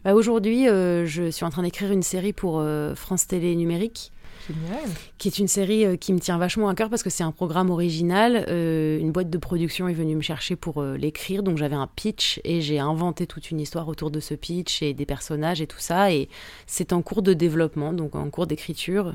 Bah, 0.04 0.13
Aujourd'hui, 0.13 0.67
euh, 0.67 1.06
je 1.06 1.32
suis 1.32 1.45
en 1.45 1.49
train 1.49 1.63
d'écrire 1.63 1.91
une 1.91 2.04
série 2.04 2.34
pour 2.34 2.60
euh, 2.60 2.93
France 2.95 3.28
Télé 3.28 3.56
Numérique. 3.56 4.12
Génial. 4.47 4.89
qui 5.17 5.27
est 5.27 5.39
une 5.39 5.47
série 5.47 5.86
euh, 5.86 5.95
qui 5.95 6.12
me 6.13 6.19
tient 6.19 6.38
vachement 6.38 6.67
à 6.69 6.75
cœur 6.75 6.89
parce 6.89 7.03
que 7.03 7.10
c'est 7.10 7.23
un 7.23 7.32
programme 7.32 7.69
original. 7.69 8.45
Euh, 8.49 8.99
une 8.99 9.12
boîte 9.12 9.29
de 9.29 9.38
production 9.38 9.88
est 9.88 9.93
venue 9.93 10.15
me 10.15 10.21
chercher 10.21 10.56
pour 10.56 10.82
euh, 10.82 10.97
l'écrire, 10.97 11.43
donc 11.43 11.58
j'avais 11.58 11.75
un 11.75 11.88
pitch 11.88 12.41
et 12.43 12.62
j'ai 12.62 12.79
inventé 12.79 13.27
toute 13.27 13.51
une 13.51 13.60
histoire 13.60 13.88
autour 13.88 14.12
de 14.12 14.19
ce 14.19 14.34
pitch 14.34 14.82
et 14.82 14.93
des 14.93 15.06
personnages 15.06 15.62
et 15.62 15.67
tout 15.67 15.79
ça. 15.79 16.12
Et 16.12 16.29
c'est 16.67 16.93
en 16.93 17.01
cours 17.01 17.21
de 17.21 17.34
développement, 17.34 17.93
donc 17.93 18.15
en 18.15 18.29
cours 18.29 18.47
d'écriture. 18.47 19.13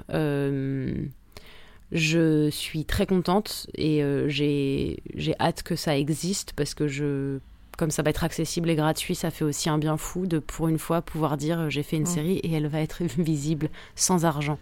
Je 1.90 2.50
suis 2.50 2.84
très 2.84 3.06
contente 3.06 3.66
et 3.74 4.02
j'ai 4.26 5.34
hâte 5.40 5.62
que 5.62 5.74
ça 5.74 5.96
existe 5.96 6.52
parce 6.54 6.74
que 6.74 6.86
je 6.86 7.38
comme 7.78 7.90
ça 7.90 8.02
va 8.02 8.10
être 8.10 8.24
accessible 8.24 8.68
et 8.68 8.74
gratuit, 8.76 9.14
ça 9.14 9.30
fait 9.30 9.44
aussi 9.44 9.70
un 9.70 9.78
bien 9.78 9.96
fou 9.96 10.26
de 10.26 10.38
pour 10.40 10.68
une 10.68 10.78
fois 10.78 11.00
pouvoir 11.00 11.38
dire 11.38 11.60
euh, 11.60 11.70
j'ai 11.70 11.82
fait 11.82 11.96
une 11.96 12.02
Mm. 12.02 12.06
série 12.06 12.36
et 12.38 12.52
elle 12.52 12.66
va 12.66 12.80
être 12.80 13.02
visible 13.18 13.70
sans 13.96 14.26
argent 14.26 14.58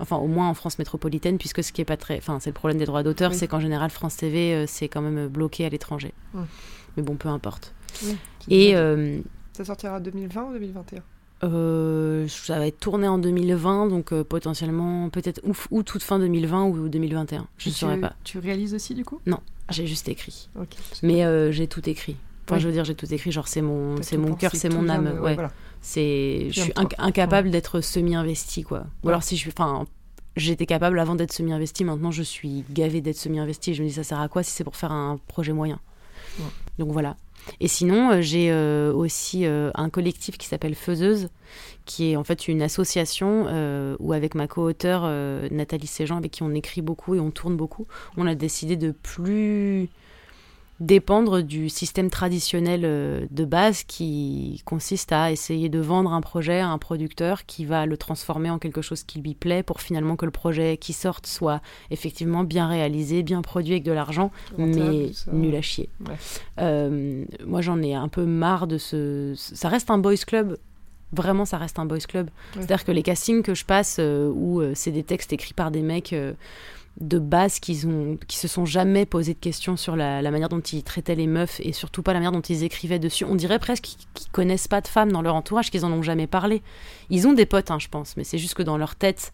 enfin 0.00 0.16
au 0.16 0.26
moins 0.26 0.48
en 0.50 0.54
France 0.54 0.78
métropolitaine, 0.78 1.38
puisque 1.38 1.62
ce 1.64 1.72
qui 1.72 1.80
est 1.80 1.84
pas 1.86 1.96
très, 1.96 2.18
enfin 2.18 2.38
c'est 2.40 2.50
le 2.50 2.54
problème 2.54 2.76
des 2.78 2.84
droits 2.86 3.02
d'auteur, 3.02 3.30
Oui. 3.30 3.36
c'est 3.38 3.46
qu'en 3.48 3.60
général 3.60 3.88
France 3.90 4.16
TV 4.18 4.52
euh, 4.52 4.64
c'est 4.66 4.88
quand 4.88 5.00
même 5.00 5.28
bloqué 5.28 5.64
à 5.64 5.70
l'étranger. 5.70 6.12
Mm. 6.34 6.40
Mais 6.98 7.02
bon, 7.02 7.14
peu 7.16 7.28
importe. 7.28 7.72
Oui, 8.04 8.16
Et 8.48 8.74
euh, 8.76 9.20
Ça 9.52 9.64
sortira 9.64 9.96
en 9.96 10.00
2020 10.00 10.42
ou 10.50 10.52
2021 10.52 11.02
euh, 11.44 12.26
ça 12.28 12.58
va 12.58 12.66
être 12.66 12.80
tourné 12.80 13.06
en 13.08 13.18
2020, 13.18 13.88
donc 13.88 14.12
euh, 14.12 14.24
potentiellement 14.24 15.10
peut-être 15.10 15.40
ou, 15.44 15.52
ou 15.70 15.82
toute 15.82 16.02
fin 16.02 16.18
2020 16.18 16.64
ou 16.64 16.88
2021. 16.88 17.46
Je 17.58 17.68
ne 17.68 17.74
saurais 17.74 17.98
pas. 17.98 18.14
Tu 18.24 18.38
réalises 18.38 18.72
aussi 18.74 18.94
du 18.94 19.04
coup? 19.04 19.20
J'ai 19.70 19.86
juste 19.86 20.08
écrit, 20.08 20.48
mais 21.02 21.24
euh, 21.24 21.52
j'ai 21.52 21.66
tout 21.66 21.86
écrit. 21.90 22.16
Enfin, 22.46 22.56
Oui. 22.56 22.60
je 22.60 22.66
veux 22.68 22.72
dire, 22.72 22.84
j'ai 22.84 22.94
tout 22.94 23.12
écrit. 23.12 23.32
Genre, 23.32 23.48
c'est 23.48 23.60
mon, 23.62 24.00
c'est 24.02 24.16
mon 24.16 24.34
cœur, 24.34 24.52
c'est 24.54 24.68
mon 24.68 24.88
âme. 24.88 25.14
de- 25.16 25.20
ouais. 25.20 25.34
voilà. 25.34 25.50
C'est, 25.80 26.48
je 26.50 26.60
suis 26.62 26.72
inc- 26.72 26.94
incapable 26.98 27.50
d'être 27.50 27.80
semi-investi, 27.80 28.62
quoi. 28.62 28.84
Ou 29.04 29.08
alors 29.08 29.22
si 29.22 29.36
je 29.36 29.40
suis, 29.42 29.50
enfin, 29.56 29.84
j'étais 30.36 30.66
capable 30.66 30.98
avant 30.98 31.14
d'être 31.14 31.32
semi-investi. 31.32 31.84
Maintenant, 31.84 32.10
je 32.10 32.22
suis 32.22 32.64
gavée 32.70 33.00
d'être 33.00 33.16
semi-investi. 33.18 33.74
Je 33.74 33.82
me 33.82 33.88
dis, 33.88 33.94
ça 33.94 34.02
sert 34.04 34.20
à 34.20 34.28
quoi 34.28 34.42
si 34.42 34.50
c'est 34.52 34.64
pour 34.64 34.76
faire 34.76 34.92
un 34.92 35.18
projet 35.28 35.52
moyen? 35.52 35.78
Donc 36.78 36.90
voilà. 36.92 37.16
Et 37.60 37.68
sinon, 37.68 38.10
euh, 38.10 38.20
j'ai 38.22 38.50
euh, 38.50 38.92
aussi 38.92 39.46
euh, 39.46 39.70
un 39.76 39.88
collectif 39.88 40.36
qui 40.36 40.46
s'appelle 40.48 40.74
Faiseuse, 40.74 41.28
qui 41.84 42.10
est 42.10 42.16
en 42.16 42.24
fait 42.24 42.48
une 42.48 42.60
association 42.60 43.46
euh, 43.48 43.96
où 44.00 44.12
avec 44.12 44.34
ma 44.34 44.48
co-auteure 44.48 45.02
Nathalie 45.52 45.86
Séjean, 45.86 46.16
avec 46.16 46.32
qui 46.32 46.42
on 46.42 46.52
écrit 46.54 46.82
beaucoup 46.82 47.14
et 47.14 47.20
on 47.20 47.30
tourne 47.30 47.56
beaucoup, 47.56 47.86
on 48.16 48.26
a 48.26 48.34
décidé 48.34 48.76
de 48.76 48.90
plus 48.90 49.88
dépendre 50.80 51.42
du 51.42 51.68
système 51.68 52.10
traditionnel 52.10 52.82
euh, 52.84 53.26
de 53.30 53.44
base 53.44 53.82
qui 53.84 54.62
consiste 54.64 55.12
à 55.12 55.32
essayer 55.32 55.68
de 55.68 55.78
vendre 55.78 56.12
un 56.12 56.20
projet 56.20 56.60
à 56.60 56.68
un 56.68 56.78
producteur 56.78 57.46
qui 57.46 57.64
va 57.64 57.86
le 57.86 57.96
transformer 57.96 58.50
en 58.50 58.58
quelque 58.58 58.82
chose 58.82 59.02
qui 59.02 59.20
lui 59.20 59.34
plaît 59.34 59.62
pour 59.62 59.80
finalement 59.80 60.16
que 60.16 60.26
le 60.26 60.30
projet 60.30 60.76
qui 60.76 60.92
sorte 60.92 61.26
soit 61.26 61.60
effectivement 61.90 62.44
bien 62.44 62.68
réalisé, 62.68 63.22
bien 63.22 63.42
produit 63.42 63.72
avec 63.72 63.84
de 63.84 63.92
l'argent, 63.92 64.30
mais 64.58 65.12
ça. 65.12 65.32
nul 65.32 65.54
à 65.54 65.62
chier. 65.62 65.88
Ouais. 66.06 66.14
Euh, 66.60 67.24
moi 67.46 67.62
j'en 67.62 67.80
ai 67.82 67.94
un 67.94 68.08
peu 68.08 68.26
marre 68.26 68.66
de 68.66 68.78
ce... 68.78 69.32
Ça 69.36 69.68
reste 69.68 69.90
un 69.90 69.98
boys 69.98 70.16
club. 70.26 70.58
Vraiment, 71.12 71.44
ça 71.44 71.58
reste 71.58 71.78
un 71.78 71.86
boys 71.86 71.98
club. 71.98 72.30
C'est-à-dire 72.54 72.84
que 72.84 72.92
les 72.92 73.02
castings 73.02 73.42
que 73.42 73.54
je 73.54 73.64
passe, 73.64 73.98
euh, 74.00 74.30
où 74.34 74.60
euh, 74.60 74.72
c'est 74.74 74.90
des 74.90 75.04
textes 75.04 75.32
écrits 75.32 75.54
par 75.54 75.70
des 75.70 75.82
mecs 75.82 76.12
euh, 76.12 76.32
de 77.00 77.18
base 77.18 77.60
qui, 77.60 77.84
ont, 77.86 78.18
qui 78.26 78.36
se 78.38 78.48
sont 78.48 78.64
jamais 78.64 79.06
posé 79.06 79.34
de 79.34 79.38
questions 79.38 79.76
sur 79.76 79.94
la, 79.96 80.20
la 80.20 80.30
manière 80.30 80.48
dont 80.48 80.60
ils 80.60 80.82
traitaient 80.82 81.14
les 81.14 81.26
meufs 81.26 81.60
et 81.60 81.72
surtout 81.72 82.02
pas 82.02 82.12
la 82.12 82.18
manière 82.18 82.32
dont 82.32 82.40
ils 82.40 82.64
écrivaient 82.64 82.98
dessus. 82.98 83.24
On 83.24 83.34
dirait 83.34 83.58
presque 83.58 83.84
qu'ils 83.84 84.06
qu'ils 84.14 84.30
connaissent 84.32 84.68
pas 84.68 84.80
de 84.80 84.88
femmes 84.88 85.12
dans 85.12 85.22
leur 85.22 85.34
entourage, 85.34 85.70
qu'ils 85.70 85.84
en 85.84 85.92
ont 85.92 86.02
jamais 86.02 86.26
parlé. 86.26 86.62
Ils 87.10 87.28
ont 87.28 87.32
des 87.32 87.46
potes, 87.46 87.70
hein, 87.70 87.78
je 87.78 87.88
pense, 87.88 88.16
mais 88.16 88.24
c'est 88.24 88.38
juste 88.38 88.54
que 88.54 88.62
dans 88.62 88.78
leur 88.78 88.96
tête 88.96 89.32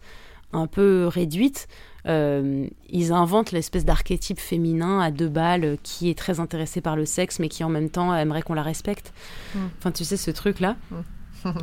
un 0.51 0.67
peu 0.67 1.07
réduite, 1.07 1.67
euh, 2.05 2.67
ils 2.89 3.11
inventent 3.11 3.51
l'espèce 3.51 3.85
d'archétype 3.85 4.39
féminin 4.39 4.99
à 4.99 5.09
deux 5.09 5.29
balles 5.29 5.77
qui 5.83 6.09
est 6.09 6.17
très 6.17 6.39
intéressé 6.39 6.81
par 6.81 6.95
le 6.95 7.05
sexe, 7.05 7.39
mais 7.39 7.49
qui 7.49 7.63
en 7.63 7.69
même 7.69 7.89
temps 7.89 8.15
aimerait 8.15 8.41
qu'on 8.41 8.53
la 8.53 8.61
respecte. 8.61 9.13
Mm. 9.55 9.59
Enfin, 9.79 9.91
tu 9.91 10.03
sais, 10.03 10.17
ce 10.17 10.31
truc-là. 10.31 10.75
Mm. 10.91 10.95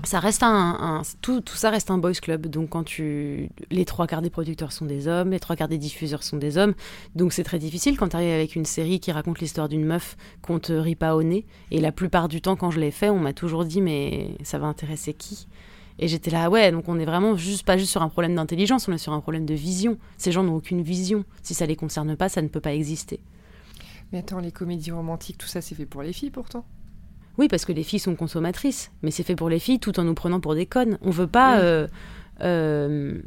Ça 0.05 0.21
reste 0.21 0.43
un, 0.43 1.03
tout, 1.21 1.41
tout 1.41 1.57
ça 1.57 1.71
reste 1.71 1.91
un 1.91 1.99
boys 1.99 2.13
club. 2.13 2.47
Donc 2.47 2.71
quand 2.71 2.85
tu, 2.85 3.51
les 3.71 3.85
trois 3.85 4.07
quarts 4.07 4.23
des 4.23 4.31
producteurs 4.31 4.73
sont 4.73 4.87
des 4.87 5.09
hommes, 5.09 5.31
les 5.31 5.41
trois 5.41 5.57
quarts 5.57 5.69
des 5.69 5.79
diffuseurs 5.79 6.23
sont 6.23 6.37
des 6.37 6.59
hommes. 6.59 6.75
Donc 7.15 7.33
c'est 7.33 7.45
très 7.45 7.59
difficile 7.59 7.97
quand 7.97 8.09
tu 8.09 8.17
arrives 8.17 8.33
avec 8.33 8.57
une 8.57 8.65
série 8.65 9.01
qui 9.01 9.13
raconte 9.13 9.41
l'histoire 9.41 9.69
d'une 9.69 9.85
meuf 9.85 10.17
qu'on 10.43 10.59
te 10.59 10.73
rit 10.73 10.97
pas 10.97 11.17
au 11.17 11.23
nez. 11.23 11.47
Et 11.71 11.81
la 11.81 11.93
plupart 11.93 12.29
du 12.29 12.41
temps, 12.41 12.57
quand 12.57 12.71
je 12.71 12.81
l'ai 12.81 12.91
fait, 12.91 13.11
on 13.11 13.19
m'a 13.19 13.33
toujours 13.33 13.65
dit 13.65 13.81
mais 13.81 14.37
ça 14.43 14.59
va 14.59 14.67
intéresser 14.67 15.15
qui? 15.15 15.47
Et 15.99 16.09
j'étais 16.09 16.31
là 16.31 16.49
ouais, 16.49 16.73
donc 16.73 16.89
on 16.89 16.99
est 16.99 17.05
vraiment 17.05 17.37
juste 17.37 17.67
pas 17.67 17.77
juste 17.77 17.91
sur 17.91 18.03
un 18.03 18.09
problème 18.09 18.35
d'intelligence, 18.35 18.89
on 18.89 18.93
est 18.93 18.99
sur 18.99 19.13
un 19.13 19.21
problème 19.21 19.45
de 19.45 19.55
vision. 19.55 19.99
Ces 20.17 20.33
gens 20.33 20.43
n'ont 20.43 20.57
aucune 20.57 20.83
vision. 20.83 21.25
Si 21.43 21.55
ça 21.55 21.67
les 21.67 21.77
concerne 21.77 22.17
pas, 22.17 22.29
ça 22.29 22.41
ne 22.41 22.49
peut 22.49 22.61
pas 22.61 22.75
exister. 22.75 23.21
Mais 24.13 24.19
attends, 24.19 24.41
les 24.41 24.51
comédies 24.51 24.91
romantiques, 24.91 25.39
tout 25.39 25.47
ça, 25.47 25.61
c'est 25.61 25.75
fait 25.75 25.87
pour 25.87 26.03
les 26.03 26.13
filles 26.13 26.31
pourtant? 26.31 26.65
Oui, 27.41 27.49
parce 27.49 27.65
que 27.65 27.73
les 27.73 27.83
filles 27.83 27.99
sont 27.99 28.15
consommatrices, 28.15 28.91
mais 29.03 29.11
c'est 29.11 29.23
fait 29.23 29.35
pour 29.35 29.49
les 29.49 29.59
filles 29.59 29.79
tout 29.81 29.99
en 29.99 30.05
nous 30.05 30.13
prenant 30.15 30.41
pour 30.41 30.55
des 30.55 30.67
connes. 30.67 30.99
On 31.01 31.11
veut 31.11 31.27
pas. 31.27 31.55
Oui. 31.57 31.61
euh, 31.65 31.87
euh, 32.43 33.21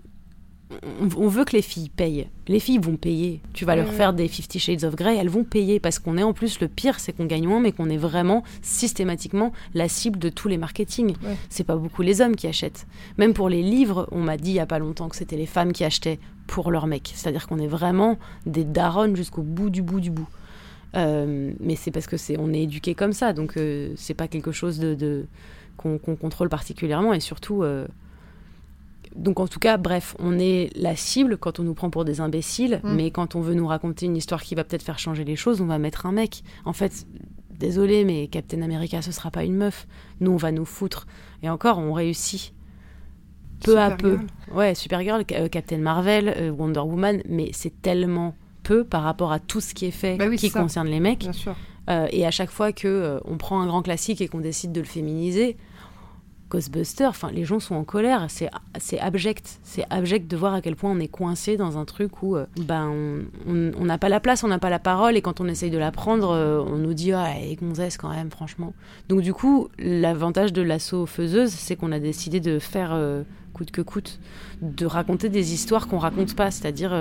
on, 1.01 1.07
on 1.17 1.27
veut 1.27 1.45
que 1.45 1.55
les 1.55 1.61
filles 1.61 1.89
payent. 1.89 2.27
Les 2.47 2.59
filles 2.59 2.77
vont 2.79 2.95
payer. 2.95 3.41
Tu 3.53 3.65
vas 3.65 3.73
Oui, 3.73 3.79
leur 3.79 3.89
oui. 3.89 3.95
faire 3.95 4.13
des 4.13 4.27
Fifty 4.27 4.59
Shades 4.59 4.83
of 4.83 4.95
Grey, 4.95 5.17
elles 5.17 5.29
vont 5.29 5.43
payer 5.43 5.79
parce 5.79 5.97
qu'on 5.99 6.17
est 6.17 6.23
en 6.23 6.33
plus 6.33 6.59
le 6.59 6.67
pire, 6.67 6.99
c'est 6.99 7.11
qu'on 7.11 7.25
gagne 7.25 7.47
moins, 7.47 7.59
mais 7.59 7.71
qu'on 7.71 7.89
est 7.89 7.97
vraiment 7.97 8.43
systématiquement 8.61 9.51
la 9.73 9.87
cible 9.87 10.17
de 10.19 10.29
tous 10.29 10.47
les 10.47 10.57
marketing. 10.57 11.15
Ouais. 11.23 11.35
C'est 11.49 11.63
pas 11.63 11.75
beaucoup 11.75 12.01
les 12.03 12.21
hommes 12.21 12.35
qui 12.35 12.47
achètent. 12.47 12.85
Même 13.17 13.33
pour 13.33 13.49
les 13.49 13.61
livres, 13.63 14.07
on 14.11 14.19
m'a 14.21 14.37
dit 14.37 14.51
il 14.51 14.55
y 14.55 14.59
a 14.59 14.65
pas 14.65 14.79
longtemps 14.79 15.09
que 15.09 15.15
c'était 15.15 15.37
les 15.37 15.45
femmes 15.47 15.73
qui 15.73 15.83
achetaient 15.83 16.19
pour 16.47 16.71
leurs 16.71 16.87
mecs. 16.87 17.11
C'est-à-dire 17.15 17.47
qu'on 17.47 17.59
est 17.59 17.67
vraiment 17.67 18.17
des 18.45 18.63
daronnes 18.63 19.15
jusqu'au 19.15 19.41
bout 19.43 19.69
du 19.69 19.81
bout 19.81 19.99
du 19.99 20.11
bout. 20.11 20.27
Euh, 20.95 21.51
mais 21.59 21.75
c'est 21.75 21.91
parce 21.91 22.05
que 22.07 22.17
c'est 22.17 22.37
on 22.37 22.53
est 22.53 22.61
éduqué 22.63 22.93
comme 22.95 23.13
ça, 23.13 23.33
donc 23.33 23.57
euh, 23.57 23.93
c'est 23.95 24.13
pas 24.13 24.27
quelque 24.27 24.51
chose 24.51 24.77
de, 24.79 24.93
de- 24.93 25.25
qu'on 25.77 25.97
contrôle 25.97 26.49
particulièrement 26.49 27.13
et 27.13 27.19
surtout. 27.19 27.63
euh, 27.63 27.87
donc 29.15 29.39
en 29.39 29.47
tout 29.47 29.59
cas, 29.59 29.77
bref, 29.77 30.15
on 30.19 30.39
est 30.39 30.69
la 30.75 30.95
cible 30.95 31.37
quand 31.37 31.59
on 31.59 31.63
nous 31.63 31.73
prend 31.75 31.89
pour 31.91 32.03
des 32.05 32.19
imbéciles, 32.21 32.79
Mm. 32.83 32.95
mais 32.95 33.11
quand 33.11 33.35
on 33.35 33.41
veut 33.41 33.53
nous 33.53 33.67
raconter 33.67 34.05
une 34.07 34.17
histoire 34.17 34.41
qui 34.41 34.55
va 34.55 34.63
peut-être 34.63 34.81
faire 34.83 34.97
changer 34.99 35.23
les 35.23 35.35
choses, 35.35 35.61
on 35.61 35.65
va 35.67 35.77
mettre 35.77 36.05
un 36.07 36.11
mec. 36.11 36.43
En 36.65 36.73
fait, 36.73 37.05
désolé, 37.51 38.05
mais 38.05 38.27
Captain 38.27 38.61
America, 38.63 39.01
ce 39.03 39.11
sera 39.11 39.29
pas 39.29 39.43
une 39.43 39.55
meuf. 39.55 39.87
Nous, 40.19 40.31
on 40.31 40.37
va 40.37 40.51
nous 40.51 40.65
foutre. 40.65 41.05
Et 41.43 41.49
encore, 41.49 41.77
on 41.77 41.93
réussit. 41.93 42.53
peu 43.63 43.79
à 43.79 43.91
peu. 43.91 44.17
Ouais, 44.53 44.73
Supergirl, 44.75 45.23
Captain 45.25 45.77
Marvel, 45.77 46.51
Wonder 46.57 46.79
Woman, 46.81 47.21
mais 47.29 47.49
c'est 47.53 47.81
tellement 47.83 48.35
peu 48.63 48.83
par 48.83 49.03
rapport 49.03 49.31
à 49.31 49.39
tout 49.39 49.61
ce 49.61 49.73
qui 49.73 49.85
est 49.85 49.91
fait 49.91 50.15
Bah 50.17 50.25
oui, 50.29 50.37
qui 50.37 50.49
concerne 50.51 50.87
les 50.87 50.99
mecs. 50.99 51.19
Bien 51.19 51.33
sûr. 51.33 51.55
Euh, 51.89 52.07
et 52.11 52.25
à 52.25 52.31
chaque 52.31 52.49
fois 52.49 52.71
que 52.71 52.87
euh, 52.87 53.19
on 53.25 53.37
prend 53.37 53.59
un 53.61 53.67
grand 53.67 53.81
classique 53.81 54.21
et 54.21 54.27
qu'on 54.29 54.39
décide 54.39 54.71
de 54.71 54.79
le 54.79 54.85
féminiser, 54.87 55.57
Ghostbusters, 56.49 57.09
enfin 57.09 57.31
les 57.31 57.45
gens 57.45 57.59
sont 57.59 57.73
en 57.73 57.83
colère, 57.83 58.27
c'est 58.29 58.47
c'est 58.77 58.99
abject, 58.99 59.59
c'est 59.63 59.85
abject 59.89 60.29
de 60.29 60.37
voir 60.37 60.53
à 60.53 60.61
quel 60.61 60.75
point 60.75 60.91
on 60.91 60.99
est 60.99 61.07
coincé 61.07 61.57
dans 61.57 61.79
un 61.79 61.85
truc 61.85 62.21
où 62.21 62.35
euh, 62.35 62.45
ben 62.57 62.91
on- 63.47 63.85
n'a 63.85 63.97
pas 63.97 64.07
la 64.07 64.19
place, 64.19 64.43
on 64.43 64.49
n'a 64.49 64.59
pas 64.59 64.69
la 64.69 64.77
parole 64.77 65.17
et 65.17 65.21
quand 65.23 65.41
on 65.41 65.47
essaye 65.47 65.71
de 65.71 65.79
la 65.79 65.91
prendre, 65.91 66.29
on 66.69 66.77
nous 66.77 66.93
dit 66.93 67.11
ah 67.11 67.31
et 67.41 67.55
gonzesse 67.55 67.97
quand 67.97 68.09
même 68.09 68.29
franchement. 68.29 68.73
Donc 69.09 69.21
du 69.21 69.33
coup 69.33 69.69
l'avantage 69.79 70.53
de 70.53 70.61
l'assaut 70.61 71.07
faiseuse, 71.07 71.49
c'est 71.49 71.75
qu'on 71.75 71.91
a 71.91 71.99
décidé 71.99 72.39
de 72.39 72.59
faire 72.59 72.95
coûte 73.53 73.71
que 73.71 73.81
coûte, 73.81 74.19
de 74.61 74.85
raconter 74.85 75.29
des 75.29 75.53
histoires 75.53 75.87
qu'on 75.87 75.97
raconte 75.99 76.35
pas, 76.35 76.51
c'est-à-dire 76.51 76.91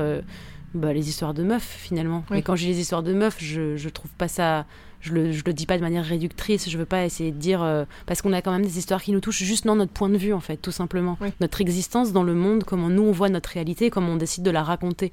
bah, 0.74 0.92
les 0.92 1.08
histoires 1.08 1.34
de 1.34 1.42
meufs 1.42 1.76
finalement. 1.78 2.24
Oui. 2.30 2.38
Et 2.38 2.42
quand 2.42 2.56
j'ai 2.56 2.68
les 2.68 2.80
histoires 2.80 3.02
de 3.02 3.12
meufs, 3.12 3.36
je, 3.38 3.76
je 3.76 3.88
trouve 3.88 4.10
pas 4.12 4.28
ça. 4.28 4.66
Je 5.00 5.12
le, 5.12 5.32
je 5.32 5.42
le 5.44 5.52
dis 5.52 5.66
pas 5.66 5.76
de 5.78 5.82
manière 5.82 6.04
réductrice, 6.04 6.70
je 6.70 6.78
veux 6.78 6.84
pas 6.84 7.04
essayer 7.04 7.32
de 7.32 7.36
dire. 7.36 7.60
euh, 7.60 7.84
parce 8.06 8.22
qu'on 8.22 8.32
a 8.32 8.40
quand 8.40 8.52
même 8.52 8.62
des 8.62 8.78
histoires 8.78 9.02
qui 9.02 9.10
nous 9.10 9.18
touchent 9.18 9.42
juste 9.42 9.66
dans 9.66 9.74
notre 9.74 9.90
point 9.90 10.08
de 10.08 10.16
vue 10.16 10.32
en 10.32 10.38
fait, 10.38 10.58
tout 10.58 10.70
simplement. 10.70 11.18
Oui. 11.20 11.30
Notre 11.40 11.60
existence 11.60 12.12
dans 12.12 12.22
le 12.22 12.34
monde, 12.34 12.62
comment 12.62 12.88
nous 12.88 13.02
on 13.02 13.10
voit 13.10 13.28
notre 13.28 13.50
réalité, 13.50 13.90
comment 13.90 14.12
on 14.12 14.16
décide 14.16 14.44
de 14.44 14.50
la 14.52 14.62
raconter. 14.62 15.12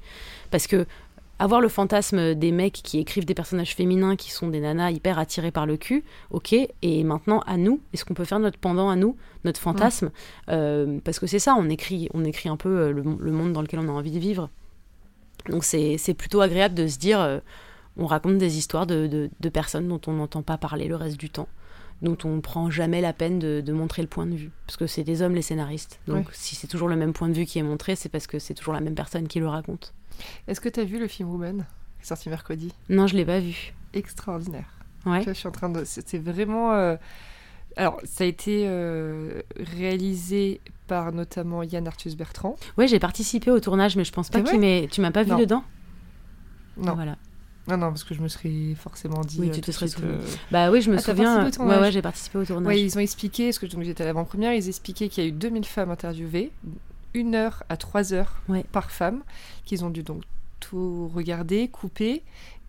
Parce 0.52 0.68
que 0.68 0.86
avoir 1.40 1.60
le 1.60 1.68
fantasme 1.68 2.34
des 2.36 2.52
mecs 2.52 2.74
qui 2.84 3.00
écrivent 3.00 3.24
des 3.24 3.34
personnages 3.34 3.74
féminins 3.74 4.14
qui 4.14 4.30
sont 4.30 4.46
des 4.46 4.60
nanas 4.60 4.92
hyper 4.92 5.18
attirées 5.18 5.50
par 5.50 5.66
le 5.66 5.76
cul, 5.76 6.04
ok, 6.30 6.52
et 6.52 7.02
maintenant 7.02 7.40
à 7.46 7.56
nous, 7.56 7.80
est-ce 7.92 8.04
qu'on 8.04 8.14
peut 8.14 8.26
faire 8.26 8.38
notre 8.38 8.58
pendant 8.58 8.90
à 8.90 8.94
nous, 8.94 9.16
notre 9.44 9.58
fantasme? 9.58 10.10
Euh, 10.50 11.00
Parce 11.02 11.18
que 11.18 11.26
c'est 11.26 11.38
ça, 11.40 11.56
on 11.58 11.68
écrit, 11.68 12.08
on 12.14 12.24
écrit 12.24 12.48
un 12.48 12.56
peu 12.58 12.68
euh, 12.68 12.92
le, 12.92 13.02
le 13.18 13.32
monde 13.32 13.52
dans 13.54 13.62
lequel 13.62 13.80
on 13.80 13.88
a 13.88 13.92
envie 13.92 14.12
de 14.12 14.18
vivre. 14.20 14.50
Donc 15.48 15.64
c'est 15.64 16.14
plutôt 16.16 16.40
agréable 16.40 16.74
de 16.74 16.86
se 16.86 16.98
dire, 16.98 17.20
euh, 17.20 17.38
on 17.96 18.06
raconte 18.06 18.38
des 18.38 18.58
histoires 18.58 18.86
de, 18.86 19.06
de- 19.06 19.30
de 19.40 19.48
personnes 19.48 19.88
dont 19.88 20.00
on 20.06 20.12
n'entend 20.12 20.42
pas 20.42 20.58
parler 20.58 20.86
le 20.88 20.96
reste 20.96 21.16
du 21.16 21.30
temps, 21.30 21.48
dont 22.02 22.16
on 22.24 22.40
prend 22.40 22.70
jamais 22.70 23.00
la 23.00 23.12
peine 23.12 23.38
de, 23.38 23.60
de 23.60 23.72
montrer 23.72 24.02
le 24.02 24.08
point 24.08 24.26
de 24.26 24.34
vue, 24.34 24.50
parce 24.66 24.76
que 24.76 24.86
c'est 24.86 25.02
des 25.04 25.22
hommes 25.22 25.34
les 25.34 25.42
scénaristes. 25.42 26.00
Donc 26.06 26.26
Ouais. 26.28 26.32
si 26.34 26.54
c'est 26.54 26.66
toujours 26.66 26.88
le 26.88 26.96
même 26.96 27.12
point 27.12 27.28
de 27.28 27.34
vue 27.34 27.46
qui 27.46 27.58
est 27.58 27.62
montré, 27.62 27.96
c'est 27.96 28.08
parce 28.08 28.26
que 28.26 28.38
c'est 28.38 28.54
toujours 28.54 28.74
la 28.74 28.80
même 28.80 28.94
personne 28.94 29.26
qui 29.28 29.40
le 29.40 29.48
raconte. 29.48 29.92
Est-ce 30.46 30.60
que 30.60 30.68
tu 30.68 30.80
as 30.80 30.84
vu 30.84 30.98
le 30.98 31.08
film 31.08 31.30
Woman 31.30 31.66
sorti 32.02 32.28
mercredi? 32.28 32.72
Non, 32.88 33.06
je 33.06 33.16
l'ai 33.16 33.24
pas 33.24 33.40
vu. 33.40 33.72
Extraordinaire. 33.94 34.66
Ouais. 35.06 35.22
Je 35.26 35.32
suis 35.32 35.48
en 35.48 35.52
train 35.52 35.68
de. 35.70 35.84
C'était 35.84 36.18
vraiment. 36.18 36.72
euh, 36.72 36.96
Alors, 37.76 38.00
ça 38.04 38.24
a 38.24 38.26
été 38.26 38.64
euh, 38.66 39.42
réalisé 39.78 40.60
par 40.86 41.12
notamment 41.12 41.62
Yann 41.62 41.86
Arthus 41.86 42.14
Bertrand. 42.16 42.56
Ouais, 42.76 42.88
j'ai 42.88 42.98
participé 42.98 43.50
au 43.50 43.60
tournage, 43.60 43.96
mais 43.96 44.04
je 44.04 44.12
pense 44.12 44.28
pas 44.28 44.40
m'ait. 44.58 44.88
Tu 44.90 45.00
m'as 45.00 45.10
pas 45.12 45.22
vu 45.22 45.30
Non. 45.30 45.38
dedans? 45.38 45.64
Non, 46.76 46.94
Voilà. 46.94 47.16
non, 47.68 47.76
non, 47.76 47.88
parce 47.88 48.04
que 48.04 48.14
je 48.14 48.20
me 48.22 48.28
serais 48.28 48.74
forcément 48.74 49.20
dit. 49.20 49.38
Oui, 49.40 49.48
euh, 49.48 49.52
tu 49.52 49.60
te 49.60 49.70
serais 49.70 49.88
suite, 49.88 50.04
euh, 50.04 50.20
Bah 50.50 50.70
oui, 50.70 50.80
je 50.82 50.90
me 50.90 50.96
Ah, 50.96 51.00
souviens. 51.00 51.50
Ouais, 51.60 51.92
j'ai 51.92 52.02
participé 52.02 52.38
au 52.38 52.44
tournage. 52.44 52.66
Ouais, 52.66 52.82
ils 52.82 52.96
ont 52.96 53.00
expliqué, 53.00 53.46
parce 53.46 53.58
que 53.58 53.66
j'étais 53.82 54.02
à 54.02 54.06
l'avant-première, 54.06 54.52
ils 54.54 54.68
expliquaient 54.68 55.08
qu'il 55.08 55.22
y 55.22 55.26
a 55.26 55.30
eu 55.30 55.32
2000 55.32 55.64
femmes 55.64 55.90
interviewées, 55.90 56.50
une 57.14 57.34
heure 57.34 57.62
à 57.68 57.76
trois 57.76 58.12
heures 58.14 58.36
Ouais. 58.48 58.64
par 58.72 58.90
femme, 58.90 59.22
qu'ils 59.64 59.84
ont 59.84 59.90
dû 59.90 60.02
donc 60.02 60.22
tout 60.58 61.08
regarder, 61.14 61.68
couper. 61.68 62.22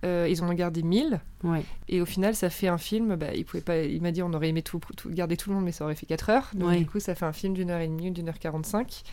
Euh, 0.04 0.28
ils 0.30 0.42
en 0.44 0.50
ont 0.50 0.54
gardé 0.54 0.82
1000. 0.84 1.20
Ouais. 1.44 1.62
Et 1.88 2.02
au 2.02 2.06
final, 2.06 2.34
ça 2.36 2.50
fait 2.50 2.68
un 2.68 2.78
film. 2.80 3.16
Bah, 3.16 3.28
il, 3.36 3.46
pouvait 3.46 3.62
pas, 3.62 3.78
il 3.84 4.02
m'a 4.02 4.12
dit 4.12 4.24
on 4.24 4.34
aurait 4.34 4.50
aimé 4.50 4.64
tout, 4.64 4.80
tout- 4.98 5.10
garder 5.10 5.38
tout 5.38 5.50
le 5.50 5.56
monde, 5.56 5.66
mais 5.66 5.72
ça 5.72 5.84
aurait 5.86 5.96
fait 5.96 6.06
4 6.08 6.30
heures. 6.32 6.50
Donc 6.56 6.70
Ouais. 6.70 6.78
du 6.78 6.86
coup, 6.88 7.00
ça 7.00 7.14
fait 7.16 7.26
un 7.26 7.34
film 7.34 7.54
d'une 7.54 7.70
heure 7.70 7.82
et 7.82 7.88
demie, 7.88 8.10
d'une 8.12 8.28
heure 8.30 8.40
45. 8.40 9.04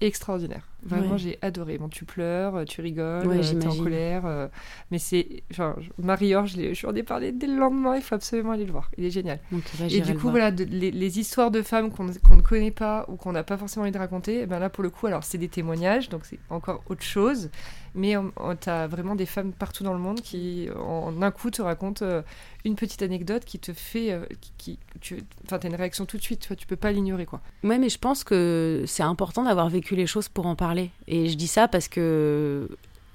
Extraordinaire. 0.00 0.62
Vraiment, 0.84 1.12
Ouais. 1.14 1.18
j'ai 1.18 1.38
adoré. 1.42 1.76
Bon, 1.76 1.88
tu 1.88 2.04
pleures, 2.04 2.64
tu 2.66 2.80
rigoles, 2.82 3.26
Ouais, 3.26 3.38
euh, 3.44 3.58
t'es 3.58 3.66
en 3.66 3.74
colère. 3.74 4.26
euh, 4.26 4.46
mais 4.92 4.98
c'est. 5.00 5.42
Enfin, 5.50 5.74
je- 5.80 5.90
Marie-Or, 6.00 6.46
je, 6.46 6.56
lui 6.56 6.72
en 6.86 6.94
ai 6.94 7.02
parlé 7.02 7.32
dès 7.32 7.48
le 7.48 7.56
lendemain. 7.56 7.96
Il 7.96 8.02
faut 8.02 8.14
absolument 8.14 8.52
aller 8.52 8.64
le 8.64 8.70
voir. 8.70 8.92
Il 8.96 9.04
est 9.04 9.10
génial. 9.10 9.40
Donc, 9.50 9.64
là, 9.80 9.86
Et 9.90 10.00
du 10.00 10.14
coup, 10.16 10.30
voilà, 10.30 10.52
de- 10.52 10.62
les, 10.62 10.92
les 10.92 11.18
histoires 11.18 11.50
de 11.50 11.62
femmes 11.62 11.90
qu'on 11.90 12.04
ne 12.04 12.42
connaît 12.42 12.70
pas 12.70 13.06
ou 13.08 13.16
qu'on 13.16 13.32
n'a 13.32 13.42
pas 13.42 13.56
forcément 13.56 13.82
envie 13.82 13.90
de 13.92 13.98
raconter, 13.98 14.42
eh 14.42 14.46
ben 14.46 14.60
là, 14.60 14.70
pour 14.70 14.84
le 14.84 14.90
coup, 14.90 15.08
alors 15.08 15.24
c'est 15.24 15.36
des 15.38 15.48
témoignages, 15.48 16.08
donc 16.10 16.26
c'est 16.26 16.38
encore 16.48 16.84
autre 16.88 17.02
chose. 17.02 17.50
Mais 17.98 18.14
tu 18.60 18.70
as 18.70 18.86
vraiment 18.86 19.14
des 19.16 19.26
femmes 19.26 19.52
partout 19.52 19.84
dans 19.84 19.92
le 19.92 19.98
monde 19.98 20.20
qui, 20.20 20.68
en 20.78 21.20
un 21.20 21.30
coup, 21.30 21.50
te 21.50 21.60
racontent 21.60 22.04
euh, 22.04 22.22
une 22.64 22.76
petite 22.76 23.02
anecdote 23.02 23.44
qui 23.44 23.58
te 23.58 23.72
fait. 23.72 24.12
euh, 24.12 24.24
qui, 24.56 24.78
tu 25.00 25.18
as 25.50 25.66
une 25.66 25.74
réaction 25.74 26.06
tout 26.06 26.16
de 26.16 26.22
suite, 26.22 26.40
tu 26.40 26.48
vois, 26.48 26.56
tu 26.56 26.66
peux 26.66 26.76
pas 26.76 26.92
l'ignorer, 26.92 27.26
quoi. 27.26 27.40
Ouais, 27.64 27.78
mais 27.78 27.88
je 27.88 27.98
pense 27.98 28.24
que 28.24 28.84
c'est 28.86 29.02
important 29.02 29.42
d'avoir 29.42 29.68
vécu 29.68 29.96
les 29.96 30.06
choses 30.06 30.28
pour 30.28 30.46
en 30.46 30.54
parler. 30.54 30.90
Et 31.08 31.28
je 31.28 31.36
dis 31.36 31.48
ça 31.48 31.68
parce 31.68 31.88
que 31.88 32.68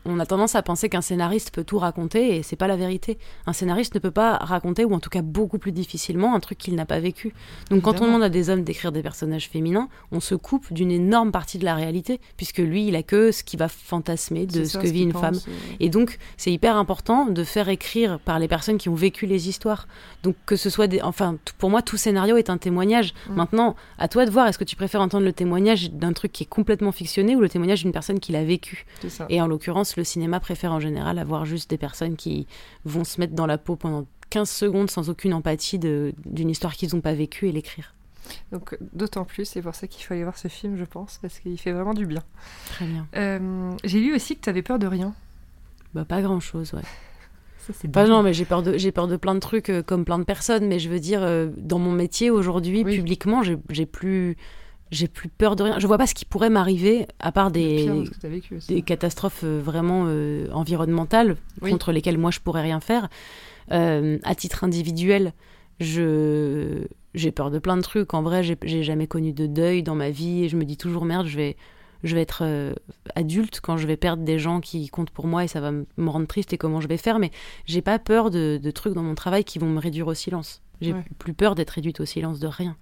on 0.05 0.19
a 0.19 0.25
tendance 0.25 0.55
à 0.55 0.61
penser 0.61 0.89
qu'un 0.89 1.01
scénariste 1.01 1.51
peut 1.51 1.63
tout 1.63 1.79
raconter 1.79 2.35
et 2.35 2.43
c'est 2.43 2.55
pas 2.55 2.67
la 2.67 2.75
vérité. 2.75 3.17
Un 3.45 3.53
scénariste 3.53 3.95
ne 3.95 3.99
peut 3.99 4.11
pas 4.11 4.37
raconter, 4.37 4.85
ou 4.85 4.93
en 4.93 4.99
tout 4.99 5.09
cas 5.09 5.21
beaucoup 5.21 5.59
plus 5.59 5.71
difficilement, 5.71 6.35
un 6.35 6.39
truc 6.39 6.57
qu'il 6.57 6.75
n'a 6.75 6.85
pas 6.85 6.99
vécu. 6.99 7.33
Donc 7.69 7.83
quand 7.83 8.01
on 8.01 8.05
demande 8.05 8.23
à 8.23 8.29
des 8.29 8.49
hommes 8.49 8.63
d'écrire 8.63 8.91
des 8.91 9.01
personnages 9.01 9.49
féminins, 9.49 9.89
on 10.11 10.19
se 10.19 10.35
coupe 10.35 10.71
d'une 10.73 10.91
énorme 10.91 11.31
partie 11.31 11.57
de 11.57 11.65
la 11.65 11.75
réalité, 11.75 12.19
puisque 12.37 12.57
lui, 12.59 12.87
il 12.87 12.95
a 12.95 13.03
que 13.03 13.31
ce 13.31 13.43
qu'il 13.43 13.59
va 13.59 13.67
fantasmer 13.67 14.45
de 14.45 14.63
ce 14.65 14.71
ça, 14.71 14.79
que 14.79 14.87
vit 14.87 15.03
une 15.03 15.13
femme. 15.13 15.33
pense. 15.33 15.47
Et 15.79 15.89
donc, 15.89 16.17
c'est 16.37 16.51
hyper 16.51 16.75
important 16.75 17.25
de 17.25 17.43
faire 17.43 17.69
écrire 17.69 18.19
par 18.19 18.39
les 18.39 18.47
personnes 18.47 18.77
qui 18.77 18.89
ont 18.89 18.95
vécu 18.95 19.25
les 19.25 19.49
histoires. 19.49 19.87
Donc, 20.23 20.35
que 20.45 20.55
ce 20.55 20.69
soit 20.69 20.87
des. 20.87 21.01
Enfin, 21.01 21.37
pour 21.57 21.69
moi, 21.69 21.81
tout 21.81 21.97
scénario 21.97 22.37
est 22.37 22.49
un 22.49 22.57
témoignage. 22.57 23.13
Mm. 23.29 23.35
Maintenant, 23.35 23.75
à 23.97 24.07
toi 24.07 24.25
de 24.25 24.31
voir, 24.31 24.47
est-ce 24.47 24.57
que 24.57 24.63
tu 24.63 24.75
préfères 24.75 25.01
entendre 25.01 25.25
le 25.25 25.33
témoignage 25.33 25.91
d'un 25.91 26.13
truc 26.13 26.31
qui 26.31 26.43
est 26.43 26.47
complètement 26.47 26.91
fictionné 26.91 27.35
ou 27.35 27.41
le 27.41 27.49
témoignage 27.49 27.81
d'une 27.83 27.91
personne 27.91 28.19
qui 28.19 28.31
l'a 28.31 28.43
vécu? 28.43 28.85
Et 29.29 29.41
en 29.41 29.47
l'occurrence, 29.47 29.92
le 29.97 30.03
cinéma 30.03 30.39
préfère 30.39 30.71
en 30.71 30.79
général 30.79 31.19
avoir 31.19 31.45
juste 31.45 31.69
des 31.69 31.77
personnes 31.77 32.15
qui 32.15 32.47
vont 32.85 33.03
se 33.03 33.19
mettre 33.19 33.33
dans 33.33 33.45
la 33.45 33.57
peau 33.57 33.75
pendant 33.75 34.05
15 34.29 34.49
secondes 34.49 34.89
sans 34.89 35.09
aucune 35.09 35.33
empathie 35.33 35.79
d'une 35.79 36.49
histoire 36.49 36.73
qu'ils 36.73 36.93
n'ont 36.95 37.01
pas 37.01 37.13
vécue 37.13 37.47
et 37.47 37.51
l'écrire. 37.51 37.93
Donc, 38.51 38.77
d'autant 38.93 39.25
plus, 39.25 39.45
c'est 39.45 39.61
pour 39.61 39.75
ça 39.75 39.85
qu'il 39.87 40.03
faut 40.03 40.13
aller 40.13 40.23
voir 40.23 40.37
ce 40.37 40.47
film, 40.47 40.77
je 40.77 40.85
pense, 40.85 41.19
parce 41.21 41.39
qu'il 41.39 41.59
fait 41.59 41.71
vraiment 41.73 41.93
du 41.93 42.05
bien. 42.05 42.23
Très 42.67 42.85
bien. 42.85 43.05
Euh, 43.17 43.71
J'ai 43.83 43.99
lu 43.99 44.15
aussi 44.15 44.35
que 44.37 44.41
tu 44.41 44.49
avais 44.49 44.61
peur 44.61 44.79
de 44.79 44.87
rien. 44.87 45.13
Bah, 45.93 46.05
pas 46.05 46.21
grand-chose, 46.21 46.73
ouais. 46.73 46.81
Ça, 47.59 47.73
Pas 47.91 48.05
genre, 48.05 48.23
mais 48.23 48.33
j'ai 48.33 48.45
peur 48.45 48.63
de, 48.63 48.77
j'ai 48.77 48.91
peur 48.91 49.07
de 49.07 49.15
plein 49.17 49.35
de 49.35 49.39
trucs 49.39 49.69
euh, 49.69 49.83
comme 49.83 50.03
plein 50.05 50.19
de 50.19 50.23
personnes, 50.23 50.67
mais 50.67 50.79
je 50.79 50.89
veux 50.89 50.99
dire, 50.99 51.21
euh, 51.21 51.49
dans 51.57 51.79
mon 51.79 51.91
métier 51.91 52.29
aujourd'hui, 52.29 52.83
Oui. 52.83 52.95
publiquement, 52.95 53.41
j'ai 53.43 53.57
j'ai 53.69 53.85
plus, 53.85 54.35
j'ai 54.93 55.07
plus 55.07 55.27
peur 55.27 55.55
de 55.55 55.63
rien. 55.63 55.79
Je 55.79 55.87
vois 55.87 55.97
pas 55.97 56.07
ce 56.07 56.13
qui 56.13 56.23
pourrait 56.25 56.49
m'arriver 56.49 57.07
à 57.19 57.31
part 57.31 57.51
des, 57.51 57.85
pire 57.85 58.29
vécu 58.29 58.83
catastrophes 58.83 59.41
euh, 59.43 59.59
vraiment 59.63 60.05
euh, 60.07 60.47
environnementales 60.51 61.35
Oui. 61.61 61.71
contre 61.71 61.91
lesquelles 61.91 62.17
moi 62.17 62.31
je 62.31 62.39
pourrais 62.39 62.61
rien 62.61 62.79
faire. 62.79 63.09
Euh, 63.71 64.19
à 64.23 64.35
titre 64.35 64.63
individuel, 64.63 65.33
je 65.79 66.85
j'ai 67.13 67.31
peur 67.31 67.51
de 67.51 67.59
plein 67.59 67.77
de 67.77 67.81
trucs. 67.81 68.13
En 68.13 68.23
vrai, 68.23 68.41
j'ai 68.43 68.83
jamais 68.83 69.07
connu 69.07 69.33
de 69.33 69.45
deuil 69.45 69.83
dans 69.83 69.95
ma 69.95 70.09
vie 70.09 70.43
et 70.45 70.49
je 70.49 70.57
me 70.57 70.65
dis 70.65 70.77
toujours 70.77 71.05
merde, 71.05 71.27
je 71.27 71.37
vais 71.37 71.57
je 72.03 72.15
vais 72.15 72.21
être 72.21 72.43
euh, 72.43 72.73
adulte 73.15 73.61
quand 73.61 73.77
je 73.77 73.87
vais 73.87 73.95
perdre 73.95 74.23
des 74.23 74.37
gens 74.37 74.59
qui 74.59 74.89
comptent 74.89 75.11
pour 75.11 75.25
moi 75.25 75.43
et 75.45 75.47
ça 75.47 75.61
va 75.61 75.71
me 75.71 76.09
rendre 76.09 76.27
triste 76.27 76.51
et 76.51 76.57
comment 76.57 76.81
je 76.81 76.87
vais 76.87 76.97
faire. 76.97 77.17
Mais 77.19 77.31
j'ai 77.65 77.81
pas 77.81 77.97
peur 77.97 78.29
de, 78.29 78.59
de 78.61 78.71
trucs 78.71 78.93
dans 78.93 79.03
mon 79.03 79.15
travail 79.15 79.43
qui 79.45 79.57
vont 79.57 79.69
me 79.69 79.79
réduire 79.79 80.07
au 80.07 80.13
silence. 80.13 80.61
J'ai 80.81 80.91
Ouais. 80.93 81.05
plus 81.17 81.33
peur 81.33 81.55
d'être 81.55 81.69
réduite 81.69 82.01
au 82.01 82.05
silence 82.05 82.39
de 82.39 82.47
rien. 82.47 82.75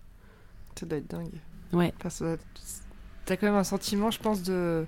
Ça 0.80 0.86
doit 0.88 0.98
être 0.98 1.08
dingue. 1.12 1.30
Ouais. 1.74 1.94
Parce 2.00 2.20
que 2.20 2.38
t'as 3.26 3.38
quand 3.38 3.48
même 3.48 3.56
un 3.56 3.64
sentiment, 3.64 4.12
je 4.12 4.20
pense, 4.20 4.44
de. 4.44 4.86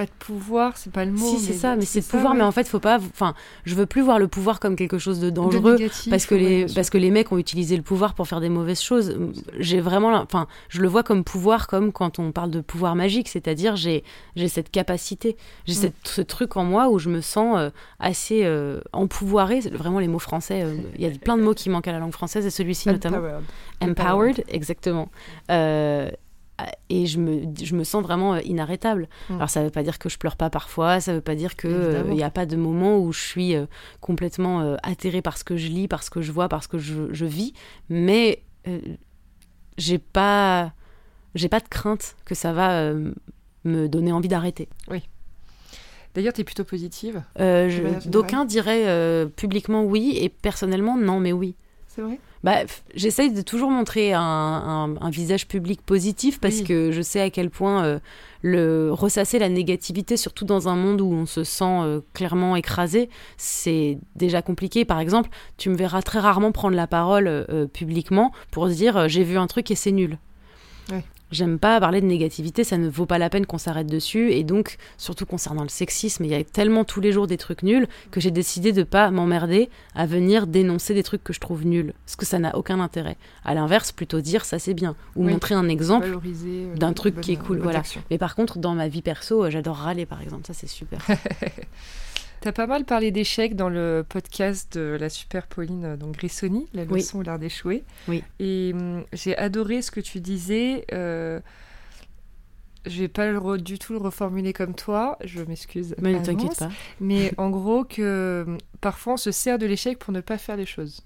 Pas 0.00 0.06
de 0.06 0.10
pouvoir, 0.18 0.78
c'est 0.78 0.90
pas 0.90 1.04
le 1.04 1.12
mot. 1.12 1.18
si 1.26 1.38
c'est 1.38 1.52
ça, 1.52 1.76
mais 1.76 1.84
c'est 1.84 2.00
ça, 2.00 2.10
pouvoir. 2.16 2.32
ouais. 2.32 2.38
Mais 2.38 2.44
en 2.44 2.52
fait, 2.52 2.66
faut 2.66 2.80
pas. 2.80 2.96
Enfin, 2.96 3.34
je 3.66 3.74
veux 3.74 3.84
plus 3.84 4.00
voir 4.00 4.18
le 4.18 4.28
pouvoir 4.28 4.58
comme 4.58 4.74
quelque 4.74 4.96
chose 4.96 5.20
de 5.20 5.26
De 5.26 5.34
dangereux. 5.34 5.76
négatif, 5.76 6.08
parce 6.08 6.24
que 6.24 6.34
les 6.34 6.64
parce 6.74 6.88
que 6.88 6.96
les 6.96 7.10
mecs 7.10 7.30
ont 7.32 7.36
utilisé 7.36 7.76
le 7.76 7.82
pouvoir 7.82 8.14
pour 8.14 8.26
faire 8.26 8.40
des 8.40 8.48
mauvaises 8.48 8.80
choses 8.80 9.18
j'ai 9.58 9.80
vraiment 9.80 10.14
enfin 10.14 10.46
je 10.70 10.80
le 10.80 10.88
vois 10.88 11.02
comme 11.02 11.22
pouvoir 11.22 11.66
comme 11.66 11.92
quand 11.92 12.18
on 12.18 12.32
parle 12.32 12.50
de 12.50 12.62
pouvoir 12.62 12.94
magique 12.96 13.28
c'est-à-dire 13.28 13.76
j'ai 13.76 14.02
j'ai 14.36 14.48
cette 14.48 14.70
capacité 14.70 15.36
j'ai 15.66 15.88
Mm. 15.88 15.92
ce 16.04 16.22
truc 16.22 16.56
en 16.56 16.64
moi 16.64 16.88
où 16.88 16.98
je 16.98 17.10
me 17.10 17.20
sens 17.20 17.56
euh, 17.58 17.70
assez 17.98 18.40
euh, 18.44 18.80
empouvoirée 18.94 19.60
vraiment 19.60 19.98
les 19.98 20.08
mots 20.08 20.18
français 20.18 20.62
euh, 20.64 20.76
il 20.96 21.02
y 21.02 21.06
a 21.06 21.10
plein 21.10 21.36
de 21.36 21.42
mots 21.42 21.52
qui 21.54 21.68
manquent 21.68 21.88
à 21.88 21.92
la 21.92 21.98
langue 21.98 22.12
française 22.12 22.46
et 22.46 22.50
celui-ci 22.50 22.88
notamment 22.94 23.18
Empowered. 23.18 23.44
empowered 23.82 24.44
exactement 24.48 25.08
Euh, 25.50 26.08
et 26.88 27.06
je 27.06 27.18
me, 27.18 27.42
je 27.62 27.74
me 27.74 27.84
sens 27.84 28.02
vraiment 28.02 28.34
euh, 28.34 28.40
inarrêtable. 28.44 29.08
Mm. 29.28 29.34
Alors 29.36 29.50
ça 29.50 29.62
veut 29.62 29.70
pas 29.70 29.82
dire 29.82 29.98
que 29.98 30.08
je 30.08 30.18
pleure 30.18 30.36
pas 30.36 30.50
parfois, 30.50 31.00
ça 31.00 31.12
veut 31.12 31.20
pas 31.20 31.34
dire 31.34 31.56
qu'il 31.56 31.70
Évidemment. 31.70 32.14
n'y 32.14 32.22
a 32.22 32.30
pas 32.30 32.46
de 32.46 32.56
moment 32.56 32.98
où 32.98 33.12
je 33.12 33.20
suis 33.20 33.54
euh, 33.54 33.66
complètement 34.00 34.60
euh, 34.60 34.76
atterrée 34.82 35.22
par 35.22 35.36
ce 35.38 35.44
que 35.44 35.56
je 35.56 35.68
lis, 35.68 35.88
par 35.88 36.02
ce 36.02 36.10
que 36.10 36.22
je 36.22 36.32
vois, 36.32 36.48
par 36.48 36.62
ce 36.62 36.68
que 36.68 36.78
je, 36.78 37.12
je 37.12 37.24
vis, 37.24 37.52
mais 37.88 38.42
euh, 38.68 38.80
j'ai 39.78 39.98
pas 39.98 40.72
j'ai 41.34 41.48
pas 41.48 41.60
de 41.60 41.68
crainte 41.68 42.16
que 42.24 42.34
ça 42.34 42.52
va 42.52 42.72
euh, 42.80 43.12
me 43.64 43.88
donner 43.88 44.12
envie 44.12 44.28
d'arrêter. 44.28 44.68
D'ailleurs, 46.14 46.32
t'es 46.32 46.42
plutôt 46.44 46.64
positive? 46.64 47.22
Euh, 47.38 48.00
D'aucuns 48.06 48.44
diraient 48.44 48.88
euh, 48.88 49.26
publiquement 49.26 49.84
oui 49.84 50.18
et 50.20 50.28
personnellement 50.28 50.96
non, 50.96 51.20
mais 51.20 51.32
oui. 51.32 51.54
Ça, 52.00 52.06
c'est 52.06 52.08
vrai? 52.08 52.20
Bah, 52.42 52.60
J'essaye 52.94 53.32
de 53.32 53.42
toujours 53.42 53.70
montrer 53.70 54.12
un, 54.12 55.10
visage 55.10 55.46
public 55.46 55.82
positif 55.82 56.40
parce 56.40 56.62
que 56.62 56.92
je 56.92 57.02
sais 57.02 57.20
à 57.20 57.30
quel 57.30 57.50
point 57.50 57.84
euh, 57.84 57.98
le 58.42 58.92
ressasser 58.92 59.38
la 59.38 59.48
négativité, 59.48 60.16
surtout 60.16 60.44
dans 60.44 60.68
un 60.68 60.76
monde 60.76 61.00
où 61.00 61.12
on 61.12 61.26
se 61.26 61.44
sent 61.44 61.64
euh, 61.64 62.00
clairement 62.14 62.56
écrasé, 62.56 63.10
c'est 63.36 63.98
déjà 64.16 64.40
compliqué. 64.40 64.84
Par 64.84 65.00
exemple, 65.00 65.30
tu 65.56 65.68
me 65.68 65.76
verras 65.76 66.02
très 66.02 66.20
rarement 66.20 66.52
prendre 66.52 66.76
la 66.76 66.86
parole 66.86 67.26
euh, 67.28 67.66
publiquement 67.66 68.32
pour 68.50 68.68
dire 68.68 69.08
j'ai 69.08 69.24
vu 69.24 69.36
un 69.36 69.46
truc 69.46 69.70
et 69.70 69.74
c'est 69.74 69.92
nul. 69.92 70.18
J'aime 71.30 71.60
pas 71.60 71.78
parler 71.78 72.00
de 72.00 72.06
négativité, 72.06 72.64
ça 72.64 72.76
ne 72.76 72.88
vaut 72.88 73.06
pas 73.06 73.18
la 73.18 73.30
peine 73.30 73.46
qu'on 73.46 73.58
s'arrête 73.58 73.86
dessus. 73.86 74.32
Et 74.32 74.42
donc, 74.42 74.78
surtout 74.98 75.26
concernant 75.26 75.62
le 75.62 75.68
sexisme, 75.68 76.24
il 76.24 76.30
y 76.30 76.34
a 76.34 76.42
tellement 76.42 76.84
tous 76.84 77.00
les 77.00 77.12
jours 77.12 77.28
des 77.28 77.36
trucs 77.36 77.62
nuls 77.62 77.86
que 78.10 78.20
j'ai 78.20 78.32
décidé 78.32 78.72
de 78.72 78.82
pas 78.82 79.12
m'emmerder 79.12 79.70
à 79.94 80.06
venir 80.06 80.48
dénoncer 80.48 80.92
des 80.92 81.04
trucs 81.04 81.22
que 81.22 81.32
je 81.32 81.38
trouve 81.38 81.64
nuls. 81.64 81.94
Parce 82.04 82.16
que 82.16 82.26
ça 82.26 82.40
n'a 82.40 82.56
aucun 82.56 82.80
intérêt. 82.80 83.16
À 83.44 83.54
l'inverse, 83.54 83.92
plutôt 83.92 84.20
dire 84.20 84.44
ça 84.44 84.58
c'est 84.58 84.74
bien. 84.74 84.96
Ou 85.14 85.22
montrer 85.22 85.54
un 85.54 85.68
exemple 85.68 86.08
euh, 86.08 86.74
d'un 86.74 86.92
truc 86.92 87.20
qui 87.20 87.32
est 87.32 87.36
cool. 87.36 87.60
Voilà. 87.60 87.82
Mais 88.10 88.18
par 88.18 88.34
contre, 88.34 88.58
dans 88.58 88.74
ma 88.74 88.88
vie 88.88 89.02
perso, 89.02 89.44
euh, 89.44 89.50
j'adore 89.50 89.76
râler 89.76 90.06
par 90.06 90.20
exemple. 90.22 90.46
Ça 90.46 90.52
c'est 90.52 90.66
super. 90.66 91.00
T'as 92.40 92.52
pas 92.52 92.66
mal 92.66 92.86
parlé 92.86 93.10
d'échecs 93.10 93.54
dans 93.54 93.68
le 93.68 94.04
podcast 94.08 94.78
de 94.78 94.96
la 94.98 95.10
super 95.10 95.46
Pauline 95.46 95.84
euh, 95.84 95.96
donc 95.96 96.16
Grissoni, 96.16 96.68
la 96.72 96.86
leçon 96.86 97.18
oui. 97.18 97.26
l'art 97.26 97.38
d'échouer. 97.38 97.84
Oui. 98.08 98.24
Et 98.38 98.72
hum, 98.74 99.04
j'ai 99.12 99.36
adoré 99.36 99.82
ce 99.82 99.90
que 99.90 100.00
tu 100.00 100.20
disais. 100.20 100.86
Euh, 100.92 101.40
je 102.86 103.02
vais 103.02 103.08
pas 103.08 103.30
du 103.58 103.78
tout 103.78 103.92
le 103.92 103.98
reformuler 103.98 104.54
comme 104.54 104.74
toi, 104.74 105.18
je 105.22 105.42
m'excuse. 105.42 105.94
Mais 106.00 106.14
ne 106.14 106.24
t'inquiète 106.24 106.58
pas. 106.58 106.70
Mais 106.98 107.32
en 107.38 107.50
gros 107.50 107.84
que 107.84 108.44
hum, 108.46 108.58
parfois 108.80 109.14
on 109.14 109.18
se 109.18 109.32
sert 109.32 109.58
de 109.58 109.66
l'échec 109.66 109.98
pour 109.98 110.14
ne 110.14 110.22
pas 110.22 110.38
faire 110.38 110.56
les 110.56 110.66
choses. 110.66 111.02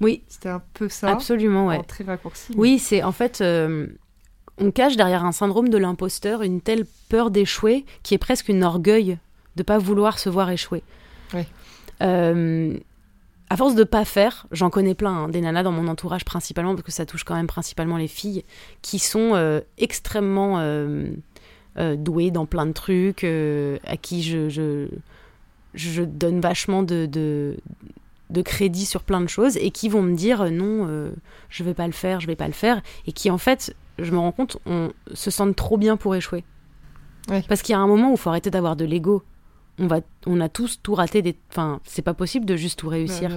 Oui. 0.00 0.24
C'était 0.26 0.48
un 0.48 0.62
peu 0.74 0.88
ça. 0.88 1.10
Absolument, 1.10 1.68
ouais. 1.68 1.80
Très 1.84 2.02
raccourci. 2.02 2.52
Oui, 2.56 2.80
c'est 2.80 3.04
en 3.04 3.12
fait. 3.12 3.40
Euh, 3.40 3.86
on 4.58 4.72
cache 4.72 4.96
derrière 4.96 5.24
un 5.24 5.32
syndrome 5.32 5.68
de 5.68 5.78
l'imposteur 5.78 6.42
une 6.42 6.60
telle 6.60 6.86
peur 7.08 7.30
d'échouer 7.30 7.86
qui 8.02 8.14
est 8.14 8.18
presque 8.18 8.48
une 8.48 8.64
orgueil 8.64 9.18
de 9.56 9.62
pas 9.62 9.78
vouloir 9.78 10.18
se 10.18 10.28
voir 10.28 10.50
échouer. 10.50 10.82
Euh, 12.02 12.78
à 13.48 13.56
force 13.56 13.74
de 13.74 13.84
pas 13.84 14.04
faire, 14.04 14.46
j'en 14.50 14.70
connais 14.70 14.94
plein, 14.94 15.12
hein, 15.12 15.28
des 15.28 15.40
nanas 15.40 15.62
dans 15.62 15.72
mon 15.72 15.88
entourage 15.88 16.24
principalement, 16.24 16.74
parce 16.74 16.84
que 16.84 16.92
ça 16.92 17.04
touche 17.04 17.24
quand 17.24 17.34
même 17.34 17.46
principalement 17.46 17.96
les 17.96 18.08
filles, 18.08 18.44
qui 18.80 18.98
sont 18.98 19.32
euh, 19.34 19.60
extrêmement 19.78 20.58
euh, 20.58 21.12
douées 21.96 22.30
dans 22.30 22.46
plein 22.46 22.66
de 22.66 22.72
trucs, 22.72 23.24
à 23.24 23.96
qui 23.96 24.22
je, 24.22 24.88
je, 25.74 26.02
donne 26.02 26.40
vachement 26.40 26.82
de, 26.82 27.06
de, 27.06 28.42
crédit 28.42 28.86
sur 28.86 29.02
plein 29.02 29.20
de 29.20 29.28
choses, 29.28 29.58
et 29.58 29.70
qui 29.70 29.90
vont 29.90 30.02
me 30.02 30.14
dire 30.14 30.50
non, 30.50 31.12
je 31.50 31.64
vais 31.64 31.74
pas 31.74 31.86
le 31.86 31.92
faire, 31.92 32.20
je 32.20 32.26
vais 32.26 32.36
pas 32.36 32.46
le 32.46 32.54
faire, 32.54 32.80
et 33.06 33.12
qui 33.12 33.30
en 33.30 33.38
fait, 33.38 33.76
je 33.98 34.10
me 34.12 34.18
rends 34.18 34.32
compte, 34.32 34.56
on 34.64 34.92
se 35.12 35.30
sentent 35.30 35.56
trop 35.56 35.76
bien 35.76 35.98
pour 35.98 36.14
échouer. 36.14 36.44
Parce 37.48 37.62
qu'il 37.62 37.74
y 37.74 37.76
a 37.76 37.80
un 37.80 37.86
moment 37.86 38.08
où 38.10 38.14
il 38.14 38.18
faut 38.18 38.30
arrêter 38.30 38.50
d'avoir 38.50 38.76
de 38.76 38.84
l'ego 38.84 39.22
on 39.78 39.86
va 39.86 40.00
on 40.26 40.40
a 40.40 40.48
tous 40.48 40.80
tout 40.82 40.94
raté 40.94 41.22
des 41.22 41.36
enfin 41.50 41.80
c'est 41.84 42.02
pas 42.02 42.14
possible 42.14 42.44
de 42.46 42.56
juste 42.56 42.78
tout 42.78 42.88
réussir. 42.88 43.30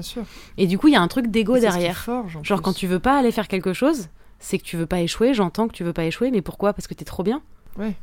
et 0.57 0.67
du 0.67 0.77
coup 0.77 0.87
il 0.87 0.93
y 0.93 0.97
a 0.97 1.01
un 1.01 1.07
truc 1.07 1.27
d'ego 1.27 1.57
derrière. 1.57 2.05
genre 2.43 2.61
quand 2.61 2.73
tu 2.73 2.87
veux 2.87 2.99
pas 2.99 3.17
aller 3.17 3.31
faire 3.31 3.47
quelque 3.47 3.73
chose 3.73 4.09
c'est 4.39 4.57
que 4.57 4.63
tu 4.63 4.77
veux 4.77 4.85
pas 4.85 4.99
échouer 5.01 5.33
j'entends 5.33 5.67
que 5.67 5.73
tu 5.73 5.83
veux 5.83 5.93
pas 5.93 6.05
échouer 6.05 6.31
mais 6.31 6.41
pourquoi? 6.41 6.73
Parce 6.73 6.87
que 6.87 6.93
t'es 6.93 7.05
trop 7.05 7.23
bien. 7.23 7.41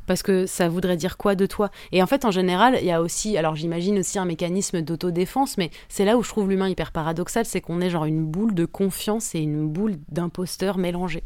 Parce 0.07 0.22
que 0.22 0.47
ça 0.47 0.68
voudrait 0.68 0.97
dire 0.97 1.16
quoi 1.16 1.35
de 1.35 1.47
toi? 1.47 1.70
Et 1.93 2.03
en 2.03 2.07
fait, 2.07 2.24
en 2.24 2.30
général, 2.30 2.76
il 2.80 2.87
y 2.87 2.91
a 2.91 3.01
aussi, 3.01 3.37
alors 3.39 3.57
j'imagine 3.57 3.99
aussi 3.99 4.18
un 4.18 4.24
mécanisme 4.24 4.83
d'autodéfense, 4.83 5.57
mais 5.57 5.70
c'est 5.89 6.05
là 6.05 6.16
où 6.16 6.22
je 6.22 6.28
trouve 6.28 6.49
l'humain 6.49 6.68
hyper 6.68 6.93
paradoxal, 6.93 7.47
c'est 7.47 7.61
qu'on 7.61 7.80
est 7.80 7.91
genre 7.91 8.05
une 8.05 8.24
boule 8.24 8.55
de 8.55 8.66
confiance 8.66 9.35
et 9.35 9.39
une 9.39 9.66
boule 9.66 9.97
d'imposteur 10.11 10.78
mélangée. 10.78 11.24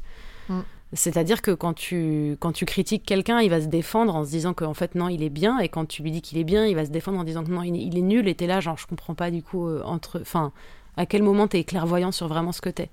Mm. 0.48 0.60
C'est-à-dire 0.92 1.42
que 1.42 1.50
quand 1.50 1.72
tu, 1.72 2.36
quand 2.38 2.52
tu 2.52 2.64
critiques 2.64 3.04
quelqu'un, 3.04 3.40
il 3.40 3.50
va 3.50 3.60
se 3.60 3.66
défendre 3.66 4.14
en 4.14 4.24
se 4.24 4.30
disant 4.30 4.54
qu'en 4.54 4.74
fait 4.74 4.94
non, 4.94 5.08
il 5.08 5.22
est 5.22 5.30
bien, 5.30 5.58
et 5.58 5.68
quand 5.68 5.84
tu 5.84 6.02
lui 6.02 6.12
dis 6.12 6.22
qu'il 6.22 6.38
est 6.38 6.44
bien, 6.44 6.64
il 6.66 6.76
va 6.76 6.84
se 6.84 6.90
défendre 6.90 7.18
en 7.18 7.24
disant 7.24 7.42
que 7.42 7.50
non, 7.50 7.62
il, 7.62 7.98
est 7.98 8.02
nul, 8.02 8.28
et 8.28 8.34
t'es 8.34 8.46
là, 8.46 8.60
genre 8.60 8.78
je 8.78 8.86
comprends 8.86 9.14
pas 9.14 9.30
du 9.30 9.42
coup 9.42 9.66
euh, 9.66 9.82
entre, 9.84 10.20
enfin, 10.20 10.52
à 10.96 11.04
quel 11.04 11.24
moment 11.24 11.48
t'es 11.48 11.64
clairvoyant 11.64 12.12
sur 12.12 12.28
vraiment 12.28 12.52
ce 12.52 12.60
que 12.60 12.70
t'es. 12.70 12.88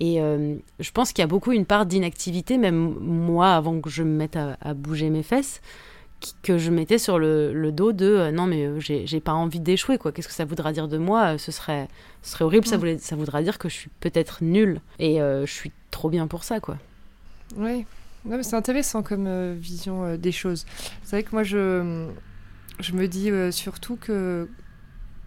Et 0.00 0.22
euh, 0.22 0.56
je 0.80 0.90
pense 0.90 1.12
qu'il 1.12 1.20
y 1.20 1.24
a 1.24 1.28
beaucoup 1.28 1.52
une 1.52 1.66
part 1.66 1.84
d'inactivité, 1.84 2.56
même 2.56 2.96
moi, 2.98 3.50
avant 3.50 3.78
que 3.80 3.90
je 3.90 4.02
me 4.02 4.16
mette 4.16 4.36
à, 4.36 4.74
bouger 4.74 5.10
mes 5.10 5.22
fesses, 5.22 5.60
que 6.42 6.56
je 6.56 6.70
mettais 6.70 6.96
sur 6.96 7.18
le, 7.18 7.70
dos 7.72 7.92
de 7.92 8.06
euh, 8.06 8.30
non 8.30 8.46
mais 8.46 8.80
j'ai 8.80 9.20
pas 9.20 9.34
envie 9.34 9.60
d'échouer 9.60 9.98
quoi. 9.98 10.12
Qu'est-ce 10.12 10.28
que 10.28 10.34
ça 10.34 10.46
voudra 10.46 10.72
dire 10.72 10.88
de 10.88 10.96
moi? 10.96 11.36
Ce 11.36 11.52
serait 11.52 11.88
ce 12.22 12.32
serait 12.32 12.44
horrible 12.44 12.66
ça, 12.66 12.78
voulait, 12.78 12.96
ça 12.96 13.14
voudra 13.14 13.42
dire 13.42 13.58
que 13.58 13.68
je 13.68 13.74
suis 13.74 13.90
peut-être 14.00 14.38
nulle. 14.42 14.80
Et 14.98 15.18
je 15.18 15.52
suis 15.52 15.72
trop 15.90 16.08
bien 16.08 16.26
pour 16.26 16.42
ça 16.42 16.60
quoi 16.60 16.78
oui, 17.56 17.86
c'est 18.42 18.56
intéressant 18.56 19.02
comme 19.02 19.26
euh, 19.26 19.54
vision 19.58 20.04
euh, 20.04 20.16
des 20.16 20.32
choses. 20.32 20.64
C'est 21.02 21.16
vrai 21.16 21.22
que 21.22 21.30
moi, 21.32 21.42
je, 21.42 22.08
je 22.80 22.92
me 22.92 23.06
dis 23.08 23.30
euh, 23.30 23.50
surtout 23.50 23.96
que. 23.96 24.48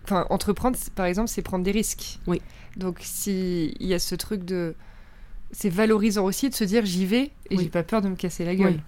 Enfin, 0.04 0.26
entreprendre, 0.30 0.78
par 0.96 1.06
exemple, 1.06 1.28
c'est 1.28 1.42
prendre 1.42 1.66
des 1.66 1.72
risques. 1.72 2.20
Oui. 2.28 2.42
Donc, 2.78 3.00
s'il 3.02 3.82
y 3.82 3.94
a 3.94 4.00
ce 4.00 4.16
truc 4.16 4.44
de. 4.44 4.76
C'est 5.52 5.70
valorisant 5.70 6.26
aussi 6.26 6.50
de 6.50 6.56
se 6.56 6.64
dire 6.64 6.86
j'y 6.86 7.06
vais 7.06 7.32
et 7.50 7.58
j'ai 7.58 7.70
pas 7.70 7.84
peur 7.84 8.02
de 8.02 8.10
me 8.10 8.16
casser 8.16 8.44
la 8.44 8.56
gueule. 8.56 8.82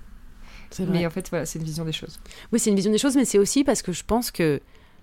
Oui. 0.77 0.85
Mais 0.89 1.05
en 1.05 1.09
fait, 1.09 1.29
voilà, 1.29 1.45
c'est 1.45 1.57
une 1.57 1.65
vision 1.65 1.85
des 1.85 1.93
choses. 1.93 2.19
Oui, 2.51 2.59
c'est 2.59 2.69
une 2.69 2.75
vision 2.75 2.91
des 2.91 2.97
choses, 2.97 3.15
mais 3.15 3.25
c'est 3.25 3.39
aussi 3.39 3.63
parce 3.63 3.81
que 3.81 3.91
je 3.91 4.03
pense 4.03 4.29
que 4.29 4.61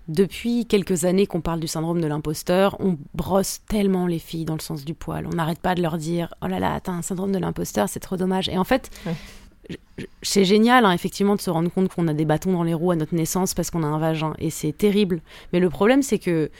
depuis 0.09 0.67
quelques 0.67 1.05
années 1.05 1.27
qu'on 1.27 1.41
parle 1.41 1.61
du 1.61 1.67
syndrome 1.67 2.01
de 2.01 2.07
l'imposteur, 2.07 2.77
on 2.81 2.97
brosse 3.15 3.61
tellement 3.69 4.07
les 4.07 4.19
filles 4.19 4.45
dans 4.45 4.55
le 4.55 4.61
sens 4.61 4.85
du 4.85 4.95
poil. 4.95 5.27
On 5.27 5.37
n'arrête 5.37 5.59
pas 5.59 5.75
de 5.75 5.83
leur 5.83 5.99
dire 5.99 6.35
Oh 6.43 6.47
là 6.47 6.61
là, 6.61 6.79
t'as 6.81 6.93
un 6.93 7.03
syndrome 7.03 7.33
de 7.33 7.39
l'imposteur, 7.39 7.89
c'est 7.89 8.01
trop 8.01 8.17
dommage. 8.17 8.49
Et 8.49 8.57
en 8.57 8.65
fait, 8.65 8.91
c'est 10.23 10.45
génial, 10.45 10.85
hein, 10.85 10.93
effectivement, 10.93 11.35
de 11.35 11.41
se 11.41 11.51
rendre 11.51 11.71
compte 11.71 11.93
qu'on 11.93 12.09
a 12.09 12.15
des 12.15 12.25
bâtons 12.25 12.53
dans 12.53 12.63
les 12.63 12.75
roues 12.75 12.93
à 12.93 12.97
notre 12.97 13.15
naissance 13.15 13.55
parce 13.55 13.71
qu'on 13.71 13.83
a 13.83 13.87
un 13.87 13.99
vagin. 13.99 14.35
Et 14.39 14.51
c'est 14.51 14.73
terrible. 14.73 15.21
Mais 15.53 15.61
le 15.61 15.71
problème, 15.71 16.03
c'est 16.03 16.19
que 16.19 16.51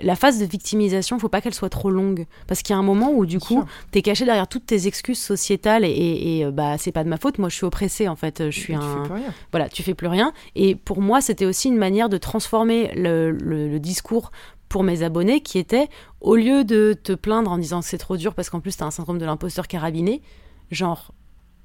la 0.00 0.16
phase 0.16 0.38
de 0.38 0.44
victimisation, 0.44 1.18
faut 1.18 1.28
pas 1.28 1.40
qu'elle 1.40 1.54
soit 1.54 1.68
trop 1.68 1.90
longue. 1.90 2.26
Parce 2.46 2.62
qu'il 2.62 2.74
y 2.74 2.76
a 2.76 2.78
un 2.78 2.84
moment 2.84 3.12
où, 3.12 3.26
du 3.26 3.38
coup, 3.38 3.64
tu 3.90 3.98
es 3.98 4.02
caché 4.02 4.24
derrière 4.24 4.48
toutes 4.48 4.66
tes 4.66 4.86
excuses 4.86 5.18
sociétales 5.18 5.84
et, 5.84 5.88
et, 5.88 6.44
euh, 6.44 6.50
bah, 6.50 6.78
c'est 6.78 6.92
pas 6.92 7.04
de 7.04 7.08
ma 7.08 7.16
faute. 7.16 7.38
Moi, 7.38 7.48
je 7.48 7.56
suis 7.56 7.66
oppressée, 7.66 8.08
en 8.08 8.16
fait. 8.16 8.50
Je 8.50 8.58
suis 8.58 8.74
un. 8.74 8.80
Tu 8.80 8.86
fais 8.86 9.02
plus 9.02 9.14
rien. 9.14 9.34
Voilà, 9.50 9.68
tu 9.68 9.82
fais 9.82 9.94
plus 9.94 10.06
rien. 10.06 10.32
Et 10.54 10.74
pour 10.74 11.00
moi, 11.00 11.20
c'était 11.20 11.46
aussi 11.46 11.68
une 11.68 11.76
manière 11.76 12.08
de 12.08 12.18
transformer 12.18 12.92
le, 12.94 13.78
discours 13.78 14.30
pour 14.68 14.84
mes 14.84 15.02
abonnés 15.02 15.40
qui 15.40 15.58
était, 15.58 15.88
au 16.20 16.34
lieu 16.34 16.64
de 16.64 16.94
te 16.94 17.12
plaindre 17.12 17.50
en 17.50 17.58
disant 17.58 17.80
que 17.80 17.86
c'est 17.86 17.98
trop 17.98 18.16
dur 18.16 18.34
parce 18.34 18.48
qu'en 18.48 18.60
plus, 18.60 18.76
tu 18.76 18.82
as 18.82 18.86
un 18.86 18.90
syndrome 18.90 19.18
de 19.18 19.26
l'imposteur 19.26 19.66
carabiné, 19.68 20.22
genre, 20.70 21.12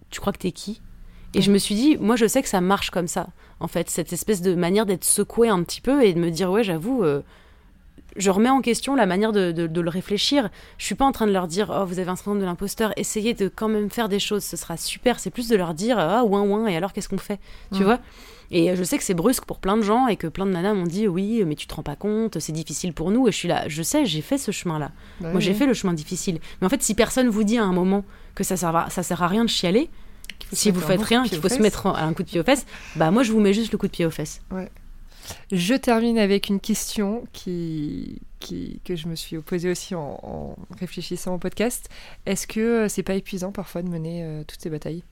tu 0.09 0.19
crois 0.19 0.33
que 0.33 0.39
t'es 0.39 0.51
qui? 0.51 0.81
Et 1.33 1.41
je 1.41 1.51
me 1.51 1.57
suis 1.57 1.75
dit, 1.75 1.97
moi 1.97 2.15
je 2.15 2.25
sais 2.25 2.41
que 2.41 2.49
ça 2.49 2.59
marche 2.59 2.89
comme 2.89 3.07
ça, 3.07 3.27
en 3.59 3.67
fait, 3.67 3.89
cette 3.89 4.11
espèce 4.11 4.41
de 4.41 4.55
manière 4.55 4.85
d'être 4.85 5.05
secoué 5.05 5.49
un 5.49 5.63
petit 5.63 5.81
peu 5.81 6.03
et 6.03 6.13
de 6.13 6.19
me 6.19 6.29
dire, 6.31 6.51
ouais, 6.51 6.63
j'avoue, 6.63 7.03
euh, 7.03 7.21
je 8.17 8.29
remets 8.29 8.49
en 8.49 8.61
question 8.61 8.95
la 8.95 9.05
manière 9.05 9.31
de, 9.31 9.81
le 9.81 9.89
réfléchir. 9.89 10.49
Je 10.77 10.85
suis 10.85 10.95
pas 10.95 11.05
en 11.05 11.11
train 11.11 11.27
de 11.27 11.31
leur 11.31 11.47
dire, 11.47 11.73
oh, 11.73 11.85
vous 11.85 11.99
avez 11.99 12.09
un 12.09 12.15
syndrome 12.15 12.39
de 12.39 12.45
l'imposteur, 12.45 12.93
essayez 12.97 13.33
de 13.33 13.47
quand 13.47 13.67
même 13.67 13.89
faire 13.89 14.09
des 14.09 14.19
choses, 14.19 14.43
ce 14.43 14.57
sera 14.57 14.77
super. 14.77 15.19
C'est 15.19 15.29
plus 15.29 15.47
de 15.47 15.55
leur 15.55 15.73
dire, 15.73 15.97
ah, 15.99 16.23
ouin, 16.23 16.41
ouin, 16.41 16.67
et 16.67 16.75
alors 16.75 16.93
qu'est-ce 16.93 17.09
qu'on 17.09 17.17
fait 17.17 17.39
Tu 17.73 17.83
vois? 17.83 17.99
Et 18.49 18.75
je 18.75 18.83
sais 18.83 18.97
que 18.97 19.03
c'est 19.03 19.13
brusque 19.13 19.43
pour 19.43 19.59
plein 19.59 19.75
de 19.75 19.81
gens 19.81 20.07
et 20.07 20.15
que 20.15 20.27
plein 20.27 20.45
de 20.45 20.51
nanas 20.51 20.73
m'ont 20.73 20.85
dit, 20.85 21.07
oui, 21.07 21.43
mais 21.45 21.55
tu 21.55 21.67
te 21.67 21.75
rends 21.75 21.83
pas 21.83 21.97
compte, 21.97 22.39
c'est 22.39 22.53
difficile 22.53 22.93
pour 22.93 23.11
nous. 23.11 23.27
Et 23.27 23.31
je 23.31 23.37
suis 23.37 23.47
là, 23.47 23.67
je 23.67 23.83
sais, 23.83 24.05
j'ai 24.05 24.21
fait 24.21 24.37
ce 24.37 24.51
chemin-là. 24.51 24.91
Bah 25.19 25.31
Moi, 25.31 25.41
j'ai 25.41 25.53
fait 25.53 25.65
le 25.65 25.73
chemin 25.73 25.93
difficile. 25.93 26.39
Mais 26.61 26.67
en 26.67 26.69
fait, 26.69 26.81
si 26.81 26.95
personne 26.95 27.27
vous 27.27 27.43
dit 27.43 27.57
à 27.57 27.63
un 27.63 27.73
moment 27.73 28.05
que 28.35 28.43
ça 28.43 28.55
sert 28.55 28.73
à, 28.75 28.89
ça 28.89 29.03
sert 29.03 29.21
à 29.21 29.27
rien 29.27 29.43
de 29.43 29.49
chialer, 29.49 29.89
si 30.53 30.71
vous 30.71 30.79
faites 30.79 31.01
rien, 31.01 31.23
qu'il 31.23 31.39
faut 31.39 31.49
se 31.49 31.61
mettre 31.61 31.87
un 31.87 32.13
coup 32.13 32.23
de 32.23 32.29
pied 32.29 32.39
aux 32.39 32.43
fesses, 32.43 32.65
bah 32.95 33.11
moi 33.11 33.23
je 33.23 33.31
vous 33.31 33.39
mets 33.39 33.53
juste 33.53 33.71
le 33.71 33.77
coup 33.77 33.87
de 33.87 33.91
pied 33.91 34.05
aux 34.05 34.11
fesses. 34.11 34.41
Ouais. 34.51 34.69
Je 35.51 35.75
termine 35.75 36.17
avec 36.17 36.49
une 36.49 36.59
question 36.59 37.23
qui, 37.33 38.21
qui, 38.39 38.81
que 38.83 38.95
je 38.95 39.07
me 39.07 39.15
suis 39.15 39.37
posée 39.39 39.71
aussi 39.71 39.95
en, 39.95 40.55
réfléchissant 40.79 41.35
au 41.35 41.37
podcast. 41.37 41.89
Est-ce 42.25 42.47
que 42.47 42.59
euh, 42.59 42.87
c'est 42.87 43.03
pas 43.03 43.15
épuisant 43.15 43.51
parfois 43.51 43.81
de 43.81 43.89
mener 43.89 44.23
euh, 44.23 44.43
toutes 44.45 44.61
ces 44.61 44.69
batailles? 44.69 45.03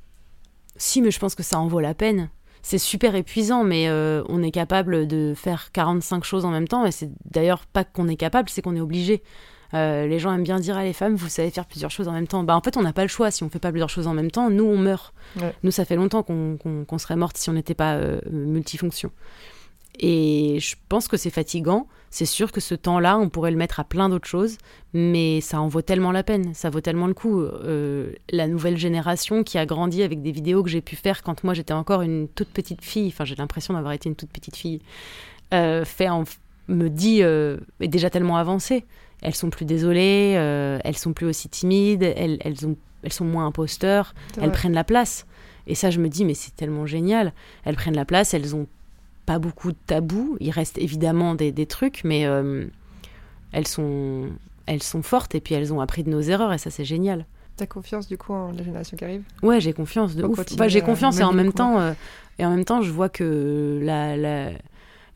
Si, 0.77 1.01
mais 1.01 1.11
je 1.11 1.19
pense 1.19 1.35
que 1.35 1.43
ça 1.43 1.59
en 1.59 1.67
vaut 1.67 1.79
la 1.79 1.93
peine. 1.93 2.29
C'est 2.61 2.77
super 2.77 3.15
épuisant, 3.15 3.63
mais 3.63 3.87
euh, 3.87 4.23
on 4.27 4.41
est 4.41 4.51
capable 4.51 5.07
de 5.07 5.33
faire 5.35 5.71
45 5.71 6.23
choses 6.23 6.45
en 6.45 6.51
même 6.51 6.67
temps. 6.67 6.85
Et 6.85 6.91
c'est 6.91 7.11
d'ailleurs 7.25 7.65
pas 7.65 7.83
qu'on 7.83 8.07
est 8.07 8.15
capable, 8.15 8.49
c'est 8.49 8.61
qu'on 8.61 8.75
est 8.75 8.81
obligé. 8.81 9.21
les 9.73 10.19
gens 10.19 10.33
aiment 10.33 10.43
bien 10.43 10.59
dire 10.59 10.75
à 10.75 10.83
les 10.83 10.93
femmes, 10.93 11.15
vous 11.15 11.29
savez 11.29 11.51
faire 11.51 11.65
plusieurs 11.65 11.91
choses 11.91 12.07
en 12.07 12.11
même 12.11 12.27
temps. 12.27 12.43
Bah, 12.43 12.55
en 12.55 12.61
fait, 12.61 12.75
on 12.75 12.81
n'a 12.81 12.93
pas 12.93 13.03
le 13.03 13.07
choix. 13.07 13.29
Si 13.29 13.43
on 13.43 13.49
fait 13.49 13.59
pas 13.59 13.71
plusieurs 13.71 13.89
choses 13.89 14.07
en 14.07 14.13
même 14.13 14.31
temps, 14.31 14.49
nous, 14.49 14.65
on 14.65 14.77
meurt. 14.77 15.13
Nous, 15.63 15.71
ça 15.71 15.85
fait 15.85 15.95
longtemps 15.95 16.23
qu'on 16.23 16.97
serait 16.97 17.15
morte 17.15 17.37
si 17.37 17.49
on 17.49 17.53
n'était 17.53 17.75
pas 17.75 17.99
multifonction. 18.31 19.11
Et 19.99 20.59
je 20.59 20.75
pense 20.89 21.07
que 21.07 21.17
c'est 21.17 21.29
fatigant. 21.29 21.87
C'est 22.09 22.25
sûr 22.25 22.51
que 22.51 22.61
ce 22.61 22.75
temps-là, 22.75 23.17
on 23.17 23.27
pourrait 23.27 23.51
le 23.51 23.57
mettre 23.57 23.81
à 23.81 23.83
plein 23.83 24.07
d'autres 24.07 24.27
choses, 24.27 24.57
mais 24.93 25.41
ça 25.41 25.59
en 25.59 25.67
vaut 25.67 25.81
tellement 25.81 26.13
la 26.13 26.23
peine, 26.23 26.53
ça 26.53 26.69
vaut 26.69 26.79
tellement 26.79 27.07
le 27.07 27.13
coup. 27.13 27.41
Euh, 27.41 28.13
la 28.29 28.47
nouvelle 28.47 28.77
génération 28.77 29.43
qui 29.43 29.57
a 29.57 29.65
grandi 29.65 30.01
avec 30.01 30.21
des 30.21 30.31
vidéos 30.31 30.63
que 30.63 30.69
j'ai 30.69 30.79
pu 30.79 30.95
faire 30.95 31.23
quand 31.23 31.43
moi 31.43 31.53
j'étais 31.53 31.73
encore 31.73 32.03
une 32.03 32.29
toute 32.29 32.47
petite 32.47 32.85
fille, 32.85 33.09
enfin 33.09 33.25
j'ai 33.25 33.35
l'impression 33.35 33.73
d'avoir 33.73 33.91
été 33.91 34.07
une 34.07 34.15
toute 34.15 34.29
petite 34.29 34.55
fille, 34.55 34.79
euh, 35.53 35.83
fait 35.83 36.07
me 36.69 36.87
dit 36.89 37.21
euh, 37.21 37.57
est 37.81 37.89
déjà 37.89 38.09
tellement 38.09 38.37
avancé. 38.37 38.85
elles 39.21 39.35
sont 39.35 39.49
plus 39.49 39.65
désolées, 39.65 40.31
elles 40.85 40.97
sont 40.97 41.11
plus 41.11 41.25
aussi 41.25 41.49
timides, 41.49 42.03
elles, 42.03 42.37
elles, 42.39 42.65
ont, 42.65 42.77
elles 43.03 43.13
sont 43.13 43.25
moins 43.25 43.45
imposteurs, 43.45 44.13
elles 44.39 44.53
prennent 44.53 44.73
la 44.73 44.85
place. 44.85 45.25
Et 45.67 45.75
ça, 45.75 45.89
je 45.89 45.99
me 45.99 46.09
dis, 46.09 46.25
mais 46.25 46.33
c'est 46.33 46.55
tellement 46.55 46.85
génial. 46.85 47.33
Elles 47.63 47.75
prennent 47.75 47.95
la 47.95 48.05
place, 48.05 48.33
elles 48.33 48.55
ont 48.55 48.67
pas 49.25 49.39
beaucoup 49.39 49.71
de 49.71 49.77
tabous. 49.87 50.37
Il 50.39 50.51
reste 50.51 50.77
évidemment 50.77 51.35
des, 51.35 51.51
des 51.51 51.65
trucs, 51.65 52.03
mais 52.03 52.25
euh, 52.25 52.65
elles, 53.51 53.67
sont, 53.67 54.29
elles 54.65 54.83
sont 54.83 55.01
fortes 55.01 55.35
et 55.35 55.41
puis 55.41 55.55
elles 55.55 55.73
ont 55.73 55.81
appris 55.81 56.03
de 56.03 56.09
nos 56.09 56.21
erreurs 56.21 56.53
et 56.53 56.57
ça, 56.57 56.69
c'est 56.69 56.85
génial. 56.85 57.25
T'as 57.57 57.65
confiance 57.67 58.07
du 58.07 58.17
coup 58.17 58.33
en 58.33 58.51
la 58.51 58.63
génération 58.63 58.97
qui 58.97 59.03
arrive? 59.05 59.23
Ouais, 59.41 59.61
j'ai 59.61 59.71
confiance 59.71 60.15
de 60.15 60.23
ouf. 60.23 60.39
j'ai 60.67 60.81
confiance 60.81 61.19
et 61.19 61.23
en 61.23 61.31
même 61.31 61.53
temps, 61.53 61.79
euh, 61.79 61.93
et 62.37 62.45
en 62.45 62.49
même 62.49 62.65
temps, 62.65 62.81
je 62.81 62.91
vois 62.91 63.07
que 63.07 63.79
la, 63.81 64.17
la 64.17 64.49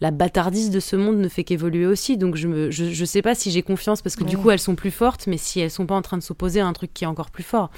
la 0.01 0.11
bâtardise 0.11 0.69
de 0.69 0.79
ce 0.79 0.95
monde 0.95 1.17
ne 1.17 1.27
fait 1.27 1.43
qu'évoluer 1.43 1.85
aussi. 1.85 2.17
Donc 2.17 2.35
je 2.35 2.47
ne 2.47 2.71
je, 2.71 3.05
sais 3.05 3.21
pas 3.21 3.35
si 3.35 3.51
j'ai 3.51 3.61
confiance 3.61 4.01
parce 4.01 4.15
que 4.15 4.23
du 4.23 4.37
coup 4.37 4.49
elles 4.51 4.59
sont 4.59 4.75
plus 4.75 4.91
fortes, 4.91 5.27
mais 5.27 5.37
si 5.37 5.59
elles 5.59 5.71
sont 5.71 5.85
pas 5.85 5.95
en 5.95 6.01
train 6.01 6.17
de 6.17 6.23
s'opposer 6.23 6.59
à 6.61 6.67
un 6.67 6.73
truc 6.73 6.93
qui 6.93 7.03
est 7.03 7.07
encore 7.07 7.31
plus 7.31 7.43
fort. 7.43 7.69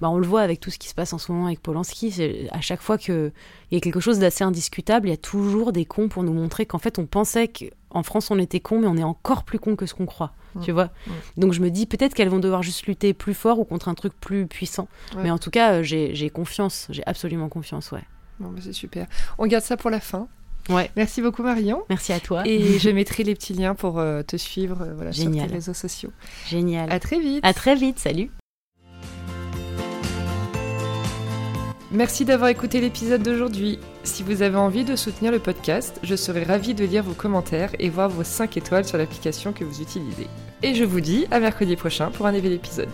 bah, 0.00 0.10
on 0.10 0.18
le 0.18 0.26
voit 0.26 0.42
avec 0.42 0.60
tout 0.60 0.70
ce 0.70 0.78
qui 0.78 0.88
se 0.88 0.94
passe 0.94 1.12
en 1.12 1.18
ce 1.18 1.30
moment 1.30 1.46
avec 1.46 1.60
Polanski. 1.60 2.48
À 2.50 2.60
chaque 2.60 2.82
fois 2.82 2.98
qu'il 2.98 3.32
y 3.70 3.76
a 3.76 3.80
quelque 3.80 4.00
chose 4.00 4.18
d'assez 4.18 4.44
indiscutable, 4.44 5.08
il 5.08 5.10
y 5.10 5.14
a 5.14 5.18
toujours 5.18 5.72
des 5.72 5.84
cons 5.84 6.08
pour 6.08 6.22
nous 6.22 6.32
montrer 6.32 6.66
qu'en 6.66 6.78
fait 6.78 6.98
on 6.98 7.06
pensait 7.06 7.48
qu'en 7.48 8.02
France 8.02 8.30
on 8.30 8.38
était 8.38 8.60
cons, 8.60 8.80
mais 8.80 8.88
on 8.88 8.96
est 8.96 9.04
encore 9.04 9.44
plus 9.44 9.58
cons 9.58 9.76
que 9.76 9.86
ce 9.86 9.94
qu'on 9.94 10.06
croit. 10.06 10.32
Tu 10.62 10.72
vois 10.72 10.90
Donc 11.36 11.52
je 11.52 11.60
me 11.60 11.70
dis 11.70 11.86
peut-être 11.86 12.14
qu'elles 12.14 12.30
vont 12.30 12.40
devoir 12.40 12.64
juste 12.64 12.86
lutter 12.86 13.14
plus 13.14 13.34
fort 13.34 13.60
ou 13.60 13.64
contre 13.64 13.88
un 13.88 13.94
truc 13.94 14.12
plus 14.18 14.46
puissant. 14.46 14.88
Mais 15.16 15.30
en 15.30 15.38
tout 15.38 15.50
cas, 15.50 15.74
euh, 15.74 15.82
j'ai 15.82 16.30
confiance, 16.30 16.88
j'ai 16.90 17.06
absolument 17.06 17.48
confiance, 17.48 17.92
ouais. 17.92 18.02
Bon, 18.40 18.50
bah, 18.50 18.60
c'est 18.62 18.72
super. 18.72 19.06
On 19.38 19.46
garde 19.46 19.64
ça 19.64 19.76
pour 19.76 19.90
la 19.90 20.00
fin. 20.00 20.28
Ouais. 20.68 20.90
Merci 20.96 21.22
beaucoup 21.22 21.42
Marion. 21.42 21.82
Merci 21.88 22.12
à 22.12 22.20
toi. 22.20 22.42
Et 22.46 22.78
je 22.78 22.90
mettrai 22.90 23.24
les 23.24 23.34
petits 23.34 23.54
liens 23.54 23.74
pour 23.74 23.98
euh, 23.98 24.22
te 24.22 24.36
suivre 24.36 24.82
euh, 24.82 24.94
voilà, 24.94 25.12
sur 25.12 25.30
tes 25.30 25.42
réseaux 25.42 25.74
sociaux. 25.74 26.10
Génial. 26.48 26.92
À 26.92 27.00
très 27.00 27.18
vite. 27.18 27.40
À 27.44 27.54
très 27.54 27.74
vite. 27.74 27.98
Salut. 27.98 28.30
Merci 31.90 32.26
d'avoir 32.26 32.50
écouté 32.50 32.82
l'épisode 32.82 33.22
d'aujourd'hui. 33.22 33.78
Si 34.04 34.22
vous 34.22 34.42
avez 34.42 34.58
envie 34.58 34.84
de 34.84 34.94
soutenir 34.94 35.32
le 35.32 35.38
podcast, 35.38 35.98
je 36.02 36.16
serai 36.16 36.44
ravie 36.44 36.74
de 36.74 36.84
lire 36.84 37.02
vos 37.02 37.14
commentaires 37.14 37.70
et 37.78 37.88
voir 37.88 38.10
vos 38.10 38.24
5 38.24 38.58
étoiles 38.58 38.84
sur 38.84 38.98
l'application 38.98 39.54
que 39.54 39.64
vous 39.64 39.80
utilisez. 39.80 40.26
Et 40.62 40.74
je 40.74 40.84
vous 40.84 41.00
dis 41.00 41.26
à 41.30 41.40
mercredi 41.40 41.76
prochain 41.76 42.10
pour 42.10 42.26
un 42.26 42.32
nouvel 42.32 42.52
épisode. 42.52 42.90